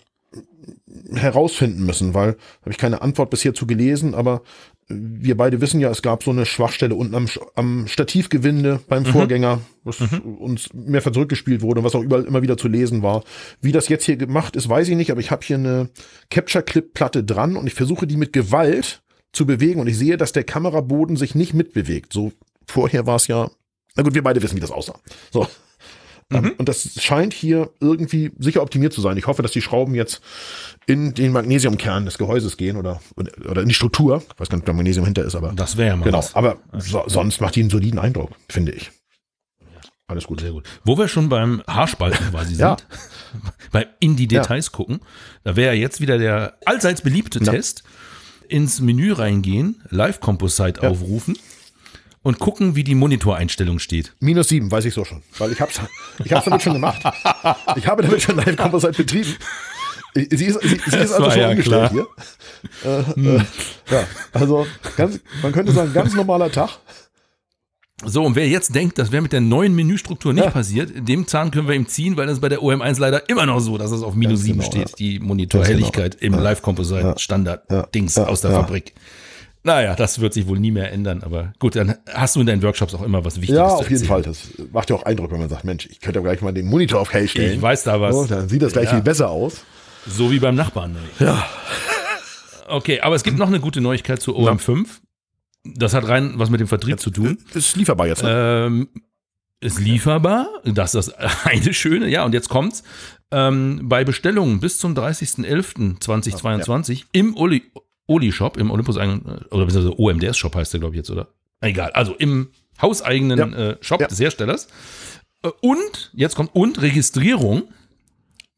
[1.13, 4.43] herausfinden müssen, weil habe ich keine Antwort bisher zu gelesen, aber
[4.89, 9.61] wir beide wissen ja, es gab so eine Schwachstelle unten am, am Stativgewinde beim Vorgänger,
[9.85, 13.25] was uns mehrfach zurückgespielt wurde und was auch überall immer wieder zu lesen war.
[13.61, 15.91] Wie das jetzt hier gemacht ist, weiß ich nicht, aber ich habe hier eine
[16.31, 20.45] Capture-Clip-Platte dran und ich versuche die mit Gewalt zu bewegen und ich sehe, dass der
[20.45, 22.13] Kameraboden sich nicht mitbewegt.
[22.13, 22.33] So
[22.67, 23.51] vorher war es ja,
[23.97, 24.99] na gut, wir beide wissen, wie das aussah.
[25.33, 25.47] So.
[26.33, 29.17] Ähm, Und das scheint hier irgendwie sicher optimiert zu sein.
[29.17, 30.23] Ich hoffe, dass die Schrauben jetzt
[30.87, 33.01] in den Magnesiumkern des Gehäuses gehen oder,
[33.49, 34.23] oder in die Struktur.
[34.33, 36.19] Ich weiß gar nicht, ob da Magnesium hinter ist, aber Das wäre ja mal genau.
[36.19, 36.35] was.
[36.35, 38.91] Aber so, sonst macht die einen soliden Eindruck, finde ich.
[40.07, 40.41] Alles gut.
[40.41, 40.65] Sehr gut.
[40.85, 42.77] Wo wir schon beim Haarspalten quasi Ja.
[42.79, 42.87] sind,
[43.73, 45.01] beim in die Details gucken,
[45.45, 47.53] da wäre jetzt wieder der allseits beliebte Ja.
[47.53, 47.85] Test,
[48.49, 50.91] ins Menü reingehen, Live Composite Ja.
[50.91, 51.37] aufrufen
[52.25, 54.15] und gucken, wie die Monitoreinstellung steht.
[54.19, 55.23] Minus sieben, weiß ich so schon.
[55.39, 55.81] Weil ich hab's,
[56.25, 57.01] ich hab's damit schon gemacht.
[57.77, 59.31] Ich habe damit schon Live Composite betrieben.
[59.31, 62.07] Ich- Sie ist, sie, sie ist also schon ja umgestellt klar.
[62.85, 63.19] hier.
[63.19, 63.41] Äh, äh,
[63.91, 64.65] ja, also
[64.97, 66.71] ganz, man könnte sagen, ganz normaler Tag.
[68.05, 70.51] So, und wer jetzt denkt, das wäre mit der neuen Menüstruktur nicht Ja.
[70.51, 73.59] passiert, dem Zahn können wir ihm ziehen, weil das bei der OM1 leider immer noch
[73.59, 74.97] so, dass es auf minus Ganz 7 genau, steht, ja.
[74.99, 77.83] die Monitorhelligkeit im Live Composite Standard Ja.
[77.87, 78.27] Dings Ja.
[78.29, 78.53] aus der.
[78.53, 78.93] Fabrik.
[79.67, 82.63] Naja, das wird sich wohl nie mehr ändern, aber gut, dann hast du in deinen
[82.63, 84.05] Workshops auch immer was Wichtiges Ja, auf jeden.
[84.05, 84.21] Fall.
[84.23, 86.67] Das macht ja auch Eindruck, wenn man sagt, Mensch, ich könnte ja gleich mal den
[86.67, 87.55] Monitor auf hell stellen.
[87.55, 88.15] Ich weiß da was.
[88.15, 88.91] So, dann sieht das gleich Ja.
[88.91, 89.65] viel besser aus.
[90.07, 90.93] So wie beim Nachbarn.
[90.93, 91.19] nämlich.
[91.19, 91.47] Ja.
[92.69, 94.87] Okay, aber es gibt noch eine gute Neuigkeit zu OM5.
[95.65, 97.39] Das hat rein was mit dem Vertrieb zu tun.
[97.55, 98.23] Ist lieferbar jetzt.
[98.23, 98.65] Ne?
[98.67, 98.89] Ähm,
[99.61, 101.15] ist lieferbar, das ist das
[101.47, 102.83] eine schöne, ja, und jetzt kommt's.
[103.31, 107.63] Ähm, bei Bestellungen bis zum 30.11.2022 im Oli,
[108.07, 111.29] Oli-Shop, im Olympus eigenen, oder beziehungsweise OMDS-Shop heißt der, glaube ich, jetzt, oder?
[111.61, 112.51] Egal, also im
[112.81, 113.71] hauseigenen Ja.
[113.71, 114.07] äh, Shop Ja.
[114.09, 114.69] des Herstellers.
[115.43, 117.65] Äh, Und, jetzt kommt, und Registrierung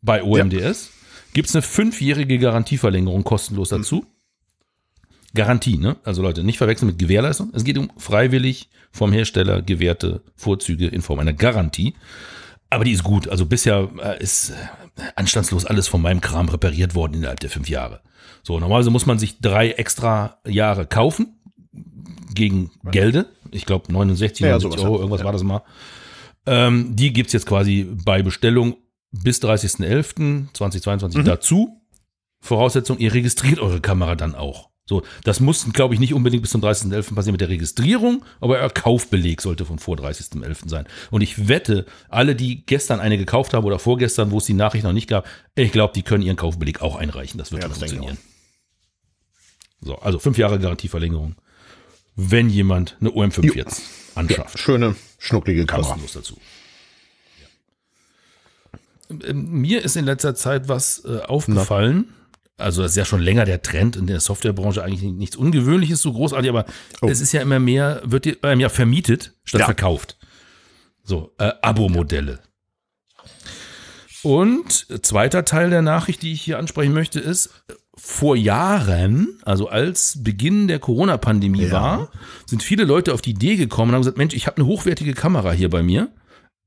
[0.02, 0.90] bei OMDS
[1.32, 4.06] gibt es eine fünfjährige Garantieverlängerung kostenlos dazu.
[5.34, 5.96] Garantie, ne?
[6.04, 7.50] Also Leute, nicht verwechseln mit Gewährleistung.
[7.52, 11.94] Es geht um freiwillig vom Hersteller gewährte Vorzüge in Form einer Garantie.
[12.70, 13.28] Aber die ist gut.
[13.28, 14.54] Also bisher äh, ist äh,
[15.14, 18.00] anstandslos alles von meinem Kram repariert worden innerhalb der fünf Jahre.
[18.42, 21.36] So, normalerweise muss man sich drei extra Jahre kaufen
[22.34, 23.26] gegen Gelde.
[23.50, 25.00] Ich glaube 69, Ja, 79 sowas, Euro, ja.
[25.00, 25.24] irgendwas Ja.
[25.26, 25.62] war das mal.
[26.46, 28.76] Ähm, die gibt's jetzt quasi bei Bestellung
[29.10, 31.24] bis 30.11.2022 Mhm.
[31.24, 31.80] dazu.
[32.40, 34.68] Voraussetzung, ihr registriert eure Kamera dann auch.
[34.88, 37.14] So, das muss, glaube ich, nicht unbedingt bis zum 30.11.
[37.14, 40.68] passieren mit der Registrierung, aber euer Kaufbeleg sollte von vor 30.11.
[40.68, 40.86] sein.
[41.10, 44.84] Und ich wette, alle, die gestern eine gekauft haben oder vorgestern, wo es die Nachricht
[44.84, 45.26] noch nicht gab,
[45.56, 47.36] ich glaube, die können ihren Kaufbeleg auch einreichen.
[47.38, 48.18] Das wird Ja, schon das funktionieren.
[49.80, 51.34] So, also fünf Jahre Garantieverlängerung.
[52.14, 53.54] Wenn jemand eine OM5 Jo.
[53.54, 53.82] jetzt
[54.14, 54.58] anschafft.
[54.58, 55.88] Schöne, schnucklige Kamera.
[55.88, 56.38] Kostenlos dazu.
[59.20, 59.28] Ja.
[59.28, 62.12] Ähm, Mir ist in letzter Zeit was äh, aufgefallen.
[62.58, 66.12] Also das ist ja schon länger der Trend in der Softwarebranche eigentlich nichts Ungewöhnliches, so
[66.12, 66.64] großartig, aber
[67.02, 67.08] Oh.
[67.08, 69.64] es ist ja immer mehr, wird ähm, ja vermietet statt Ja.
[69.66, 70.16] verkauft.
[71.04, 72.40] So, äh, Abo-Modelle.
[74.22, 77.50] Und zweiter Teil der Nachricht, die ich hier ansprechen möchte, ist,
[77.94, 81.72] vor Jahren, also als Beginn der Corona-Pandemie Ja.
[81.72, 82.10] war,
[82.46, 85.14] sind viele Leute auf die Idee gekommen und haben gesagt, Mensch, ich habe eine hochwertige
[85.14, 86.08] Kamera hier bei mir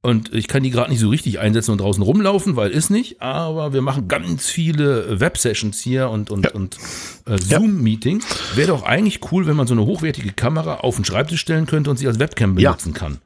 [0.01, 3.21] und ich kann die gerade nicht so richtig einsetzen und draußen rumlaufen, weil ist nicht,
[3.21, 6.51] aber wir machen ganz viele Web-Sessions hier und, und, Ja.
[6.51, 6.77] und
[7.25, 8.25] äh, Zoom-Meetings.
[8.55, 11.89] Wäre doch eigentlich cool, wenn man so eine hochwertige Kamera auf den Schreibtisch stellen könnte
[11.89, 12.71] und sie als Webcam Ja.
[12.71, 13.17] benutzen kann.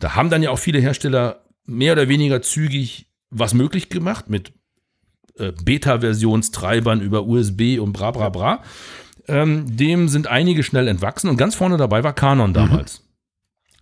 [0.00, 4.52] Da haben dann ja auch viele Hersteller mehr oder weniger zügig was möglich gemacht mit
[5.38, 8.62] äh, Beta-Versionstreibern über USB und bra bra bra.
[9.26, 13.02] Ähm, dem sind einige schnell entwachsen und ganz vorne dabei war Canon damals.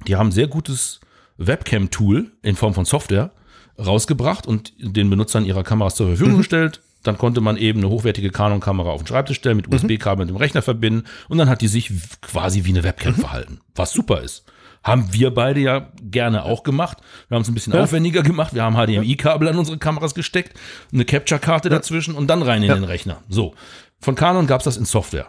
[0.07, 1.01] Die haben sehr gutes
[1.39, 3.33] Webcam-Tool in Form von Software
[3.79, 6.81] rausgebracht und den Benutzern ihrer Kameras zur Verfügung gestellt.
[7.03, 10.37] Dann konnte man eben eine hochwertige Canon-Kamera auf den Schreibtisch stellen, mit USB-Kabel mit dem
[10.37, 14.45] Rechner verbinden und dann hat die sich quasi wie eine Webcam verhalten, was super ist.
[14.85, 16.99] Haben wir beide ja gerne auch gemacht.
[17.29, 18.53] Wir haben es ein bisschen aufwendiger gemacht.
[18.55, 20.59] Wir haben HDMI-Kabel an unsere Kameras gesteckt,
[20.93, 23.23] eine Capture-Karte dazwischen und dann rein in den Rechner.
[23.29, 23.55] So.
[24.01, 25.29] Von Canon gab es das in Software.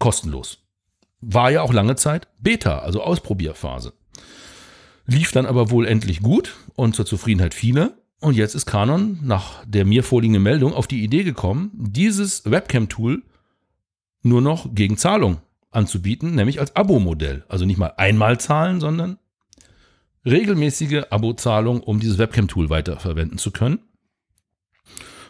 [0.00, 0.58] Kostenlos.
[1.20, 3.92] War ja auch lange Zeit Beta, also Ausprobierphase.
[5.10, 7.94] Lief dann aber wohl endlich gut und zur Zufriedenheit vieler.
[8.20, 13.24] Und jetzt ist Canon nach der mir vorliegenden Meldung auf die Idee gekommen, dieses Webcam-Tool
[14.22, 15.38] nur noch gegen Zahlung
[15.72, 17.44] anzubieten, nämlich als Abo-Modell.
[17.48, 19.18] Also nicht mal einmal zahlen, sondern
[20.24, 23.80] regelmäßige Abo-Zahlung, um dieses Webcam-Tool weiterverwenden zu können.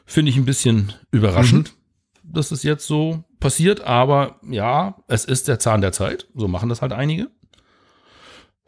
[0.05, 1.73] Finde ich ein bisschen überraschend,
[2.23, 6.29] dass es jetzt so passiert, aber ja, es ist der Zahn der Zeit.
[6.35, 7.31] So machen das halt einige.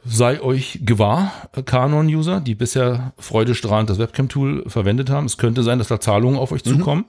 [0.04, 1.32] Sei euch gewahr,
[1.64, 5.26] Canon-User, die bisher freudestrahlend das Webcam-Tool verwendet haben.
[5.26, 7.04] Es könnte sein, dass da Zahlungen auf euch zukommen.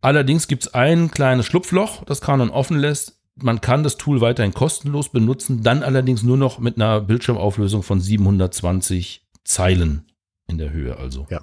[0.00, 3.20] Allerdings gibt es ein kleines Schlupfloch, das Canon offen lässt.
[3.36, 8.00] Man kann das Tool weiterhin kostenlos benutzen, dann allerdings nur noch mit einer Bildschirmauflösung von
[8.00, 10.10] 720 Zeilen
[10.46, 11.26] in der Höhe also.
[11.30, 11.42] Ja.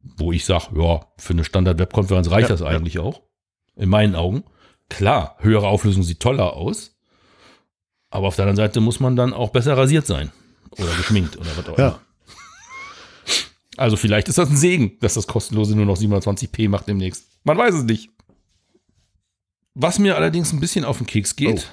[0.00, 2.66] Wo ich sage, ja, für eine Standard-Webkonferenz reicht Ja, das ja.
[2.66, 3.22] eigentlich auch.
[3.74, 4.44] In meinen Augen.
[4.88, 6.93] Klar, höhere Auflösung sieht toller aus.
[8.14, 10.30] Aber auf der anderen Seite muss man dann auch besser rasiert sein.
[10.70, 11.88] Oder geschminkt oder was auch Ja.
[11.88, 12.00] immer.
[13.76, 17.26] Also vielleicht ist das ein Segen, dass das kostenlose nur noch 720p macht demnächst.
[17.42, 18.10] Man weiß es nicht.
[19.74, 21.68] Was mir allerdings ein bisschen auf den Keks geht,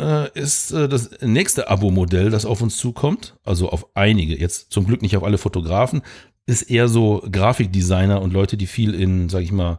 [0.00, 3.36] äh, ist äh, das nächste Abo-Modell, das auf uns zukommt.
[3.44, 6.00] Also auf einige, jetzt zum Glück nicht auf alle Fotografen,
[6.46, 9.78] ist eher so Grafikdesigner und Leute, die viel in, sag ich mal,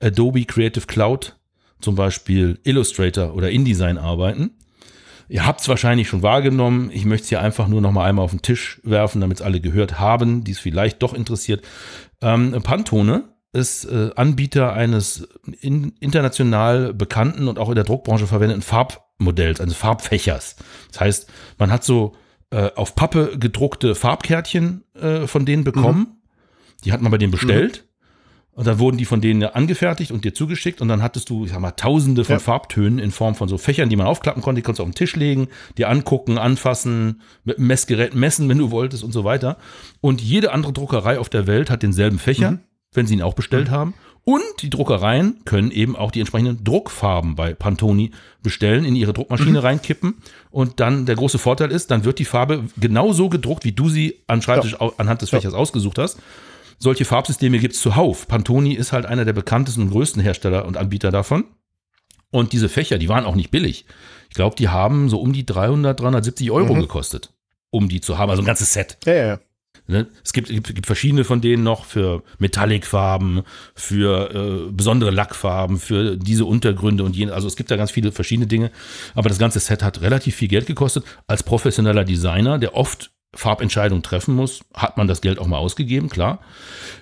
[0.00, 1.36] Adobe Creative Cloud,
[1.80, 4.50] zum Beispiel Illustrator oder InDesign arbeiten.
[5.28, 6.90] Ihr habt es wahrscheinlich schon wahrgenommen.
[6.92, 9.42] Ich möchte es hier einfach nur noch mal einmal auf den Tisch werfen, damit es
[9.42, 11.64] alle gehört haben, die es vielleicht doch interessiert.
[12.20, 15.28] Ähm, Pantone ist äh, Anbieter eines
[15.60, 20.56] in, international bekannten und auch in der Druckbranche verwendeten Farbmodells, also Farbfächers.
[20.90, 22.14] Das heißt, man hat so
[22.50, 26.22] äh, auf Pappe gedruckte Farbkärtchen äh, von denen bekommen.
[26.84, 27.83] Die hat man bei denen bestellt.
[28.54, 31.50] Und dann wurden die von denen angefertigt und dir zugeschickt und dann hattest du, ich
[31.50, 32.38] sag mal, tausende von Ja.
[32.38, 34.94] Farbtönen in Form von so Fächern, die man aufklappen konnte, die konntest du auf den
[34.94, 39.56] Tisch legen, dir angucken, anfassen, mit einem Messgerät messen, wenn du wolltest und so weiter.
[40.00, 42.60] Und jede andere Druckerei auf der Welt hat denselben Fächer,
[42.92, 43.94] wenn sie ihn auch bestellt haben.
[44.26, 48.12] Und die Druckereien können eben auch die entsprechenden Druckfarben bei Pantoni
[48.42, 50.14] bestellen, in ihre Druckmaschine reinkippen.
[50.50, 54.20] Und dann der große Vorteil ist, dann wird die Farbe genauso gedruckt, wie du sie
[54.28, 56.18] am Schreibtisch au- anhand des Fächers ausgesucht hast.
[56.78, 58.28] Solche Farbsysteme gibt's zuhauf.
[58.28, 61.44] Pantoni ist halt einer der bekanntesten und größten Hersteller und Anbieter davon.
[62.30, 63.86] Und diese Fächer, die waren auch nicht billig.
[64.28, 67.32] Ich glaube, die haben so um die 300, 370 Euro gekostet,
[67.70, 68.30] um die zu haben.
[68.30, 68.98] Also ein ganzes Set.
[69.06, 69.40] Ja, ja, ja.
[69.86, 70.06] Ne?
[70.24, 73.42] Es gibt, gibt, gibt verschiedene von denen noch für Metallicfarben,
[73.74, 77.34] für äh, besondere Lackfarben, für diese Untergründe und jene.
[77.34, 78.70] Also es gibt da ganz viele verschiedene Dinge.
[79.14, 81.04] Aber das ganze Set hat relativ viel Geld gekostet.
[81.26, 86.08] Als professioneller Designer, der oft Farbentscheidungen treffen muss, hat man das Geld auch mal ausgegeben,
[86.08, 86.40] klar.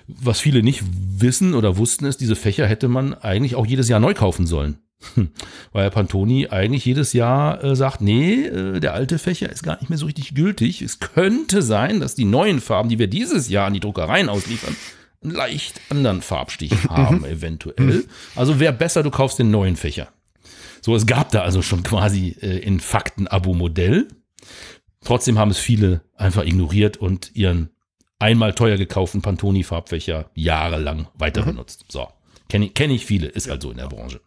[0.07, 3.99] Was viele nicht wissen oder wussten ist, diese Fächer hätte man eigentlich auch jedes Jahr
[3.99, 4.77] neu kaufen sollen.
[5.15, 5.29] Hm.
[5.71, 9.89] Weil Pantoni eigentlich jedes Jahr äh, sagt, nee, äh, der alte Fächer ist gar nicht
[9.89, 10.81] mehr so richtig gültig.
[10.81, 14.75] Es könnte sein, dass die neuen Farben, die wir dieses Jahr an die Druckereien ausliefern,
[15.21, 18.05] einen leicht anderen Farbstich haben, eventuell.
[18.35, 20.09] Also wäre besser, du kaufst den neuen Fächer.
[20.81, 24.07] So, es gab da also schon quasi äh, in Fakten-Abo-Modell.
[25.03, 27.69] Trotzdem haben es viele einfach ignoriert und ihren
[28.19, 31.47] einmal teuer gekauften Pantoni-Farbfächer jahrelang weiter mhm.
[31.47, 31.85] benutzt.
[31.89, 32.07] So,
[32.49, 34.21] kenne kenn ich viele, ist halt so in der Branche.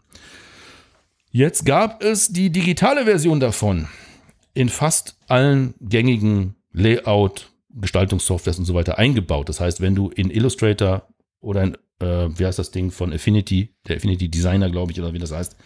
[1.31, 3.89] Jetzt gab es die digitale Version davon
[4.55, 9.49] in fast allen gängigen Layout, Gestaltungssoftwares und so weiter eingebaut.
[9.49, 11.09] Das heißt, wenn du in Illustrator
[11.41, 15.13] oder in, äh, wie heißt das Ding von Affinity, der Affinity Designer, glaube ich, oder
[15.13, 15.57] wie das heißt,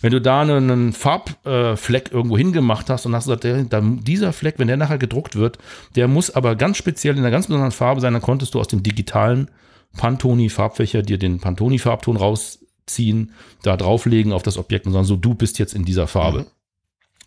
[0.00, 4.58] wenn du da einen Farbfleck äh, irgendwo hingemacht hast und hast gesagt, der, dieser Fleck,
[4.58, 5.58] wenn der nachher gedruckt wird,
[5.96, 8.68] der muss aber ganz speziell in einer ganz besonderen Farbe sein, dann konntest du aus
[8.68, 9.50] dem digitalen
[9.96, 13.32] Pantone Farbfächer dir den Pantone Farbton raus ziehen,
[13.62, 16.40] da drauflegen auf das Objekt und sagen, so, du bist jetzt in dieser Farbe.
[16.40, 16.46] Mhm.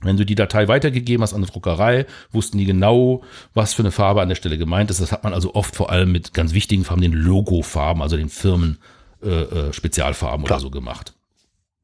[0.01, 3.91] Wenn du die Datei weitergegeben hast an eine Druckerei, wussten die genau, was für eine
[3.91, 5.01] Farbe an der Stelle gemeint ist.
[5.01, 8.29] Das hat man also oft vor allem mit ganz wichtigen Farben, den Logofarben, also den
[8.29, 8.77] Firmen
[9.23, 10.57] äh, äh, Spezialfarben Klar.
[10.57, 11.13] oder so gemacht.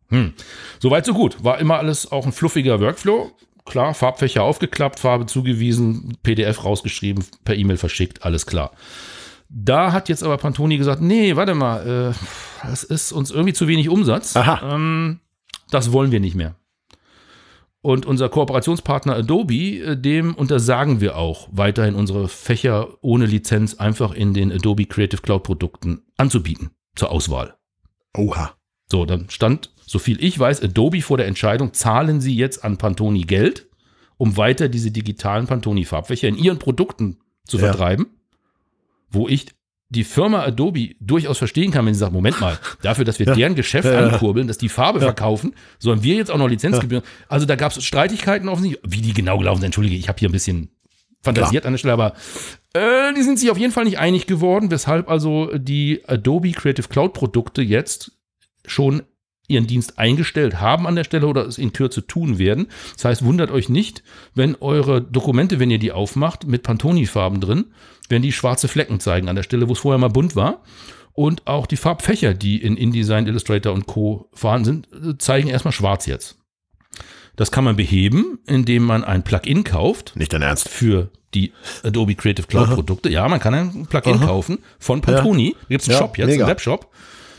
[0.09, 0.33] Hm.
[0.79, 1.43] Soweit so gut.
[1.43, 3.31] War immer alles auch ein fluffiger Workflow.
[3.65, 8.71] Klar, Farbfächer aufgeklappt, Farbe zugewiesen, PDF rausgeschrieben, per E-Mail verschickt, alles klar.
[9.49, 13.67] Da hat jetzt aber Pantoni gesagt, nee, warte mal, äh, das ist uns irgendwie zu
[13.67, 14.35] wenig Umsatz.
[14.35, 14.75] Aha.
[14.75, 15.19] Ähm,
[15.71, 16.55] das wollen wir nicht mehr.
[17.83, 24.13] Und unser Kooperationspartner Adobe, äh, dem untersagen wir auch weiterhin unsere Fächer ohne Lizenz einfach
[24.13, 27.53] in den Adobe Creative Cloud Produkten anzubieten zur Auswahl.
[28.17, 28.53] Oha.
[28.89, 32.77] So, dann stand, so viel ich weiß, Adobe vor der Entscheidung, zahlen sie jetzt an
[32.77, 33.67] Pantoni Geld,
[34.17, 37.65] um weiter diese digitalen Pantoni Farbfächer in ihren Produkten zu ja.
[37.65, 38.07] vertreiben
[39.13, 39.47] wo ich
[39.89, 43.35] die Firma Adobe durchaus verstehen kann, wenn sie sagt, Moment mal, dafür, dass wir ja.
[43.35, 45.05] deren Geschäft ja, ankurbeln, dass die Farbe ja.
[45.05, 47.03] verkaufen, sollen wir jetzt auch noch Lizenzgebühren.
[47.27, 49.67] Also da gab es Streitigkeiten offensichtlich, wie die genau gelaufen sind.
[49.67, 50.69] Entschuldige, ich habe hier ein bisschen
[51.21, 51.69] fantasiert Klar.
[51.69, 52.13] an der Stelle, aber
[52.73, 56.87] äh, die sind sich auf jeden Fall nicht einig geworden, weshalb also die Adobe Creative
[56.87, 58.11] Cloud Produkte jetzt
[58.65, 59.03] schon
[59.47, 62.67] ihren Dienst eingestellt haben an der Stelle oder es in Kürze tun werden.
[62.95, 64.03] Das heißt, wundert euch nicht,
[64.33, 67.65] wenn eure Dokumente, wenn ihr die aufmacht, mit Pantoni-Farben drin,
[68.09, 70.63] wenn die schwarze Flecken zeigen an der Stelle, wo es vorher mal bunt war.
[71.13, 74.29] Und auch die Farbfächer, die in InDesign, Illustrator und Co.
[74.33, 76.37] vorhanden sind, zeigen erstmal schwarz jetzt.
[77.35, 80.15] Das kann man beheben, indem man ein Plugin kauft.
[80.15, 80.69] Nicht dein Ernst.
[80.69, 81.51] Für die
[81.83, 82.75] Adobe Creative Cloud Aha.
[82.75, 83.09] Produkte.
[83.09, 84.25] Ja, man kann ein Plugin Aha.
[84.25, 85.49] kaufen von Pantoni.
[85.49, 85.53] Ja.
[85.53, 86.45] Da gibt es einen ja, Shop jetzt, mega.
[86.45, 86.91] einen Webshop.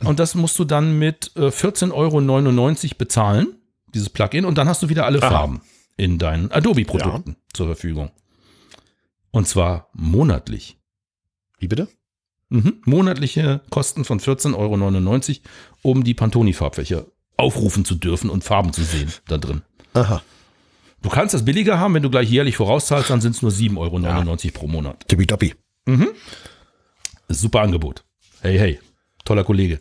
[0.02, 3.54] Und das musst du dann mit 14,99 äh, Euro bezahlen,
[3.94, 4.44] dieses Plugin.
[4.44, 5.30] Und dann hast du wieder alle Aha.
[5.30, 5.62] Farben
[5.96, 7.36] in deinen Adobe-Produkten ja.
[7.52, 8.10] zur Verfügung.
[9.34, 10.78] Und zwar monatlich.
[11.58, 11.88] Wie bitte?
[12.50, 12.74] Mhm.
[12.84, 15.40] Monatliche Kosten von 14,99 Euro,
[15.82, 17.06] um die Pantoni-Farbfächer
[17.36, 19.62] aufrufen zu dürfen und Farben zu sehen da drin.
[19.92, 20.22] Aha.
[21.02, 23.76] Du kannst das billiger haben, wenn du gleich jährlich vorauszahlst, dann sind es nur 7,99
[23.76, 24.50] Euro ja.
[24.52, 25.08] pro Monat.
[25.08, 25.56] Tippitoppi.
[25.86, 26.10] Mhm.
[27.28, 28.04] Super Angebot.
[28.40, 28.78] Hey, hey,
[29.24, 29.80] toller Kollege.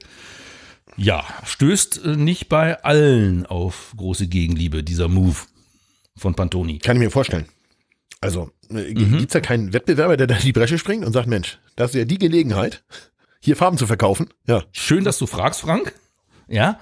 [0.98, 5.38] Ja, stößt äh, nicht bei allen auf große Gegenliebe, dieser Move
[6.18, 6.80] von Pantoni.
[6.80, 7.46] Kann ich mir vorstellen.
[8.24, 9.18] Also äh, mhm.
[9.18, 11.92] gibt es da keinen Wettbewerber, der da in die Bresche springt und sagt, Mensch, das
[11.92, 12.84] ist ja die Gelegenheit,
[13.42, 14.30] hier Farben zu verkaufen.
[14.48, 14.64] Ja.
[14.72, 15.94] Schön, dass du fragst, Frank.
[16.48, 16.80] Ja.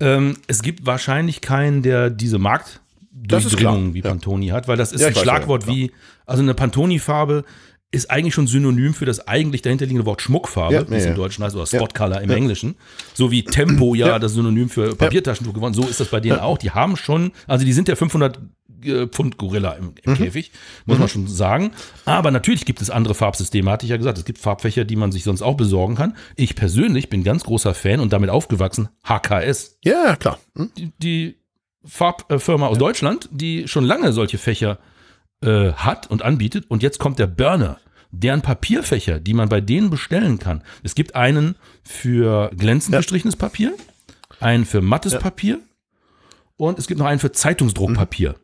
[0.00, 4.54] Ähm, es gibt wahrscheinlich keinen, der diese Marktdurchdringung wie Pantoni ja.
[4.54, 5.92] hat, weil das ist ja, ein Schlagwort ja, wie,
[6.26, 7.44] also eine Pantoni-Farbe
[7.92, 11.44] ist eigentlich schon synonym für das eigentlich dahinterliegende Wort Schmuckfarbe, ja, wie es im Deutschen
[11.44, 12.74] heißt, oder Spotcolor im Englischen.
[13.12, 15.74] So wie Tempo ja, das Synonym für Papiertaschentuch geworden.
[15.74, 16.56] So ist das bei denen auch.
[16.56, 18.40] Die haben schon, also die sind ja 500 äh,
[18.82, 20.16] Pfund Gorilla im, im mhm.
[20.16, 20.52] Käfig,
[20.86, 21.00] muss mhm.
[21.00, 21.72] man schon sagen.
[22.04, 24.18] Aber natürlich gibt es andere Farbsysteme, hatte ich ja gesagt.
[24.18, 26.16] Es gibt Farbfächer, die man sich sonst auch besorgen kann.
[26.36, 29.78] Ich persönlich bin ganz großer Fan und damit aufgewachsen, HKS.
[29.82, 30.38] Ja, klar.
[30.54, 30.70] Mhm.
[30.76, 31.42] Die, die,
[31.84, 32.80] Farbfirma aus ja.
[32.80, 34.78] Deutschland, die schon lange solche Fächer
[35.42, 36.66] äh, hat und anbietet.
[36.68, 37.78] Und jetzt kommt der Burner
[38.12, 40.62] deren Papierfächer, die man bei denen bestellen kann.
[40.82, 42.98] Es gibt einen für glänzend ja.
[43.00, 43.72] gestrichenes Papier,
[44.38, 45.18] einen für mattes ja.
[45.18, 45.60] Papier
[46.56, 48.30] und es gibt noch einen für Zeitungsdruckpapier.
[48.30, 48.41] Mhm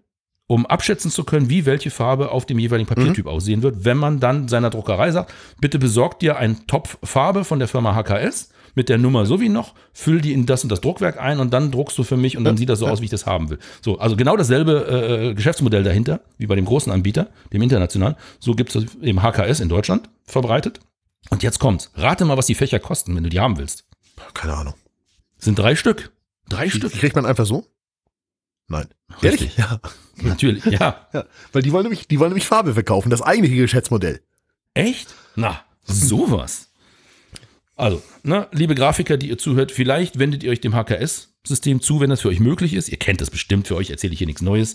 [0.49, 3.31] um abschätzen zu können, wie welche Farbe auf dem jeweiligen Papiertyp mhm.
[3.31, 7.61] aussehen wird, wenn man dann seiner Druckerei sagt, bitte besorgt dir einen Topf Farbe von
[7.61, 10.81] der Firma HKS mit der Nummer so wie noch, füll die in das und das
[10.81, 13.05] Druckwerk ein und dann druckst du für mich und dann sieht das so aus, wie
[13.05, 13.59] ich das haben will.
[13.83, 18.17] So, also genau dasselbe äh, Geschäftsmodell dahinter, wie bei dem großen Anbieter, dem internationalen.
[18.39, 20.81] So gibt es eben HKS in Deutschland verbreitet.
[21.31, 21.91] Und jetzt kommt's.
[21.95, 23.85] Rate mal, was die Fächer kosten, wenn du die haben willst.
[24.33, 24.75] Keine Ahnung.
[25.39, 26.13] Sind drei Stück.
[26.49, 26.93] Drei Die Stück.
[26.93, 27.67] kriegt man einfach so?
[28.69, 28.89] Nein.
[29.23, 29.57] Richtig.
[29.57, 29.81] Ja.
[30.23, 31.09] Natürlich, ja.
[31.13, 31.25] ja.
[31.53, 34.21] Weil die wollen nämlich, die wollen nämlich Farbe verkaufen, das eigentliche Geschäftsmodell.
[34.75, 35.15] Echt?
[35.37, 36.71] Na, sowas.
[37.77, 42.11] Also, ne, liebe Grafiker, die ihr zuhört, vielleicht wendet ihr euch dem HKS-System zu, wenn
[42.11, 42.89] das für euch möglich ist.
[42.89, 44.75] Ihr kennt das bestimmt, für euch erzähle ich hier nichts Neues.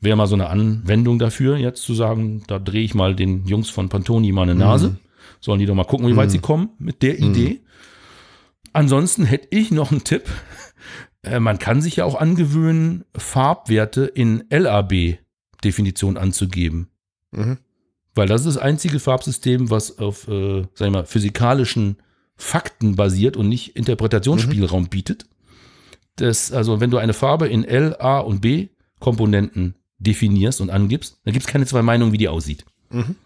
[0.00, 3.70] Wäre mal so eine Anwendung dafür, jetzt zu sagen, da drehe ich mal den Jungs
[3.70, 4.98] von Pantoni mal eine Nase.
[5.40, 7.62] Sollen die doch mal gucken, wie weit sie kommen mit der Idee.
[8.74, 10.24] Ansonsten hätte ich noch einen Tipp.
[11.24, 16.88] Äh, Man kann sich ja auch angewöhnen, Farbwerte in LAB-Definition anzugeben.
[17.32, 17.58] Mhm.
[18.14, 21.96] Weil das ist das einzige Farbsystem, was auf, äh, sag ich mal, physikalischen
[22.36, 25.26] Fakten basiert und nicht Interpretationsspielraum bietet.
[26.16, 28.68] Das, also, wenn du eine Farbe in L, A und B
[29.00, 32.64] Komponenten definierst und angibst, dann gibt es keine zwei Meinungen, wie die aussieht.
[32.90, 33.16] Mhm.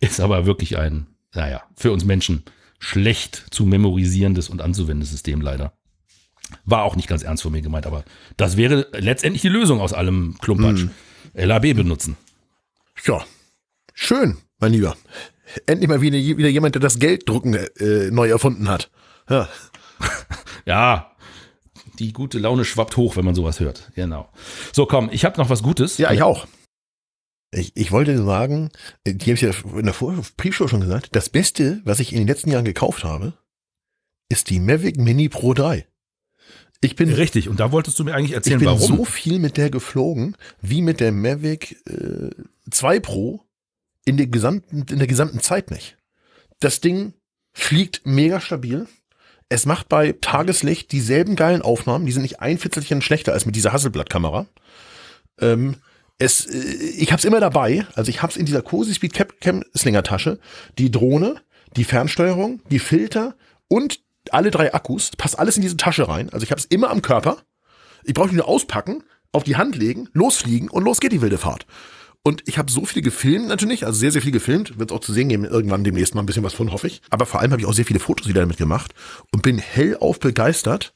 [0.00, 2.42] Ist aber wirklich ein, naja, für uns Menschen
[2.78, 5.74] schlecht zu memorisierendes und anzuwendendes System leider.
[6.64, 8.04] War auch nicht ganz ernst von mir gemeint, aber
[8.36, 10.86] das wäre letztendlich die Lösung aus allem Klumpatsch.
[11.34, 12.16] LAB benutzen.
[13.04, 13.24] Ja.
[13.94, 14.96] Schön, mein Lieber.
[15.66, 18.90] Endlich mal wieder, wieder jemand, der das Gelddrucken äh, neu erfunden hat.
[19.28, 19.48] Ja.
[20.64, 21.12] Ja,
[21.98, 23.90] die gute Laune schwappt hoch, wenn man sowas hört.
[23.94, 24.28] Genau.
[24.72, 25.98] So, komm, ich habe noch was Gutes.
[25.98, 26.46] Ja, ich auch.
[27.50, 28.70] Ich, ich wollte sagen,
[29.06, 32.26] die habe ich ja in der Pre-Show schon gesagt, das Beste, was ich in den
[32.26, 33.34] letzten Jahren gekauft habe,
[34.28, 35.86] ist die Mavic Mini Pro 3.
[36.84, 38.80] Ich bin, Richtig, und da wolltest du mir eigentlich ich erzählen, bin warum.
[38.80, 42.30] so viel mit der geflogen, wie mit der Mavic äh,
[42.70, 43.44] 2 Pro
[44.04, 45.96] in der gesamten, in der gesamten Zeit nicht.
[46.58, 47.14] Das Ding
[47.52, 48.88] fliegt mega stabil.
[49.48, 52.04] Es macht bei Tageslicht dieselben geilen Aufnahmen.
[52.04, 54.46] Die sind nicht ein Viertelchen schlechter als mit dieser Hasselblatt-Kamera.
[55.40, 55.76] Ähm,
[56.18, 56.58] es, äh,
[56.98, 57.86] ich hab's immer dabei.
[57.94, 60.40] Also ich hab's in dieser Cozy Speed Cap Cam Slinger Tasche.
[60.78, 61.36] Die Drohne,
[61.76, 63.36] die Fernsteuerung, die Filter
[63.68, 64.00] und
[64.30, 65.10] alle drei Akkus.
[65.16, 66.30] Passt alles in diese Tasche rein.
[66.30, 67.38] Also ich hab's immer am Körper.
[68.04, 71.66] Ich brauche nur auspacken, auf die Hand legen, losfliegen und los geht die wilde Fahrt.
[72.24, 74.78] Und ich habe so viel gefilmt natürlich, also sehr, sehr viel gefilmt.
[74.78, 77.02] Wird es auch zu sehen geben, irgendwann demnächst mal ein bisschen was von, hoffe ich.
[77.10, 78.94] Aber vor allem habe ich auch sehr viele Fotos wieder damit gemacht
[79.32, 80.94] und bin hellauf begeistert,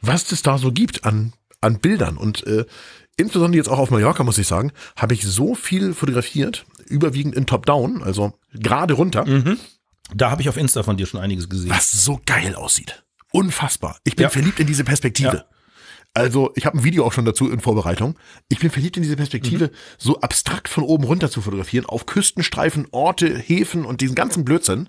[0.00, 2.16] was es da so gibt an, an Bildern.
[2.16, 2.64] Und äh,
[3.16, 7.46] insbesondere jetzt auch auf Mallorca, muss ich sagen, habe ich so viel fotografiert, überwiegend in
[7.46, 9.24] Top-Down, also gerade runter,
[10.14, 11.70] Da habe ich auf Insta von dir schon einiges gesehen.
[11.70, 13.04] was so geil aussieht.
[13.32, 13.98] Unfassbar.
[14.04, 14.30] Ich bin Ja.
[14.30, 15.36] verliebt in diese Perspektive.
[15.36, 15.44] Ja.
[16.12, 18.18] Also, ich habe ein Video auch schon dazu in Vorbereitung.
[18.48, 19.70] Ich bin verliebt in diese Perspektive, Mhm.
[19.96, 24.88] so abstrakt von oben runter zu fotografieren, auf Küstenstreifen, Orte, Häfen und diesen ganzen Blödsinn.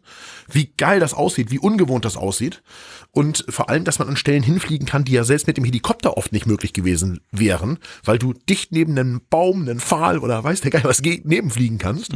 [0.52, 2.64] Wie geil das aussieht, wie ungewohnt das aussieht.
[3.12, 6.18] Und vor allem, dass man an Stellen hinfliegen kann, die ja selbst mit dem Helikopter
[6.18, 10.62] oft nicht möglich gewesen wären, weil du dicht neben einem Baum, einen Pfahl oder weiß
[10.62, 12.14] der Geil was geht, nebenfliegen kannst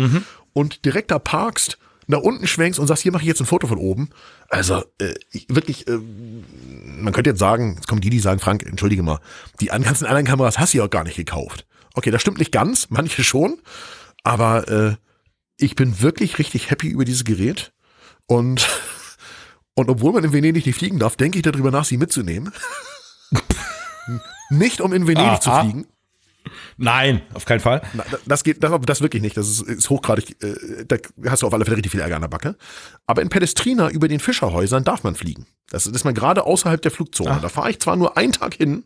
[0.54, 1.78] und direkt da parkst,
[2.08, 4.10] nach unten schwenkst und sagst, hier mache ich jetzt ein Foto von oben.
[4.50, 8.64] Also äh, ich, wirklich, äh, man könnte jetzt sagen, jetzt kommen die, die sagen, Frank,
[8.64, 9.20] entschuldige mal,
[9.60, 11.66] die an- ganzen anderen Kameras hast du ja auch gar nicht gekauft.
[11.94, 13.60] Okay, das stimmt nicht ganz, manche schon,
[14.24, 14.96] aber äh,
[15.58, 17.72] ich bin wirklich richtig happy über dieses Gerät
[18.28, 18.68] und
[19.76, 22.52] und obwohl man in Venedig nicht fliegen darf, denke ich darüber nach, sie mitzunehmen.
[24.50, 25.86] nicht um in Venedig Ah, zu fliegen.
[26.78, 27.82] Nein, auf keinen Fall.
[28.26, 29.38] Das geht, das, das wirklich nicht.
[29.38, 30.98] Das ist, ist hochgradig, äh, da
[31.30, 32.56] hast du auf alle Fälle richtig viel Ärger an der Backe.
[33.06, 35.48] Aber in Palestrina über den Fischerhäusern darf man fliegen.
[35.70, 37.40] Das ist man gerade außerhalb der Flugzone.
[37.42, 38.86] Da fahre ich zwar nur einen Tag hin,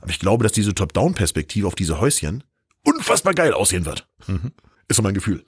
[0.00, 2.44] aber ich glaube, dass diese Top-Down-Perspektive auf diese Häuschen
[2.84, 4.06] unfassbar geil aussehen wird.
[4.88, 5.44] Ist so mein Gefühl.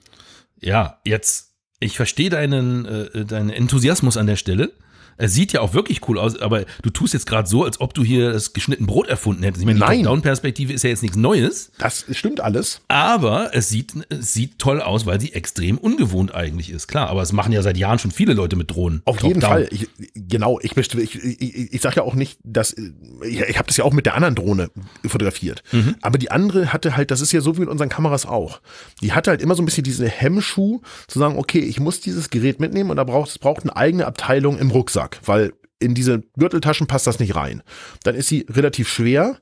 [0.59, 4.73] Ja, jetzt, ich verstehe deinen, äh, deinen Enthusiasmus an der Stelle.
[5.17, 7.93] Es sieht ja auch wirklich cool aus, aber du tust jetzt gerade so, als ob
[7.93, 9.61] du hier das geschnitten Brot erfunden hättest.
[9.61, 9.99] Ich meine, Nein.
[9.99, 12.81] die Top-Down-Perspektive ist ja jetzt nichts Neues, Das stimmt alles.
[12.87, 16.87] aber es sieht, es sieht toll aus, weil sie extrem ungewohnt eigentlich ist.
[16.87, 19.01] Klar, aber es machen ja seit Jahren schon viele Leute mit Drohnen.
[19.05, 19.49] Auf jeden Top-down.
[19.49, 19.67] Fall.
[19.71, 23.67] Ich, genau, ich möchte, ich, ich, ich sage ja auch nicht, dass ich, ich habe
[23.67, 24.69] das ja auch mit der anderen Drohne
[25.05, 25.63] fotografiert.
[26.01, 28.61] Aber die andere hatte halt, das ist ja so wie mit unseren Kameras auch.
[29.01, 32.29] Die hatte halt immer so ein bisschen diese Hemmschuh zu sagen, okay, ich muss dieses
[32.29, 36.23] Gerät mitnehmen und da braucht es braucht eine eigene Abteilung im Rucksack, weil in diese
[36.37, 37.61] Gürteltaschen passt das nicht rein.
[38.03, 39.37] Dann ist sie relativ schwer.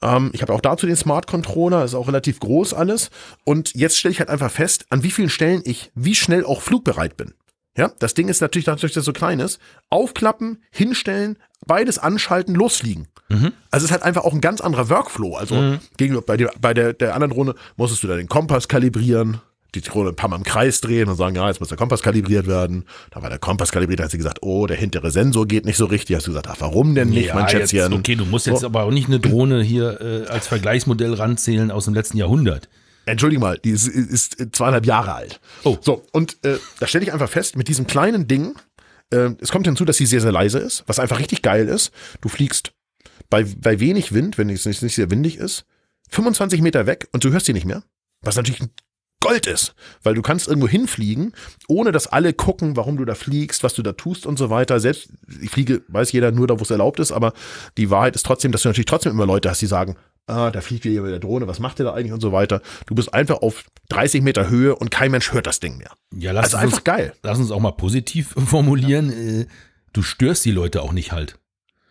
[0.00, 3.10] Ähm, ich habe auch dazu den Smart Controller, ist auch relativ groß alles.
[3.44, 6.62] Und jetzt stelle ich halt einfach fest, an wie vielen Stellen ich wie schnell auch
[6.62, 7.34] flugbereit bin.
[7.76, 9.58] Ja, das Ding ist natürlich, dadurch, dass es so klein ist,
[9.88, 13.08] aufklappen, hinstellen, beides anschalten, losfliegen.
[13.70, 15.36] Also es ist halt einfach auch ein ganz anderer Workflow.
[15.36, 15.54] Also
[15.96, 19.40] gegenüber bei, der, bei der, der anderen Drohne musstest du da den Kompass kalibrieren,
[19.74, 22.02] die Drohne ein paar Mal im Kreis drehen und sagen, ja, jetzt muss der Kompass
[22.02, 22.84] kalibriert werden.
[23.10, 25.76] Da war der Kompass kalibriert, da hat sie gesagt, oh, der hintere Sensor geht nicht
[25.78, 26.16] so richtig.
[26.16, 27.92] Hast du gesagt, ach, warum denn nicht, Ja, mein jetzt, Schätzchen?
[27.94, 28.66] okay, du musst jetzt So.
[28.66, 32.68] aber auch nicht eine Drohne hier äh, als Vergleichsmodell ranzählen aus dem letzten Jahrhundert.
[33.06, 35.40] Entschuldige mal, die ist, ist zweieinhalb Jahre alt.
[35.64, 35.76] Oh.
[35.80, 38.54] So, und äh, da stelle ich einfach fest, mit diesem kleinen Ding,
[39.10, 41.90] äh, es kommt hinzu, dass sie sehr, sehr leise ist, was einfach richtig geil ist.
[42.20, 42.72] Du fliegst
[43.28, 45.64] bei, bei wenig Wind, wenn es nicht, nicht sehr windig ist,
[46.10, 47.82] 25 Meter weg und du hörst sie nicht mehr.
[48.20, 48.70] Was natürlich ein
[49.22, 51.32] Gold ist, weil du kannst irgendwo hinfliegen,
[51.68, 54.78] ohne dass alle gucken, warum du da fliegst, was du da tust und so weiter.
[54.80, 55.08] Selbst,
[55.40, 57.32] ich fliege, weiß jeder nur da, wo es erlaubt ist, aber
[57.78, 59.96] die Wahrheit ist trotzdem, dass du natürlich trotzdem immer Leute hast, die sagen,
[60.26, 62.60] ah, da fliegt mit der Drohne, was macht der da eigentlich und so weiter.
[62.86, 65.90] Du bist einfach auf 30 Meter Höhe und kein Mensch hört das Ding mehr.
[66.14, 67.14] Ja, lass Also uns, einfach geil.
[67.22, 69.10] lass uns auch mal positiv formulieren.
[69.10, 69.46] Äh,
[69.92, 71.38] du störst die Leute auch nicht halt.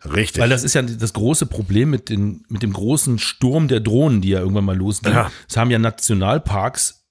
[0.04, 0.42] Richtig.
[0.42, 4.20] Weil das ist ja das große Problem mit, den, mit dem großen Sturm der Drohnen,
[4.20, 5.12] die ja irgendwann mal losging.
[5.12, 5.30] Ja.
[5.48, 7.01] Es haben ja Nationalparks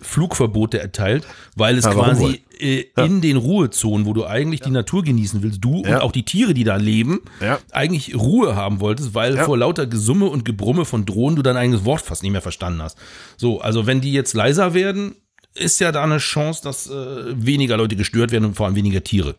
[0.00, 5.02] Flugverbote erteilt, weil es Ja, quasi äh, in den Ruhezonen, wo du eigentlich die Natur
[5.02, 5.96] genießen willst, du Ja.
[5.96, 7.58] und auch die Tiere, die da leben, Ja.
[7.72, 9.44] eigentlich Ruhe haben wolltest, weil Ja.
[9.44, 12.82] vor lauter Gesumme und Gebrumme von Drohnen du dein eigenes Wort fast nicht mehr verstanden
[12.82, 12.98] hast.
[13.36, 15.16] So, also wenn die jetzt leiser werden,
[15.54, 16.92] ist ja da eine Chance, dass äh,
[17.34, 19.36] weniger Leute gestört werden und vor allem weniger Tiere.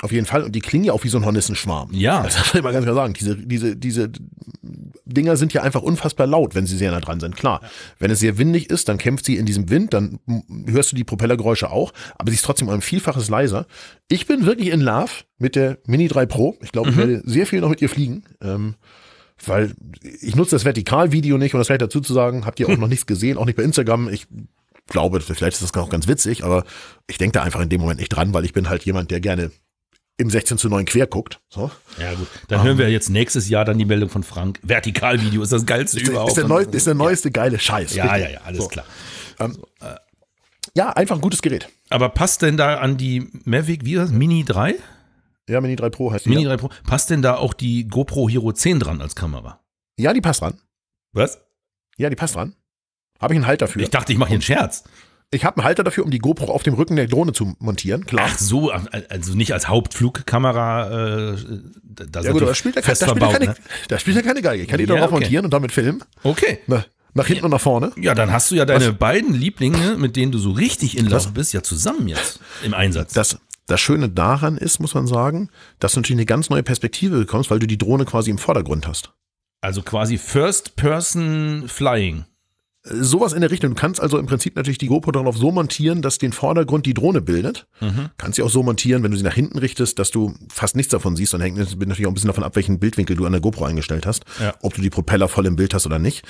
[0.00, 0.44] Auf jeden Fall.
[0.44, 1.90] Und die klingen ja auch wie so ein Hornissenschwarm.
[1.92, 2.22] Ja.
[2.22, 3.14] Das muss ich mal ganz klar sagen.
[3.14, 4.10] Diese, diese, diese
[5.04, 7.36] Dinger sind ja einfach unfassbar laut, wenn sie sehr nah dran sind.
[7.36, 7.60] Klar.
[7.98, 10.20] Wenn es sehr windig ist, dann kämpft sie in diesem Wind, dann
[10.66, 13.66] hörst du die Propellergeräusche auch, aber sie ist trotzdem um ein Vielfaches leiser.
[14.08, 16.56] Ich bin wirklich in Love mit der Mini 3 Pro.
[16.62, 18.24] Ich glaube, ich werde sehr viel noch mit ihr fliegen.
[18.40, 18.76] Ähm,
[19.44, 19.74] weil
[20.20, 22.88] ich nutze das Vertikalvideo nicht, um das vielleicht dazu zu sagen, habt ihr auch noch
[22.88, 24.08] nichts gesehen, auch nicht bei Instagram.
[24.10, 24.26] Ich
[24.88, 26.64] glaube, vielleicht ist das auch ganz witzig, aber
[27.08, 29.20] ich denke da einfach in dem Moment nicht dran, weil ich bin halt jemand, der
[29.20, 29.50] gerne
[30.18, 31.40] im 16 zu 9 quer guckt.
[31.48, 31.70] So.
[31.98, 32.26] Ja, gut.
[32.48, 34.58] Dann hören wir jetzt nächstes Jahr dann die Meldung von Frank.
[34.62, 36.30] Vertikalvideo ist das geilste überhaupt.
[36.30, 37.94] Ist der, neu, ist der neueste geile Scheiß.
[37.94, 38.24] ja, Richtig.
[38.24, 38.68] ja, ja, alles So.
[38.68, 38.84] klar.
[40.74, 41.68] Ja, einfach ein gutes Gerät.
[41.88, 44.74] Aber passt denn da an die Mavic, wie das, Mini 3?
[45.48, 46.30] Ja, Mini 3 Pro heißt die.
[46.30, 46.50] Mini ja.
[46.50, 46.70] 3 Pro.
[46.86, 49.60] Passt denn da auch die GoPro Hero 10 dran als Kamera?
[49.96, 50.60] ja, die passt dran.
[51.12, 51.40] Was?
[51.96, 52.54] Ja, die passt dran.
[53.20, 53.80] Habe ich einen Halter für.
[53.80, 54.84] Ich dachte, ich mache hier einen Scherz.
[55.30, 58.06] Ich habe einen Halter dafür, um die GoPro auf dem Rücken der Drohne zu montieren.
[58.06, 58.28] Klar.
[58.30, 61.32] Ach so, also nicht als Hauptflugkamera.
[61.32, 61.36] Äh,
[61.84, 63.54] da ja gut, das spielt ja, das ja verbaut, keine, ne?
[63.88, 64.62] das spielt ja keine Geige.
[64.62, 65.20] Ich kann die Ja, darauf okay.
[65.20, 66.02] montieren und damit filmen.
[66.22, 66.60] Okay.
[66.66, 67.92] Na, nach hinten und nach vorne.
[68.00, 71.30] Ja, dann hast du ja deine beiden Lieblinge, mit denen du so richtig in Love
[71.32, 73.12] bist, ja zusammen jetzt im Einsatz.
[73.12, 77.18] Das, das Schöne daran ist, muss man sagen, dass du natürlich eine ganz neue Perspektive
[77.18, 79.12] bekommst, weil du die Drohne quasi im Vordergrund hast.
[79.60, 82.24] also quasi First Person Flying.
[82.84, 83.70] Sowas in der Richtung.
[83.70, 86.94] Du kannst also im Prinzip natürlich die GoPro darauf so montieren, dass den Vordergrund die
[86.94, 87.66] Drohne bildet.
[87.80, 88.10] Mhm.
[88.18, 90.92] Kannst sie auch so montieren, wenn du sie nach hinten richtest, dass du fast nichts
[90.92, 91.34] davon siehst.
[91.34, 94.06] Dann hängt natürlich auch ein bisschen davon ab, welchen Bildwinkel du an der GoPro eingestellt
[94.06, 94.24] hast.
[94.40, 94.54] Ja.
[94.62, 96.24] Ob du die Propeller voll im Bild hast oder nicht.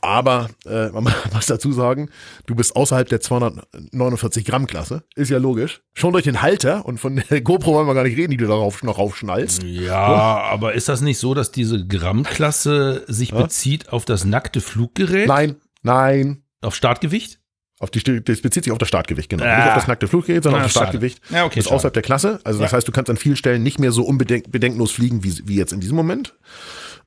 [0.00, 1.04] Aber äh, man
[1.34, 2.08] muss dazu sagen,
[2.46, 5.04] du bist außerhalb der 249 Gramm Klasse.
[5.14, 5.82] Ist ja logisch.
[5.92, 8.46] Schon durch den Halter und von der GoPro wollen wir gar nicht reden, die du
[8.46, 9.62] darauf noch raufschnallst.
[9.62, 15.28] Ja, aber ist das nicht so, dass diese Grammklasse sich bezieht auf das nackte Fluggerät?
[15.28, 16.42] Nein, nein.
[16.60, 17.38] Auf Startgewicht?
[17.80, 19.44] Auf die, das bezieht sich auf das Startgewicht, genau.
[19.44, 19.56] Ah.
[19.56, 20.80] Nicht auf das nackte Fluggerät, sondern Ah, auf das.
[20.80, 21.20] Startgewicht.
[21.30, 21.76] Ja, okay, Das ist schade.
[21.76, 22.40] außerhalb der Klasse.
[22.44, 22.76] Also das Ja.
[22.76, 25.72] heißt, du kannst an vielen Stellen nicht mehr so unbedenk bedenkenlos fliegen, wie, wie jetzt
[25.72, 26.34] in diesem Moment.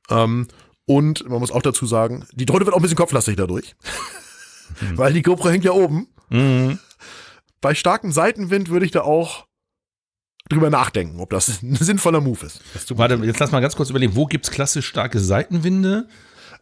[0.09, 0.47] Ähm,
[0.85, 3.75] und man muss auch dazu sagen, die Drohne wird auch ein bisschen kopflastig dadurch.
[4.79, 4.97] Hm.
[4.97, 6.07] Weil die GoPro hängt ja oben.
[6.29, 6.79] Mhm.
[7.61, 9.47] Bei starkem Seitenwind würde ich da auch
[10.49, 12.61] drüber nachdenken, ob das ein sinnvoller Move ist.
[12.97, 16.07] Warte, jetzt lass mal ganz kurz überlegen, wo gibt's klassisch starke Seitenwinde?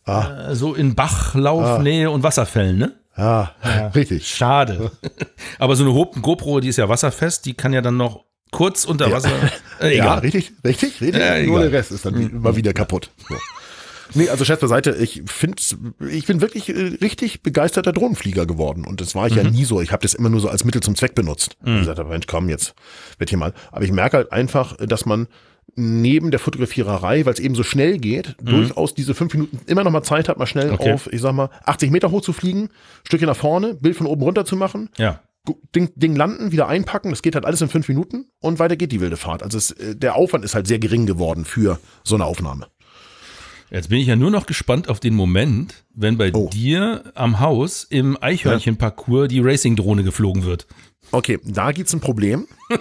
[0.05, 0.49] Ah.
[0.51, 2.93] Äh, so in Bachlaufnähe und Wasserfällen, ne?
[3.17, 3.53] Ja,
[3.95, 4.27] richtig.
[4.27, 4.91] Schade.
[5.59, 9.11] Aber so eine GoPro, die ist ja wasserfest, die kann ja dann noch kurz unter
[9.11, 9.31] Wasser.
[9.81, 11.19] Äh, Ja, richtig, richtig, richtig.
[11.21, 11.69] Ja, Nur egal.
[11.69, 13.09] der Rest ist dann immer wieder kaputt.
[13.27, 13.35] So.
[14.13, 15.57] Nee, also Scherz beiseite, ich finde,
[16.07, 18.85] ich bin wirklich äh, richtig begeisterter Drohnenflieger geworden.
[18.85, 19.81] Und das war ich ja nie so.
[19.81, 21.57] Ich habe das immer nur so als Mittel zum Zweck benutzt.
[21.65, 22.75] Ich gesagt, habe, Mensch, komm, jetzt
[23.17, 23.53] wird hier mal.
[23.71, 25.27] Aber ich merke halt einfach, dass man
[25.75, 29.91] neben der Fotografiererei, weil es eben so schnell geht, durchaus diese fünf Minuten immer noch
[29.91, 30.93] mal Zeit hat, mal schnell Okay.
[30.93, 32.69] auf, ich sag mal, 80 Meter hoch zu fliegen,
[33.05, 35.21] Stückchen nach vorne, Bild von oben runter zu machen, Ja.
[35.75, 38.93] Ding, Ding landen, wieder einpacken, das geht halt alles in fünf Minuten und weiter geht
[38.93, 39.43] die wilde Fahrt.
[39.43, 42.67] Also es, äh, der Aufwand ist halt sehr gering geworden für so eine Aufnahme.
[43.69, 46.47] Jetzt bin ich ja nur noch gespannt auf den Moment, wenn bei Oh.
[46.53, 50.67] dir am Haus im Eichhörnchenparcours die Racing-Drohne geflogen wird.
[51.11, 52.47] Okay, da gibt's ein Problem.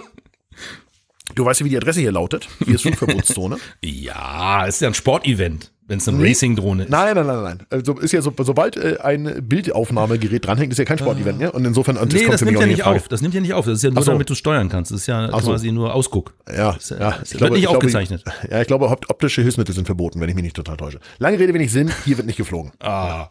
[1.35, 2.47] Du weißt ja, wie die Adresse hier lautet.
[2.63, 3.57] Hier ist Flugverbotszone.
[3.83, 6.89] Ja, ist ja ein Sportevent, wenn es eine Racing-Drohne ist.
[6.89, 7.59] Nein, nein, nein, nein.
[7.69, 11.53] Also ist ja so, sobald äh, ein Bildaufnahmegerät dranhängt, ist ja kein Sportevent mehr.
[11.55, 13.07] Und insofern, und Nee, kommt das für mich nimmt ja nicht auf.
[13.07, 13.65] Das nimmt ja nicht auf.
[13.65, 14.11] Das ist ja nur, so.
[14.11, 14.91] damit du steuern kannst.
[14.91, 15.51] Das ist ja Ach so.
[15.51, 16.33] quasi nur Ausguck.
[16.47, 17.17] Ja, Das, äh, ja.
[17.19, 18.23] das wird nicht aufgezeichnet.
[18.43, 20.99] Ich, ja, ich glaube, opt- optische Hilfsmittel sind verboten, wenn ich mich nicht total täusche.
[21.19, 21.91] Lange Rede, wenig Sinn.
[22.05, 22.71] Hier wird nicht geflogen.
[22.79, 23.27] Ah.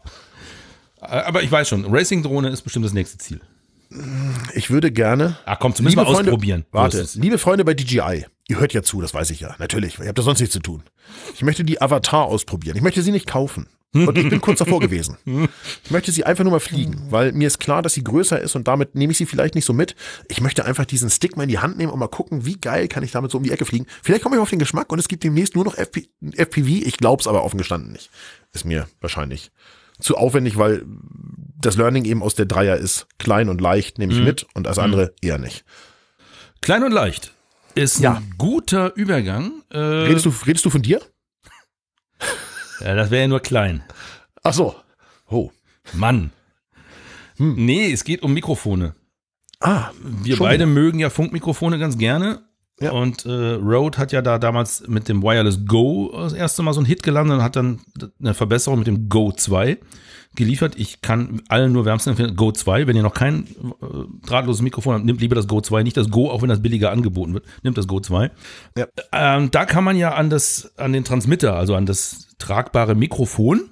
[0.99, 3.41] Aber ich weiß schon, Racing-Drohne ist bestimmt das nächste Ziel.
[4.53, 5.37] Ich würde gerne.
[5.45, 6.65] Ach komm, zumindest Liebe mal Freunde- ausprobieren.
[6.71, 9.55] Warte, liebe Freunde bei DJI, ihr hört ja zu, das weiß ich ja.
[9.59, 10.83] Natürlich, ihr habt da sonst nichts zu tun.
[11.35, 12.75] Ich möchte die Avatar ausprobieren.
[12.75, 13.67] Ich möchte sie nicht kaufen.
[13.95, 15.17] Und ich bin kurz davor gewesen.
[15.83, 18.55] Ich möchte sie einfach nur mal fliegen, weil mir ist klar, dass sie größer ist
[18.55, 19.95] und damit nehme ich sie vielleicht nicht so mit.
[20.29, 22.87] Ich möchte einfach diesen Stick mal in die Hand nehmen und mal gucken, wie geil
[22.87, 23.85] kann ich damit so um die Ecke fliegen.
[24.01, 26.67] Vielleicht komme ich auf den Geschmack und es gibt demnächst nur noch FP FPV.
[26.87, 28.09] Ich glaube es aber offen gestanden nicht.
[28.51, 29.51] Ist mir wahrscheinlich
[29.99, 30.83] zu aufwendig, weil
[31.65, 34.79] das Learning eben aus der Dreier ist klein und leicht, nehme ich mit und das
[34.79, 35.65] andere eher nicht.
[36.61, 37.33] Klein und leicht
[37.75, 38.15] ist Ja.
[38.15, 39.63] ein guter Übergang.
[39.69, 41.01] Äh, Redest du, redest du von dir?
[42.81, 43.83] ja, das wäre ja nur klein.
[44.43, 44.75] Ach so.
[45.29, 45.51] Oh.
[45.93, 46.31] Mann.
[47.37, 47.55] Hm.
[47.65, 48.95] Nee, es geht um Mikrofone.
[49.59, 52.43] Ah, Wir Schon beide mögen ja Funkmikrofone ganz gerne.
[52.79, 52.91] Ja.
[52.91, 56.79] Und äh, Rode hat ja da damals mit dem Wireless Go das erste Mal so
[56.79, 57.81] einen Hit gelandet und hat dann
[58.19, 59.77] eine Verbesserung mit dem Go 2
[60.35, 60.75] geliefert.
[60.77, 64.95] Ich kann allen nur wärmstens empfehlen, Go 2, wenn ihr noch kein äh, drahtloses Mikrofon
[64.95, 67.45] habt, nimmt lieber das Go 2, nicht das Go, auch wenn das billiger angeboten wird,
[67.63, 68.31] nimmt das Go 2.
[68.77, 68.87] Ja.
[69.11, 73.69] Ähm, da kann man ja an das, an den Transmitter, also an das tragbare Mikrofon,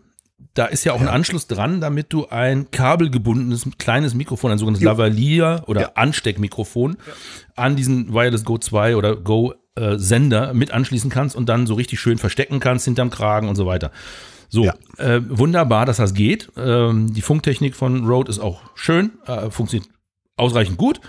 [0.53, 4.83] da ist ja auch ein Anschluss dran, damit du ein kabelgebundenes kleines Mikrofon, ein sogenanntes
[4.83, 5.91] Lavalier oder Ja.
[5.95, 6.97] Ansteckmikrofon
[7.55, 11.75] an diesen Wireless Go 2 oder Go äh, Sender mit anschließen kannst und dann so
[11.75, 13.91] richtig schön verstecken kannst hinterm Kragen und so weiter.
[14.53, 14.73] So, Ja.
[14.97, 16.51] äh, wunderbar, dass das geht.
[16.57, 19.89] Ähm, die Funktechnik von Rode ist auch schön, äh, funktioniert
[20.35, 20.99] ausreichend gut.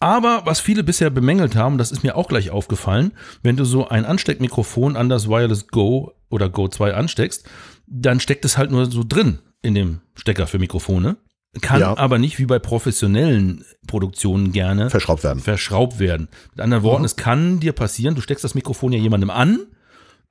[0.00, 3.12] Aber was viele bisher bemängelt haben, das ist mir auch gleich aufgefallen,
[3.42, 7.48] wenn du so ein Ansteckmikrofon an das Wireless Go oder Go 2 ansteckst,
[7.88, 11.16] dann steckt es halt nur so drin in dem Stecker für Mikrofone.
[11.62, 11.96] Kann Ja.
[11.98, 15.40] aber nicht wie bei professionellen Produktionen gerne verschraubt werden.
[15.40, 16.28] verschraubt werden.
[16.54, 19.66] Mit anderen Worten, es kann dir passieren, du steckst das Mikrofon ja jemandem an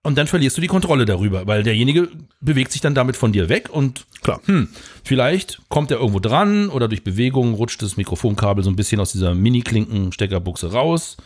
[0.07, 2.07] und dann verlierst du die Kontrolle darüber, weil derjenige
[2.39, 4.39] bewegt sich dann damit von dir weg und Klar.
[4.45, 4.69] hm,
[5.03, 9.11] vielleicht kommt er irgendwo dran oder durch Bewegung rutscht das Mikrofonkabel so ein bisschen aus
[9.11, 11.17] dieser Mini-Klinken-Steckerbuchse raus.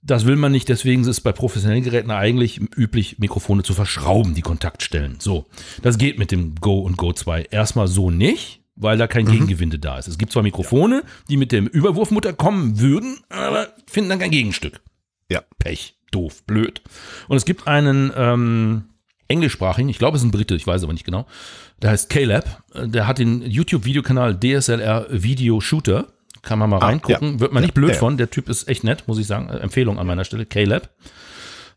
[0.00, 4.34] Das will man nicht, deswegen ist es bei professionellen Geräten eigentlich üblich, Mikrofone zu verschrauben,
[4.34, 5.16] die Kontaktstellen.
[5.18, 5.44] So,
[5.82, 9.78] das geht mit dem Go und Go 2 erstmal so nicht, weil da kein Gegengewinde
[9.78, 10.08] da ist.
[10.08, 14.80] Es gibt zwar Mikrofone, die mit dem Überwurfmutter kommen würden, aber finden dann kein Gegenstück.
[15.28, 15.42] Ja.
[15.58, 16.80] Pech, doof, blöd.
[17.28, 18.84] Und es gibt einen ähm,
[19.28, 21.26] englischsprachigen, ich glaube es ist ein Brite, ich weiß aber nicht genau,
[21.80, 22.44] der heißt Caleb,
[22.74, 26.08] der hat den YouTube-Videokanal DSLR Video Shooter,
[26.42, 27.40] kann man mal Ah, reingucken, ja.
[27.40, 27.98] wird man nicht blöd ja, ja.
[28.00, 30.88] von, der Typ ist echt nett, muss ich sagen, Äh, Empfehlung an meiner Stelle, Caleb.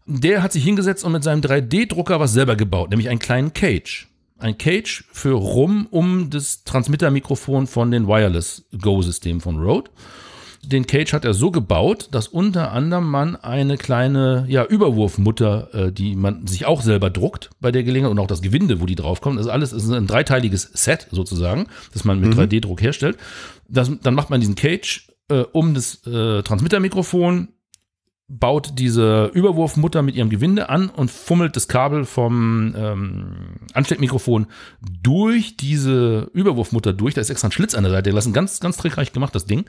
[0.08, 4.08] Der hat sich hingesetzt und mit seinem 3D-Drucker was selber gebaut, nämlich einen kleinen Cage.
[4.38, 9.90] Ein Cage für rum um das Transmittermikrofon von den Wireless Go-Systemen von Rode.
[10.68, 15.92] Den Cage hat er so gebaut, dass unter anderem man eine kleine ja, Überwurfmutter, äh,
[15.92, 18.96] die man sich auch selber druckt bei der Gelegenheit und auch das Gewinde, wo die
[18.96, 19.38] draufkommt.
[19.38, 23.18] Das ist alles ist ein dreiteiliges Set sozusagen, das man mit 3D-Druck herstellt.
[23.68, 27.50] Das, dann macht man diesen Cage äh, um das äh, Transmittermikrofon,
[28.28, 33.36] baut diese Überwurfmutter mit ihrem Gewinde an und fummelt das Kabel vom ähm,
[33.74, 34.48] Ansteckmikrofon
[34.82, 37.14] durch diese Überwurfmutter durch.
[37.14, 38.34] Da ist extra ein Schlitz an der Seite gelassen.
[38.34, 39.66] Ganz, ganz trickreich gemacht, das Ding.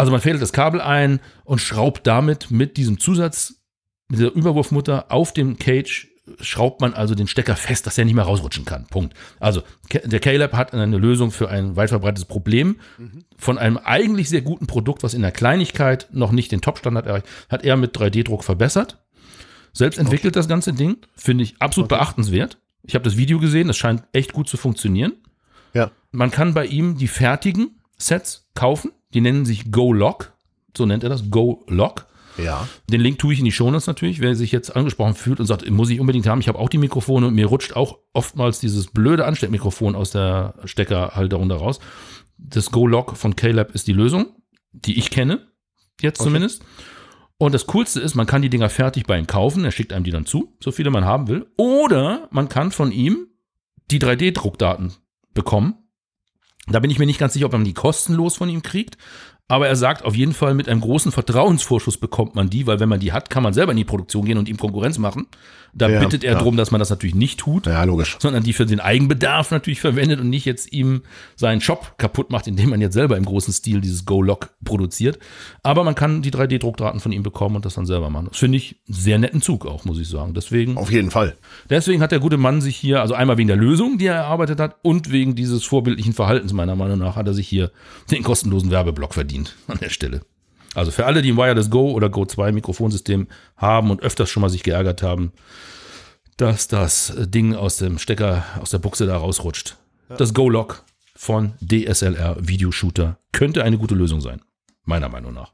[0.00, 3.60] Also man fädelt das Kabel ein und schraubt damit mit diesem Zusatz,
[4.08, 6.08] mit dieser Überwurfmutter auf dem Cage,
[6.40, 8.86] schraubt man also den Stecker fest, dass er nicht mehr rausrutschen kann.
[8.86, 9.12] Punkt.
[9.40, 9.62] Also
[9.92, 12.76] der Caleb hat eine Lösung für ein weit verbreitetes Problem.
[13.36, 17.26] Von einem eigentlich sehr guten Produkt, was in der Kleinigkeit noch nicht den Top-Standard erreicht,
[17.50, 19.04] hat er mit 3D-Druck verbessert.
[19.74, 20.96] Selbst entwickelt das ganze Ding.
[21.14, 22.56] Finde ich absolut beachtenswert.
[22.84, 25.12] Ich habe das Video gesehen, das scheint echt gut zu funktionieren.
[25.74, 25.90] Ja.
[26.10, 28.92] Man kann bei ihm die fertigen Sets kaufen.
[29.14, 30.32] Die nennen sich Go Lock.
[30.76, 31.30] So nennt er das.
[31.30, 32.06] Go Lock.
[32.38, 32.66] Ja.
[32.88, 34.20] Den Link tue ich in die Shownotes natürlich.
[34.20, 36.78] Wer sich jetzt angesprochen fühlt und sagt, muss ich unbedingt haben, ich habe auch die
[36.78, 41.80] Mikrofone und mir rutscht auch oftmals dieses blöde Ansteckmikrofon aus der Steckerhalterung da raus.
[42.38, 44.26] Das Go Lock von Caleb ist die Lösung,
[44.72, 45.48] die ich kenne,
[46.00, 46.28] jetzt Okay.
[46.28, 46.62] zumindest.
[47.36, 50.04] Und das Coolste ist, man kann die Dinger fertig bei ihm kaufen, er schickt einem
[50.04, 51.46] die dann zu, so viele man haben will.
[51.56, 53.26] Oder man kann von ihm
[53.90, 54.92] die 3D-Druckdaten
[55.34, 55.74] bekommen.
[56.70, 58.96] Da bin ich mir nicht ganz sicher, ob man die kostenlos von ihm kriegt.
[59.48, 62.88] Aber er sagt auf jeden Fall, mit einem großen Vertrauensvorschuss bekommt man die, weil wenn
[62.88, 65.26] man die hat, kann man selber in die Produktion gehen und ihm Konkurrenz machen.
[65.72, 66.38] Da Ja, bittet er ja.
[66.38, 68.16] drum, dass man das natürlich nicht tut, Ja, logisch.
[68.20, 71.02] sondern die für den Eigenbedarf natürlich verwendet und nicht jetzt ihm
[71.36, 75.18] seinen Shop kaputt macht, indem man jetzt selber im großen Stil dieses Go-Lock produziert.
[75.62, 78.28] Aber man kann die 3D-Druckdaten von ihm bekommen und das dann selber machen.
[78.30, 80.34] Das finde ich einen sehr netten Zug auch, muss ich sagen.
[80.34, 81.36] Deswegen Auf jeden Fall.
[81.68, 84.60] Deswegen hat der gute Mann sich hier, also einmal wegen der Lösung, die er erarbeitet
[84.60, 87.70] hat, und wegen dieses vorbildlichen Verhaltens, meiner Meinung nach, hat er sich hier
[88.10, 90.22] den kostenlosen Werbeblock verdient an der Stelle.
[90.74, 93.26] Also für alle, die ein Wireless Go oder Go 2 Mikrofonsystem
[93.56, 95.32] haben und öfters schon mal sich geärgert haben,
[96.36, 99.76] dass das Ding aus dem Stecker, aus der Buchse da rausrutscht.
[100.16, 100.84] Das Go-Lock
[101.14, 104.40] von DSLR-Videoshooter könnte eine gute Lösung sein.
[104.84, 105.52] Meiner Meinung nach.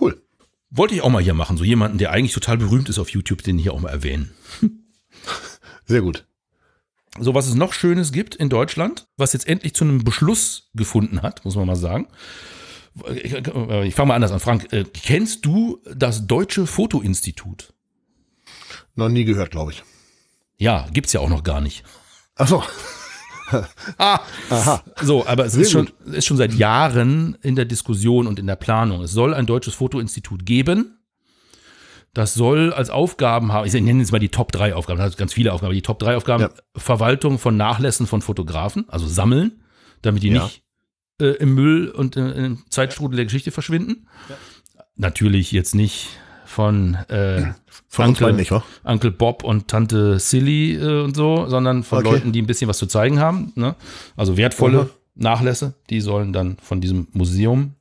[0.00, 0.22] Cool.
[0.70, 1.56] Wollte ich auch mal hier machen.
[1.56, 4.32] So jemanden, der eigentlich total berühmt ist auf YouTube, den hier auch mal erwähnen.
[5.84, 6.26] Sehr gut.
[7.18, 11.20] So, was es noch Schönes gibt in Deutschland, was jetzt endlich zu einem Beschluss gefunden
[11.20, 12.08] hat, muss man mal sagen.
[13.14, 14.40] Ich, ich fange mal anders an.
[14.40, 17.72] Frank, äh, kennst du das Deutsche Fotoinstitut?
[18.94, 19.82] Noch nie gehört, glaube ich.
[20.58, 21.84] Ja, gibt's ja auch noch gar nicht.
[22.36, 22.62] Ach so.
[23.98, 24.82] Ah, Aha.
[25.02, 28.46] so, aber es Sehr ist schon, ist schon seit Jahren in der Diskussion und in
[28.46, 29.02] der Planung.
[29.02, 30.96] Es soll ein deutsches Fotoinstitut geben.
[32.14, 35.18] Das soll als Aufgaben haben, ich nenne jetzt mal die Top 3 Aufgaben, das hat
[35.18, 36.50] ganz viele Aufgaben, aber die Top 3 Aufgaben, Ja.
[36.76, 39.62] Verwaltung von Nachlässen von Fotografen, also sammeln,
[40.00, 40.44] damit die Ja.
[40.44, 40.61] nicht
[41.20, 44.06] äh, im Müll und äh, im Zeitstrudel der Geschichte verschwinden.
[44.96, 46.08] Natürlich jetzt nicht
[46.44, 47.52] von äh,
[47.88, 48.52] Von beiden nicht?
[48.84, 52.10] Uncle Bob und Tante Silly äh, und so, sondern von Okay.
[52.10, 53.52] Leuten, die ein bisschen was zu zeigen haben.
[53.54, 53.74] Ne?
[54.16, 54.90] Also wertvolle Aha.
[55.14, 57.74] Nachlässe, die sollen dann von diesem Museum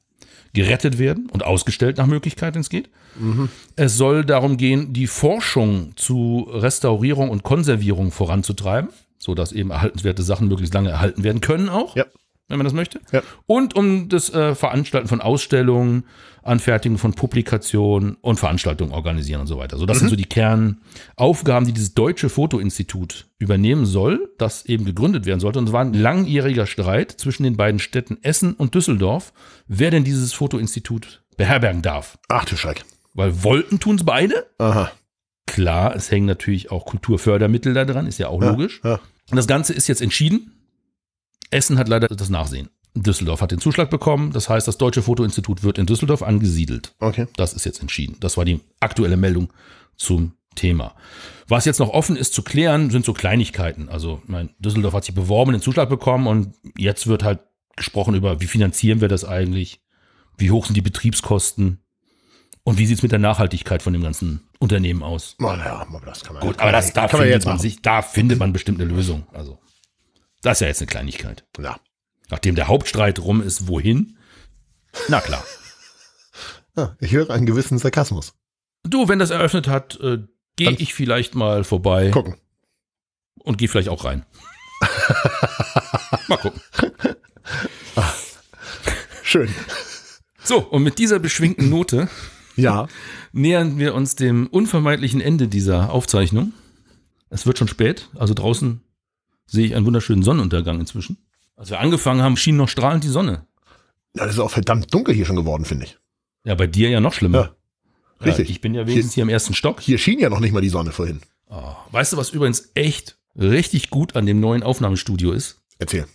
[0.54, 2.90] gerettet werden und ausgestellt nach Möglichkeit, wenn es geht.
[3.18, 3.50] Mhm.
[3.78, 10.48] Es soll darum gehen, die Forschung zu Restaurierung und Konservierung voranzutreiben, sodass eben erhaltenswerte Sachen
[10.50, 12.06] möglichst lange erhalten werden können auch, Ja.
[12.52, 13.00] Wenn man das möchte.
[13.12, 13.22] Ja.
[13.48, 16.04] Und um das äh, Veranstalten von Ausstellungen,
[16.44, 19.78] Anfertigen von Publikationen und Veranstaltungen organisieren und so weiter.
[19.78, 25.26] So, das sind so die Kernaufgaben, die dieses deutsche Fotoinstitut übernehmen soll, das eben gegründet
[25.26, 25.60] werden sollte.
[25.60, 29.34] Und es war ein langjähriger Streit zwischen den beiden Städten Essen und Düsseldorf,
[29.68, 32.18] wer denn dieses Fotoinstitut beherbergen darf.
[32.28, 32.84] Ach du Schreck.
[33.14, 34.48] Weil wollten tun es beide.
[34.58, 34.92] Aha.
[35.46, 38.82] Klar, es hängen natürlich auch Kulturfördermittel da dran, ist ja auch Ja, logisch.
[38.84, 39.00] ja.
[39.30, 40.54] Und das Ganze ist jetzt entschieden.
[41.50, 42.70] Essen hat leider das Nachsehen.
[42.94, 44.32] Düsseldorf hat den Zuschlag bekommen.
[44.32, 46.94] Das heißt, das Deutsche Fotoinstitut wird in Düsseldorf angesiedelt.
[47.00, 47.28] Okay.
[47.38, 48.18] Das ist jetzt entschieden.
[48.20, 49.52] Das war die aktuelle Meldung
[49.96, 50.96] zum Thema.
[51.48, 53.90] Was jetzt noch offen ist zu klären, sind so Kleinigkeiten.
[53.90, 57.40] Also, ich meine, Düsseldorf hat sich beworben, den Zuschlag bekommen und jetzt wird halt
[57.76, 59.82] gesprochen über, wie finanzieren wir das eigentlich?
[60.38, 61.80] Wie hoch sind die Betriebskosten?
[62.64, 65.36] Und wie sieht es mit der Nachhaltigkeit von dem ganzen Unternehmen aus?
[65.40, 67.82] Naja, aber das kann man Gut, aber das, da, kann man findet jetzt man sich,
[67.82, 69.26] da findet man bestimmt eine Lösung.
[69.34, 69.58] Also,
[70.42, 71.46] das ist ja jetzt eine Kleinigkeit.
[71.60, 71.80] Ja.
[72.30, 74.18] Nachdem der Hauptstreit rum ist, wohin?
[75.08, 75.44] Na klar.
[76.78, 76.96] ja.
[77.00, 78.34] Ich höre einen gewissen Sarkasmus.
[78.84, 80.20] Du, wenn das eröffnet hat, äh,
[80.56, 82.36] gehe ich vielleicht mal vorbei Gucken.
[83.40, 84.26] und gehe vielleicht auch rein.
[86.28, 86.62] mal gucken.
[89.32, 89.48] Schön.
[90.44, 92.10] So, und mit dieser beschwingten Note
[92.58, 92.90] Ja.
[93.32, 96.52] nähern wir uns dem unvermeidlichen Ende dieser Aufzeichnung.
[97.30, 98.82] Es wird schon spät, also draußen
[99.52, 101.18] sehe ich einen wunderschönen Sonnenuntergang inzwischen.
[101.56, 103.46] Als wir angefangen haben, schien noch strahlend die Sonne.
[104.16, 105.98] Ja, das ist auch verdammt dunkel hier schon geworden, finde ich.
[106.46, 107.56] Ja, bei dir ja noch schlimmer.
[108.20, 108.26] Ja.
[108.26, 108.48] Richtig.
[108.48, 109.80] Ja, ich bin ja wenigstens hier im ersten Stock.
[109.82, 111.22] Hier schien ja noch nicht mal die Sonne vorhin.
[111.50, 115.62] Oh, weißt du, was übrigens echt richtig gut an dem neuen Aufnahmestudio ist?
[115.80, 116.06] Erzähl.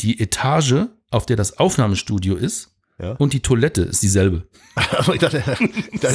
[0.00, 3.12] Die Etage, auf der das Aufnahmestudio ist, Ja.
[3.12, 4.46] und die Toilette ist dieselbe.
[4.90, 5.42] Also ich dachte,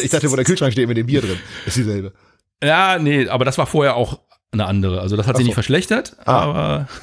[0.01, 2.13] ich dachte, wo der Kühlschrank steht mit dem Bier drin, ist dieselbe.
[2.63, 4.19] Ja, nee, aber das war vorher auch
[4.53, 5.01] eine andere.
[5.01, 5.49] Also das hat Ach sich so.
[5.49, 6.41] nicht verschlechtert, Ah.
[6.43, 6.87] aber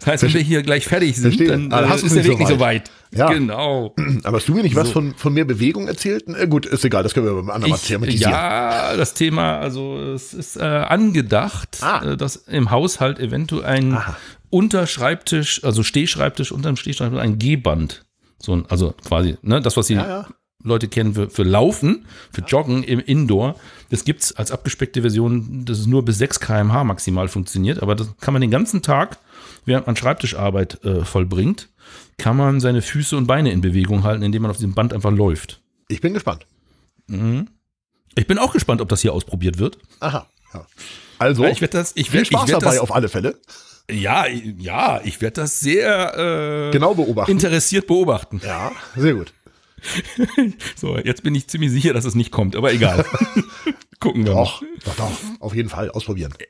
[0.00, 1.48] das heißt, wenn wir hier gleich fertig sind, Verstehe.
[1.48, 2.90] dann Ah, ist der nicht Weg so nicht so weit.
[3.12, 3.28] Ja.
[3.32, 3.94] Genau.
[4.22, 4.92] Aber hast du mir nicht was So.
[4.94, 6.24] von, von mehr Bewegung erzählt?
[6.28, 8.30] Äh, gut, ist egal, das können wir beim anderen Mal Ich, thematisieren.
[8.32, 12.12] ja, das Thema, also es ist äh, angedacht, Ah.
[12.12, 14.16] äh, dass im Haushalt eventuell ein Aha.
[14.48, 18.04] Unterschreibtisch, also Stehschreibtisch, unterm Stehschreibtisch ein G-Band.
[18.38, 20.26] So ein, also quasi, ne, das, was die Ja, ja.
[20.62, 23.54] Leute kennen für, für Laufen, für Joggen im Indoor.
[23.90, 28.08] Das gibt's als abgespeckte Version, dass es nur bis 6 km/h maximal funktioniert, aber das
[28.20, 29.18] kann man den ganzen Tag,
[29.64, 31.68] während man Schreibtischarbeit äh, vollbringt,
[32.18, 35.10] kann man seine Füße und Beine in Bewegung halten, indem man auf diesem Band einfach
[35.12, 35.60] läuft.
[35.88, 36.46] Ich bin gespannt.
[38.14, 39.78] Ich bin auch gespannt, ob das hier ausprobiert wird.
[40.00, 40.26] Aha.
[40.54, 40.66] Ja.
[41.18, 43.08] Also, Ja, ich werde das, ich viel werd, Spaß ich werd dabei das, auf alle
[43.08, 43.38] Fälle.
[43.90, 47.30] ja, ja, ich werde das sehr äh, Genau beobachten.
[47.32, 48.40] interessiert beobachten.
[48.44, 49.32] Ja, sehr gut.
[50.76, 53.04] So, jetzt bin ich ziemlich sicher, dass es nicht kommt, aber egal.
[54.00, 54.44] Gucken wir mal.
[54.44, 55.10] Doch, doch, doch.
[55.40, 56.34] Auf jeden Fall ausprobieren.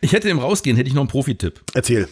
[0.00, 1.60] Ich hätte im Rausgehen hätte ich noch einen Profi-Tipp.
[1.74, 2.08] Erzähl.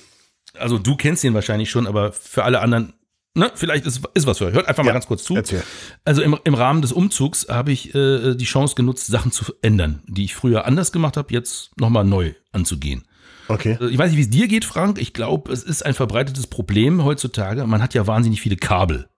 [0.58, 2.92] Also du kennst ihn wahrscheinlich schon, aber für alle anderen,
[3.34, 4.54] ne, vielleicht ist, ist was für euch.
[4.54, 5.34] Hört einfach mal Ja, ganz kurz zu.
[5.34, 5.62] erzähl.
[6.04, 10.02] Also im, im Rahmen des Umzugs habe ich äh, die Chance genutzt, Sachen zu ändern,
[10.06, 13.04] die ich früher anders gemacht habe, jetzt nochmal neu anzugehen.
[13.48, 13.78] Okay.
[13.90, 15.00] Ich weiß nicht, wie es dir geht, Frank.
[15.00, 17.66] Ich glaube, es ist ein verbreitetes Problem heutzutage.
[17.66, 19.08] Man hat ja wahnsinnig viele Kabel.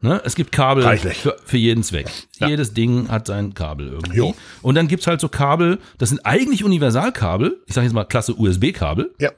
[0.00, 0.08] Ja.
[0.10, 0.22] Ne?
[0.24, 1.18] Es gibt Kabel Reichlich.
[1.18, 2.08] für, für jeden Zweck.
[2.38, 2.48] Ja.
[2.48, 4.16] Jedes Ding hat sein Kabel irgendwie.
[4.16, 4.34] Jo.
[4.62, 7.60] Und dann gibt's halt so Kabel, das sind eigentlich Universalkabel.
[7.66, 9.30] Ich sage jetzt mal Klasse USB-Kabel, Ja.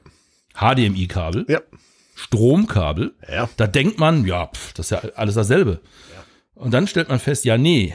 [0.55, 1.61] HDMI-Kabel, Ja.
[2.15, 3.13] Stromkabel.
[3.31, 3.49] Ja.
[3.57, 5.79] Da denkt man, ja, pf, das ist ja alles dasselbe.
[6.53, 7.93] Und dann stellt man fest, ja, nee,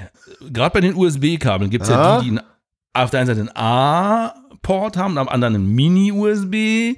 [0.53, 2.21] gerade bei den USB-Kabeln gibt's ja Ah.
[2.21, 2.39] die, die
[2.95, 6.97] auf der einen Seite einen A-Port haben, am anderen einen Mini-USB.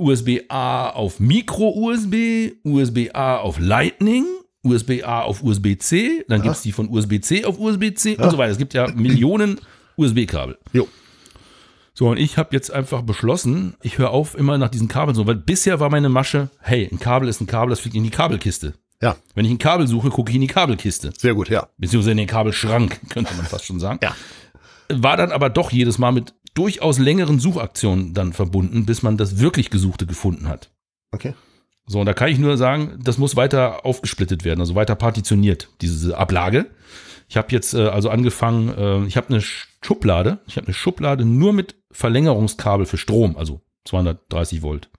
[0.00, 4.26] USB-A auf Micro-USB, USB-A auf Lightning,
[4.64, 8.50] USB-A auf USB-C, dann gibt's die von USB-C auf USB-C und so weiter.
[8.52, 9.60] Es gibt ja Millionen
[9.96, 10.58] USB-Kabel.
[10.72, 10.88] Jo.
[11.94, 15.26] So, und ich habe jetzt einfach beschlossen, ich höre auf immer nach diesen Kabeln so,
[15.26, 18.10] weil bisher war meine Masche, hey, ein Kabel ist ein Kabel, das fliegt in die
[18.10, 18.74] Kabelkiste.
[19.02, 21.12] Ja, Wenn ich ein Kabel suche, gucke ich in die Kabelkiste.
[21.16, 21.68] sehr gut, ja.
[21.76, 24.00] Beziehungsweise in den Kabelschrank, könnte man fast schon sagen.
[24.02, 24.14] Ja.
[24.90, 29.38] War dann aber doch jedes Mal mit durchaus längeren Suchaktionen dann verbunden, bis man das
[29.38, 30.70] wirklich Gesuchte gefunden hat.
[31.12, 31.34] Okay.
[31.88, 35.68] So, und da kann ich nur sagen, das muss weiter aufgesplittet werden, also weiter partitioniert,
[35.80, 36.66] diese Ablage.
[37.28, 41.24] Ich habe jetzt äh, also angefangen, äh, ich habe eine Schublade, ich habe eine Schublade
[41.24, 44.90] nur mit Verlängerungskabel für Strom, also 230 Volt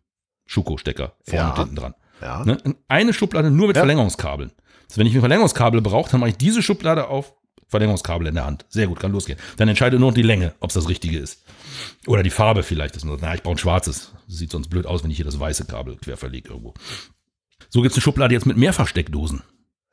[0.46, 1.50] Schuko-Stecker vorne Ja.
[1.52, 1.94] und hinten dran.
[2.22, 2.44] Ja.
[2.44, 2.58] Ne?
[2.88, 3.82] Eine Schublade nur mit Ja.
[3.82, 4.52] Verlängerungskabeln.
[4.90, 7.34] Also wenn ich ein Verlängerungskabel brauche, dann mache ich diese Schublade auf,
[7.68, 8.66] Verlängerungskabel in der Hand.
[8.70, 9.38] Sehr gut, kann losgehen.
[9.58, 11.44] Dann entscheide nur noch die Länge, ob es das Richtige ist.
[12.08, 12.96] Oder die Farbe vielleicht.
[12.96, 14.12] Ist nur, na, ich brauche ein schwarzes.
[14.30, 16.74] Das sieht sonst blöd aus, wenn ich hier das weiße Kabel quer verlege irgendwo.
[17.70, 19.42] So gibt es eine Schublade jetzt mit Mehrfachsteckdosen.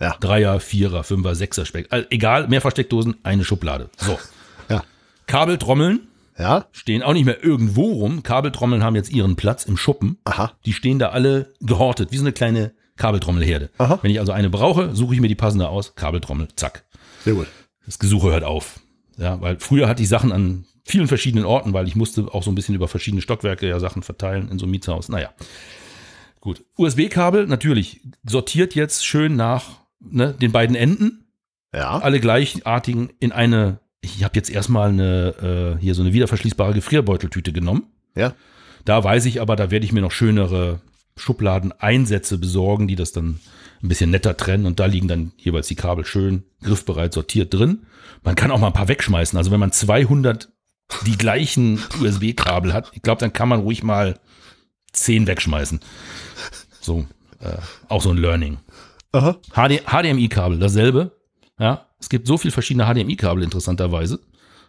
[0.00, 0.16] Ja.
[0.20, 1.86] Dreier, Vierer, Fünfer, Sechser Speck.
[1.90, 3.90] Also egal, Mehrfachsteckdosen, eine Schublade.
[3.96, 4.18] So.
[4.68, 4.82] Ja.
[5.28, 6.08] Kabeltrommeln
[6.38, 6.66] Ja.
[6.72, 8.22] stehen auch nicht mehr irgendwo rum.
[8.24, 10.18] Kabeltrommeln haben jetzt ihren Platz im Schuppen.
[10.24, 10.52] Aha.
[10.66, 13.70] Die stehen da alle gehortet, wie so eine kleine Kabeltrommelherde.
[13.78, 13.98] Aha.
[14.02, 15.94] Wenn ich also eine brauche, suche ich mir die passende aus.
[15.94, 16.84] Kabeltrommel, zack.
[17.24, 17.46] Sehr gut.
[17.86, 18.80] Das Gesuche hört auf.
[19.18, 22.50] Ja, weil früher hatte ich Sachen an vielen verschiedenen Orten, weil ich musste auch so
[22.50, 25.08] ein bisschen über verschiedene Stockwerke ja Sachen verteilen in so einem Mietshaus.
[25.08, 25.30] Naja.
[26.40, 26.64] Gut.
[26.76, 31.24] USB-Kabel, natürlich, sortiert jetzt schön nach ne, den beiden Enden
[31.74, 31.98] Ja.
[31.98, 37.52] alle gleichartigen in eine, ich habe jetzt erstmal eine, äh, hier so eine wiederverschließbare Gefrierbeuteltüte
[37.52, 37.88] genommen.
[38.14, 38.34] Ja.
[38.84, 40.80] Da weiß ich aber, da werde ich mir noch schönere
[41.16, 43.40] Schubladeneinsätze besorgen, die das dann
[43.82, 47.86] ein bisschen netter trennen und da liegen dann jeweils die Kabel schön griffbereit sortiert drin.
[48.22, 49.36] Man kann auch mal ein paar wegschmeißen.
[49.36, 50.48] Also wenn man 200
[51.04, 54.18] die gleichen USB-Kabel hat, ich glaube, dann kann man ruhig mal
[54.92, 55.80] 10 wegschmeißen.
[56.80, 57.06] So,
[57.40, 57.56] äh,
[57.88, 58.58] auch so ein Learning.
[59.12, 59.36] Aha.
[59.52, 61.12] HD, HDMI-Kabel, dasselbe.
[61.58, 64.20] Ja, es gibt so viele verschiedene HDMI-Kabel interessanterweise.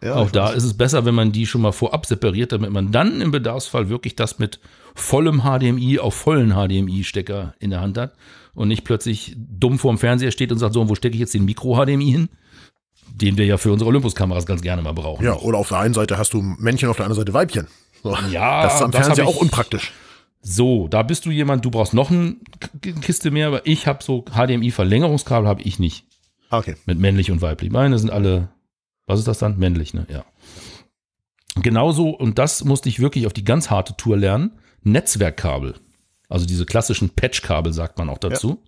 [0.02, 0.56] Ja, Auch da weiß.
[0.56, 3.88] ist es besser, wenn man die schon mal vorab separiert, damit man dann im Bedarfsfall
[3.88, 4.60] wirklich das mit
[4.94, 8.14] vollem HDMI auf vollen HDMI-Stecker in der Hand hat
[8.54, 11.44] und nicht plötzlich dumm vorm Fernseher steht und sagt, so, wo stecke ich jetzt den
[11.44, 12.28] Micro-HDMI hin?
[13.20, 15.24] Den wir ja für unsere Olympus-Kameras ganz gerne mal brauchen.
[15.24, 17.66] Ja, oder auf der einen Seite hast du Männchen, auf der anderen Seite Weibchen.
[18.02, 18.16] So.
[18.30, 19.92] Ja, das ist am das Fernseher auch unpraktisch.
[20.40, 22.36] So, da bist du jemand, du brauchst noch eine
[23.00, 26.04] Kiste mehr, aber ich habe so HDMI-Verlängerungskabel habe ich nicht.
[26.50, 26.76] Ah, Okay.
[26.86, 27.72] Mit männlich und weiblich.
[27.72, 28.48] Meine sind alle,
[29.06, 29.58] was ist das dann?
[29.58, 30.06] Männlich, ne?
[30.08, 30.24] Ja.
[31.60, 35.74] Genauso, und das musste ich wirklich auf die ganz harte Tour lernen, Netzwerkkabel.
[36.28, 38.62] Also diese klassischen Patchkabel sagt man auch dazu.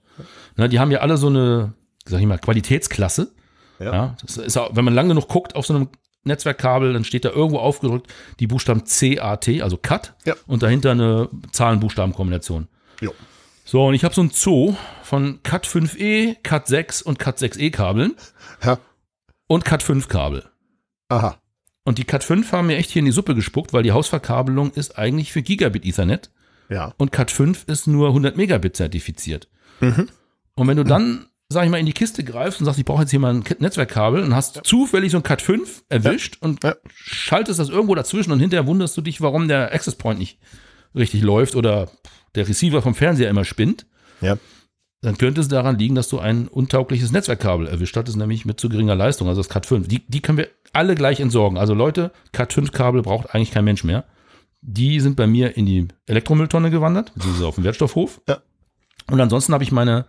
[0.56, 1.74] Na, die haben ja alle so eine,
[2.04, 3.32] sag ich mal, Qualitätsklasse.
[3.80, 3.92] Ja.
[3.92, 4.16] Ja.
[4.22, 5.88] das ist auch, wenn man lange genug guckt auf so einem
[6.24, 10.34] Netzwerkkabel, dann steht da irgendwo aufgedrückt die Buchstaben CAT, also Cut, Ja.
[10.46, 12.68] und dahinter eine Zahlen-Buchstaben-Kombination.
[13.00, 13.14] Jo.
[13.64, 17.70] So, und ich habe so ein Zoo von Cat 5e, Cat 6 und Cat 6e
[17.70, 18.14] Kabeln
[18.62, 18.78] Ja.
[19.46, 20.44] und Cat 5 Kabel.
[21.08, 21.36] Aha.
[21.84, 24.72] Und die Cat 5 haben mir echt hier in die Suppe gespuckt, weil die Hausverkabelung
[24.72, 26.30] ist eigentlich für Gigabit Ethernet
[26.68, 26.92] Ja.
[26.98, 29.48] und Cat 5 ist nur 100 Megabit zertifiziert.
[29.80, 33.02] Und wenn du dann, sag ich mal, in die Kiste greifst und sagst, ich brauche
[33.02, 36.76] jetzt hier mal ein Netzwerkkabel und hast zufällig so ein Cat 5 erwischt und Ja.
[36.94, 40.38] schaltest das irgendwo dazwischen und hinterher wunderst du dich, warum der Access Point nicht
[40.94, 41.90] richtig läuft oder
[42.36, 43.86] der Receiver vom Fernseher immer spinnt,
[44.20, 44.38] Ja.
[45.02, 48.68] dann könnte es daran liegen, dass du ein untaugliches Netzwerkkabel erwischt hattest, nämlich mit zu
[48.68, 49.88] geringer Leistung, also das Cat 5.
[49.88, 51.58] Die, die können wir alle gleich entsorgen.
[51.58, 54.04] Also Leute, Cat 5 Kabel braucht eigentlich kein Mensch mehr.
[54.62, 58.20] Die sind bei mir in die Elektromülltonne gewandert, beziehungsweise auf dem Wertstoffhof.
[58.28, 58.38] Ja.
[59.10, 60.04] Und ansonsten habe ich meine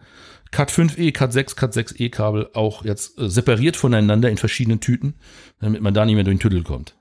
[0.52, 5.15] Cat 5e, Cat 6, Cat 6e Kabel auch jetzt äh, separiert voneinander in verschiedenen Tüten,
[5.60, 6.95] damit man da nicht mehr durch den Tüdel kommt.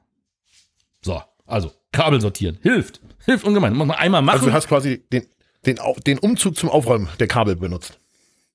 [1.02, 2.58] So, also Kabel sortieren.
[2.62, 3.00] Hilft.
[3.24, 3.74] Hilft ungemein.
[3.74, 4.34] Muss man einmal machen.
[4.38, 5.26] Also du hast quasi den,
[5.66, 7.98] den, den Umzug zum Aufräumen der Kabel benutzt.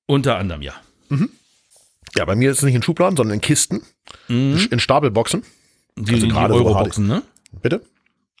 [0.06, 0.74] unter anderem, ja.
[2.16, 3.82] Ja, bei mir ist es nicht in Schubladen, sondern in Kisten,
[4.28, 4.68] Mhm.
[4.70, 5.42] in Stapelboxen.
[5.98, 7.22] Die, Also die gerade so Euroboxen, ne?
[7.62, 7.82] Bitte?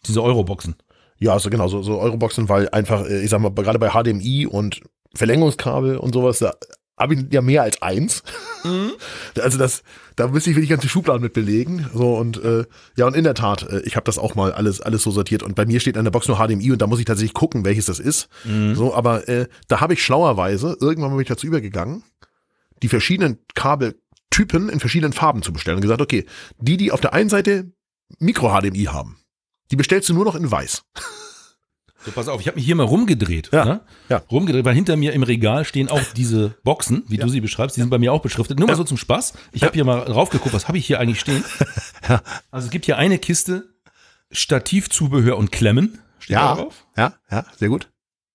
[0.06, 0.76] Diese Euroboxen.
[1.18, 4.46] Ja, also genau, so, so Euroboxen, weil einfach, äh, ich sag mal, gerade bei HDMI
[4.46, 4.80] und
[5.16, 6.54] Verlängerungskabel und sowas, da
[6.98, 8.22] habe ich ja mehr als eins.
[9.40, 9.84] Also das,
[10.16, 11.88] da müsste ich wirklich ganze Schubladen mit belegen.
[11.94, 12.64] So und äh,
[12.96, 15.44] ja, und in der Tat, äh, ich habe das auch mal alles, alles so sortiert.
[15.44, 17.64] Und bei mir steht an der Box nur HDMI und da muss ich tatsächlich gucken,
[17.64, 18.28] welches das ist.
[18.74, 22.02] So, aber äh, da habe ich schlauerweise, irgendwann bin ich dazu übergegangen,
[22.82, 25.76] die verschiedenen Kabeltypen in verschiedenen Farben zu bestellen.
[25.76, 26.26] Und gesagt, okay,
[26.58, 27.70] die, die auf der einen Seite
[28.18, 29.18] Micro-HDMI haben,
[29.70, 30.82] die bestellst du nur noch in weiß.
[32.06, 33.50] So, pass auf, ich habe mich hier mal rumgedreht.
[33.52, 33.80] Ja, Ne?
[34.08, 34.18] ja.
[34.30, 37.80] Rumgedreht, weil hinter mir im Regal stehen auch diese Boxen, wie du sie beschreibst, die
[37.82, 38.58] sind bei mir auch beschriftet.
[38.60, 39.32] Nur mal so zum Spaß.
[39.52, 41.44] Ich habe hier mal drauf geguckt, was habe ich hier eigentlich stehen?
[42.52, 43.74] Also es gibt hier eine Kiste
[44.30, 45.98] Stativzubehör und Klemmen.
[46.20, 46.86] steht da drauf.
[46.96, 47.90] ja, ja, sehr gut.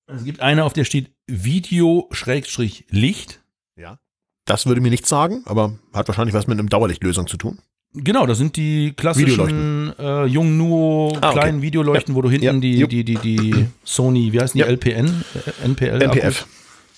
[0.07, 3.39] Es gibt eine, auf der steht Video-Licht.
[3.77, 3.99] Ja.
[4.45, 7.59] Das würde mir nichts sagen, aber hat wahrscheinlich was mit einem Dauerlichtlösung zu tun.
[7.93, 11.39] Genau, das sind die klassischen äh, Jungnuo Ah, okay.
[11.39, 12.53] kleinen Videoleuchten, wo du hinten Ja.
[12.53, 14.67] die, die, die, die Sony, wie heißen die, Ja.
[14.67, 15.23] LPN?
[15.35, 16.01] Äh, NPL?
[16.01, 16.47] NPF.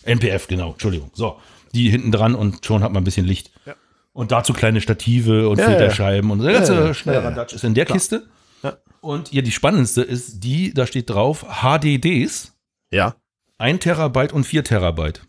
[0.04, 1.10] NPF, genau, Entschuldigung.
[1.14, 1.40] So,
[1.74, 3.52] die hinten dran und schon hat man ein bisschen Licht.
[3.66, 3.74] Ja.
[4.12, 7.30] Und dazu kleine Stative und Ja, Filterscheiben und der ganze Ja, ja, schnelle ja, ja.
[7.30, 8.28] Radatsch ist in der Kiste.
[8.62, 8.78] Ja.
[9.02, 12.54] Und hier die spannendste ist die, da steht drauf HDDs,
[12.92, 13.16] Ja.
[13.58, 15.22] 1 Terabyte und 4 Terabyte.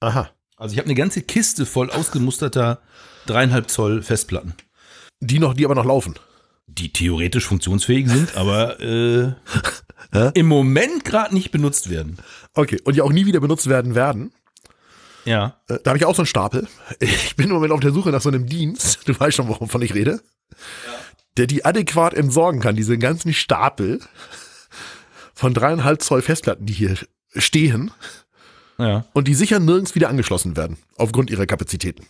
[0.00, 0.28] Aha.
[0.58, 2.80] Also ich habe eine ganze Kiste voll ausgemusterter
[3.26, 4.54] dreieinhalb Zoll Festplatten,
[5.20, 6.14] Die noch, die aber noch laufen.
[6.66, 9.32] die theoretisch funktionsfähig sind, aber äh,
[10.34, 12.18] im Moment gerade nicht benutzt werden.
[12.54, 12.80] Okay.
[12.84, 14.32] Und die auch nie wieder benutzt werden werden.
[15.24, 15.60] Ja.
[15.68, 16.66] Äh, Da habe ich auch so einen Stapel.
[17.00, 19.00] Ich bin im Moment auf der Suche nach so einem Dienst.
[19.08, 20.20] Du weißt schon, wovon ich rede.
[21.36, 24.00] Der die adäquat entsorgen kann, diese ganzen Stapel
[25.34, 26.96] von dreieinhalb Zoll Festplatten, die hier
[27.34, 27.90] stehen
[28.78, 29.04] Ja.
[29.12, 32.06] und die sicher nirgends wieder angeschlossen werden, aufgrund ihrer Kapazitäten.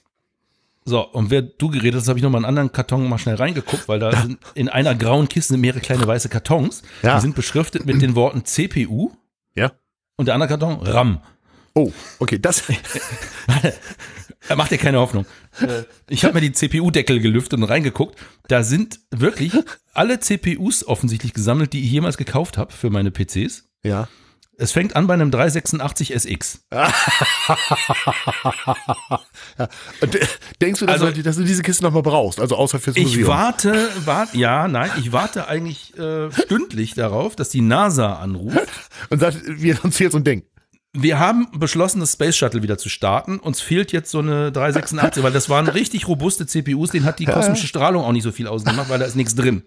[0.89, 3.89] So, und wer du geredet hast, habe ich nochmal einen anderen Karton mal schnell reingeguckt,
[3.89, 6.83] weil da sind in einer grauen Kiste sind mehrere kleine weiße Kartons.
[7.03, 7.17] Ja.
[7.17, 9.11] Die sind beschriftet mit den Worten CPU
[9.57, 9.73] Ja.
[10.17, 11.21] und der andere Karton RAM.
[11.75, 12.63] Oh, okay, das.
[14.57, 15.27] Macht dir keine Hoffnung.
[16.09, 18.17] Ich habe mir die CPU-Deckel gelüftet und reingeguckt.
[18.49, 19.53] Da sind wirklich
[19.93, 23.65] alle CPUs offensichtlich gesammelt, die ich jemals gekauft habe für meine PCs.
[23.83, 24.09] ja.
[24.59, 26.61] Es fängt an bei einem 386 SX.
[30.01, 30.27] Und de-
[30.61, 32.41] denkst du, dass, Also- du, dass du diese Kiste nochmal brauchst?
[32.41, 33.29] Also außer fürs Ich Museum?
[33.29, 38.57] warte, warte, ja, nein, ich warte eigentlich äh, stündlich darauf, dass die NASA anruft.
[39.11, 40.45] Und sagt, wir uns hier so ein Ding.
[40.99, 43.39] Wir haben beschlossen, das Space Shuttle wieder zu starten.
[43.39, 47.27] Uns fehlt jetzt so eine 386, weil das waren richtig robuste CPUs, denen hat die
[47.27, 49.65] kosmische Strahlung auch nicht so viel ausgemacht, weil da ist nichts drin.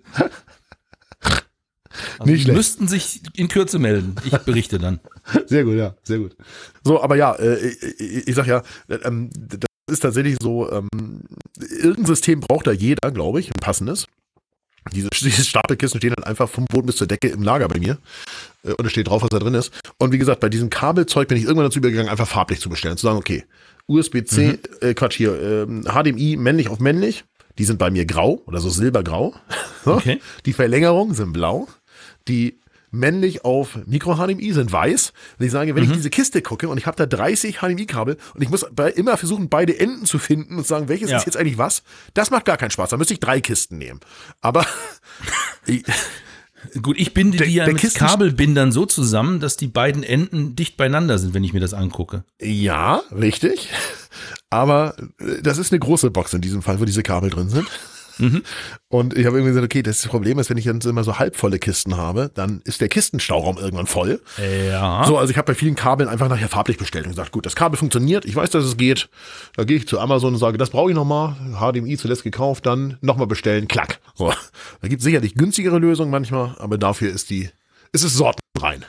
[2.20, 2.58] Also Nicht die schlecht.
[2.58, 4.16] müssten sich in Kürze melden.
[4.26, 5.00] Ich berichte dann.
[5.48, 6.36] Sehr gut, ja, sehr gut.
[6.84, 10.88] So, aber ja, äh, ich, ich sag ja, äh, ähm, das ist tatsächlich so, ähm,
[11.60, 14.06] irgendein System braucht da jeder, glaube ich, ein passendes.
[14.94, 17.98] Diese, diese Stapelkisten stehen dann einfach vom Boden bis zur Decke im Lager bei mir.
[18.64, 19.72] Äh, Und es steht drauf, was da drin ist.
[19.98, 22.98] Und wie gesagt, bei diesem Kabelzeug bin ich irgendwann dazu übergegangen, einfach farblich zu bestellen.
[22.98, 23.44] Zu sagen, okay,
[23.88, 27.26] USB-C, äh, Quatsch hier, ähm, HDMI männlich auf männlich.
[27.58, 29.34] Die sind bei mir grau oder so silbergrau.
[29.86, 29.94] So.
[29.94, 30.20] Okay.
[30.46, 31.70] Die Verlängerungen sind blau.
[32.30, 32.60] Die
[32.92, 35.14] männlich auf Micro-HDMI sind weiß.
[35.38, 38.42] Und ich sage, wenn ich diese Kiste gucke und ich habe da 30 HDMI-Kabel und
[38.42, 41.18] ich muss bei, immer versuchen, beide Enden zu finden und zu sagen, welches Ja.
[41.18, 41.84] ist jetzt eigentlich was,
[42.16, 42.90] das macht gar keinen Spaß.
[42.90, 44.00] Da müsste ich drei Kisten nehmen.
[44.42, 44.66] Aber
[45.68, 45.84] ich,
[46.82, 50.56] Gut, ich binde Der- die ja mit Kisten- Kabelbindern so zusammen, dass die beiden Enden
[50.56, 52.24] dicht beieinander sind, wenn ich mir das angucke.
[52.42, 53.70] ja, richtig.
[54.50, 57.68] Aber äh, das ist eine große Box in diesem Fall, wo diese Kabel drin sind.
[58.90, 61.60] Und ich habe irgendwie gesagt, okay, das Problem ist, wenn ich dann immer so halbvolle
[61.60, 64.22] Kisten habe, dann ist der Kistenstauraum irgendwann voll.
[64.38, 65.04] Ja.
[65.06, 67.56] So, also ich habe bei vielen Kabeln einfach nachher farblich bestellt und gesagt, gut, das
[67.56, 69.10] Kabel funktioniert, ich weiß, dass es geht.
[69.56, 71.36] Da gehe ich zu Amazon und sage, das brauche ich nochmal.
[71.60, 74.00] HDMI zuletzt gekauft, dann nochmal bestellen, klack.
[74.16, 74.34] So.
[74.82, 77.50] Da gibt es sicherlich günstigere Lösungen manchmal, aber dafür ist die,
[77.92, 78.86] ist es sortenrein.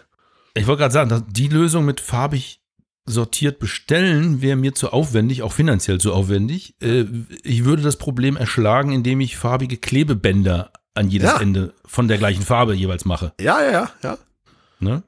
[0.55, 2.60] Ich wollte gerade sagen, die Lösung mit farbig
[3.07, 6.75] sortiert bestellen wäre mir zu aufwendig, auch finanziell zu aufwendig.
[6.83, 7.05] Äh,
[7.43, 11.41] Ich würde das Problem erschlagen, indem ich farbige Klebebänder an jedes Ja.
[11.41, 13.33] Ende von der gleichen Farbe jeweils mache.
[13.41, 14.19] Ja, ja, ja, ja.
[14.81, 15.03] Ne?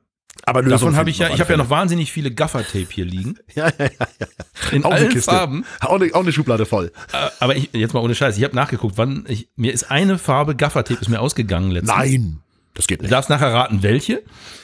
[0.44, 3.36] Aber Davon habe ich ja, ich habe ja noch wahnsinnig viele Gaffer-Tape hier liegen.
[3.54, 4.26] Ja, ja, ja, ja.
[4.72, 5.30] In Auch allen Kiste.
[5.30, 5.64] Farben.
[5.80, 6.90] Auch eine, auch eine Schublade voll.
[7.12, 10.18] Äh, Aber ich, jetzt mal ohne Scheiß, ich habe nachgeguckt, wann ich, mir ist eine
[10.18, 11.96] Farbe Gaffer-Tape ist mir ausgegangen letztens.
[11.96, 12.38] Nein,
[12.74, 13.12] das geht Du nicht.
[13.12, 14.22] darfst nachher raten, welche.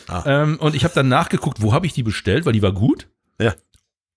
[0.09, 0.23] Ah.
[0.27, 3.07] Ähm, und ich habe dann nachgeguckt, wo habe ich die bestellt, weil die war gut.
[3.41, 3.55] Ja.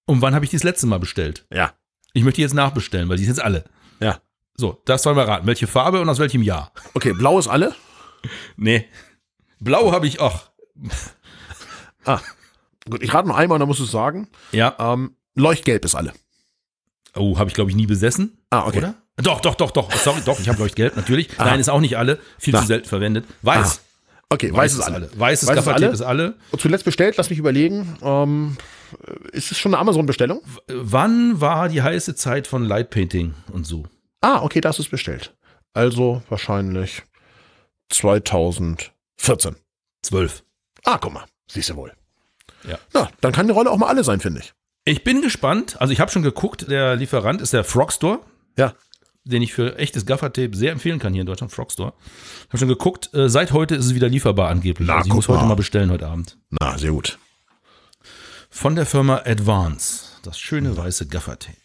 [0.06, 1.46] Und wann habe ich die das letzte Mal bestellt?
[1.54, 1.74] Ja,
[2.14, 3.64] Ich möchte die jetzt nachbestellen, weil die sind jetzt alle.
[4.00, 4.20] ja.
[4.58, 5.48] So, das sollen wir raten.
[5.48, 6.72] Welche Farbe und aus welchem Jahr?
[6.94, 7.74] Okay, blau ist alle.
[8.58, 8.86] Nee.
[9.60, 10.52] Blau habe ich auch.
[12.06, 12.20] Ah,
[12.90, 14.28] gut, ich rate noch einmal, dann musst du es sagen.
[14.52, 14.76] Ja.
[14.80, 16.14] Ähm, Leuchtgelb ist alle.
[17.16, 18.38] Oh, habe ich glaube ich nie besessen.
[18.50, 18.80] Ah, okay.
[18.80, 18.96] Oder?
[19.18, 19.92] Doch, doch, doch, doch.
[19.94, 21.30] Sorry, doch, ich habe Leuchtgelb, natürlich.
[21.40, 21.46] Ah.
[21.46, 22.20] Nein, ist auch nicht alle.
[22.40, 22.62] Viel Na.
[22.62, 23.26] zu selten verwendet.
[23.44, 23.82] Weiß.
[24.30, 25.10] Okay, weiß, ist alle.
[25.16, 25.94] Weißes Weiß ist Gaffertape alle.
[25.94, 26.36] ist alle.
[26.52, 27.98] Und zuletzt bestellt, lass mich überlegen.
[28.02, 28.58] Ähm,
[29.32, 30.42] ist es schon eine Amazon-Bestellung?
[30.68, 33.86] Wann war die heiße Zeit von Lightpainting und so?
[34.22, 35.36] Ah, okay, das ist bestellt.
[35.74, 37.04] Also wahrscheinlich
[37.90, 39.56] 2014.
[40.04, 40.44] Zwölf.
[40.84, 41.94] Ah, guck mal, siehst du wohl.
[42.68, 42.78] Ja.
[42.94, 44.54] Na, dann kann die Rolle auch mal alle sein, finde ich.
[44.86, 45.80] Ich bin gespannt.
[45.80, 48.20] Also ich habe schon geguckt, der Lieferant ist der Frogstore,
[48.58, 48.74] Ja.
[49.24, 51.94] den ich für echtes Gaffertape sehr empfehlen kann hier in Deutschland, Frogstore.
[52.42, 54.88] Ich habe schon geguckt, äh, seit heute ist es wieder lieferbar angeblich.
[54.88, 55.50] Na, also ich muss heute mal.
[55.50, 56.38] mal bestellen heute Abend.
[56.50, 57.20] Na, sehr gut.
[58.52, 60.06] Von der Firma Advance.
[60.24, 61.56] Das schöne weiße Gaffertape.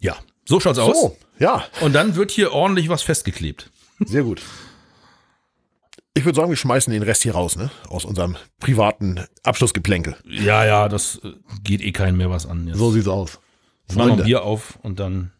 [0.00, 0.16] Ja,
[0.46, 0.96] so schaut's aus.
[0.98, 3.70] So, ja, Und dann wird hier ordentlich was festgeklebt.
[4.00, 4.40] sehr gut.
[6.16, 7.70] Ich würde sagen, wir schmeißen den Rest hier raus, ne?
[7.88, 10.16] Aus unserem privaten Abschlussgeplänkel.
[10.24, 11.32] Ja, ja, das äh,
[11.64, 12.68] geht eh keinen mehr was an.
[12.68, 13.40] Jetzt So sieht's aus.
[13.94, 14.24] machen wir ein.
[14.24, 15.32] Bier auf und dann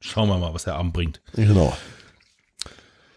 [0.00, 1.22] schauen wir mal, was der Abend bringt.
[1.32, 1.74] Genau.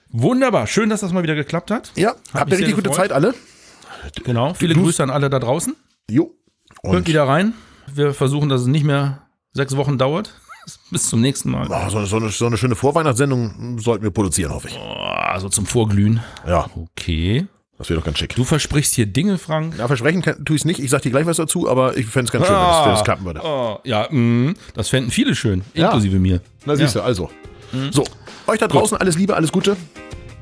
[0.09, 1.91] Wunderbar, schön, dass das mal wieder geklappt hat.
[1.95, 2.91] Ja, Hat habt ihr richtig gute.
[2.91, 3.33] Zeit alle?
[4.23, 5.75] Genau, viele Du- Grüße an alle da draußen.
[6.09, 6.33] Jo.
[6.83, 7.53] Hört Und wieder rein.
[7.93, 9.21] Wir versuchen, dass es nicht mehr
[9.53, 10.33] sechs Wochen dauert.
[10.91, 11.71] Bis zum nächsten Mal.
[11.71, 14.77] ah, so, so, eine, so eine schöne Vorweihnachtssendung sollten wir produzieren, hoffe ich.
[14.77, 16.21] Oh, also zum Vorglühen.
[16.47, 17.47] Ja, Okay.
[17.77, 18.35] das wäre doch ganz schick.
[18.35, 19.75] Du versprichst hier Dinge, Frank.
[19.77, 20.79] Ja, versprechen kann, tue ich es nicht.
[20.79, 23.25] Ich sag dir gleich was dazu, aber ich fände es ganz schön, wenn das klappen
[23.25, 23.41] würde.
[23.43, 25.85] Oh, ja, mh, das fänden viele schön, Ja.
[25.87, 26.41] inklusive mir.
[26.65, 27.29] Na siehst du, also.
[27.91, 28.03] So,
[28.47, 29.77] euch da draußen alles Liebe, alles Gute.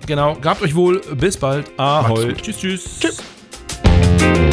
[0.07, 1.69] Genau, gabt euch wohl, bis bald.
[1.77, 2.29] Ahoi.
[2.29, 2.41] Gut.
[2.41, 2.99] Tschüss, tschüss.
[2.99, 4.48] Tschüss.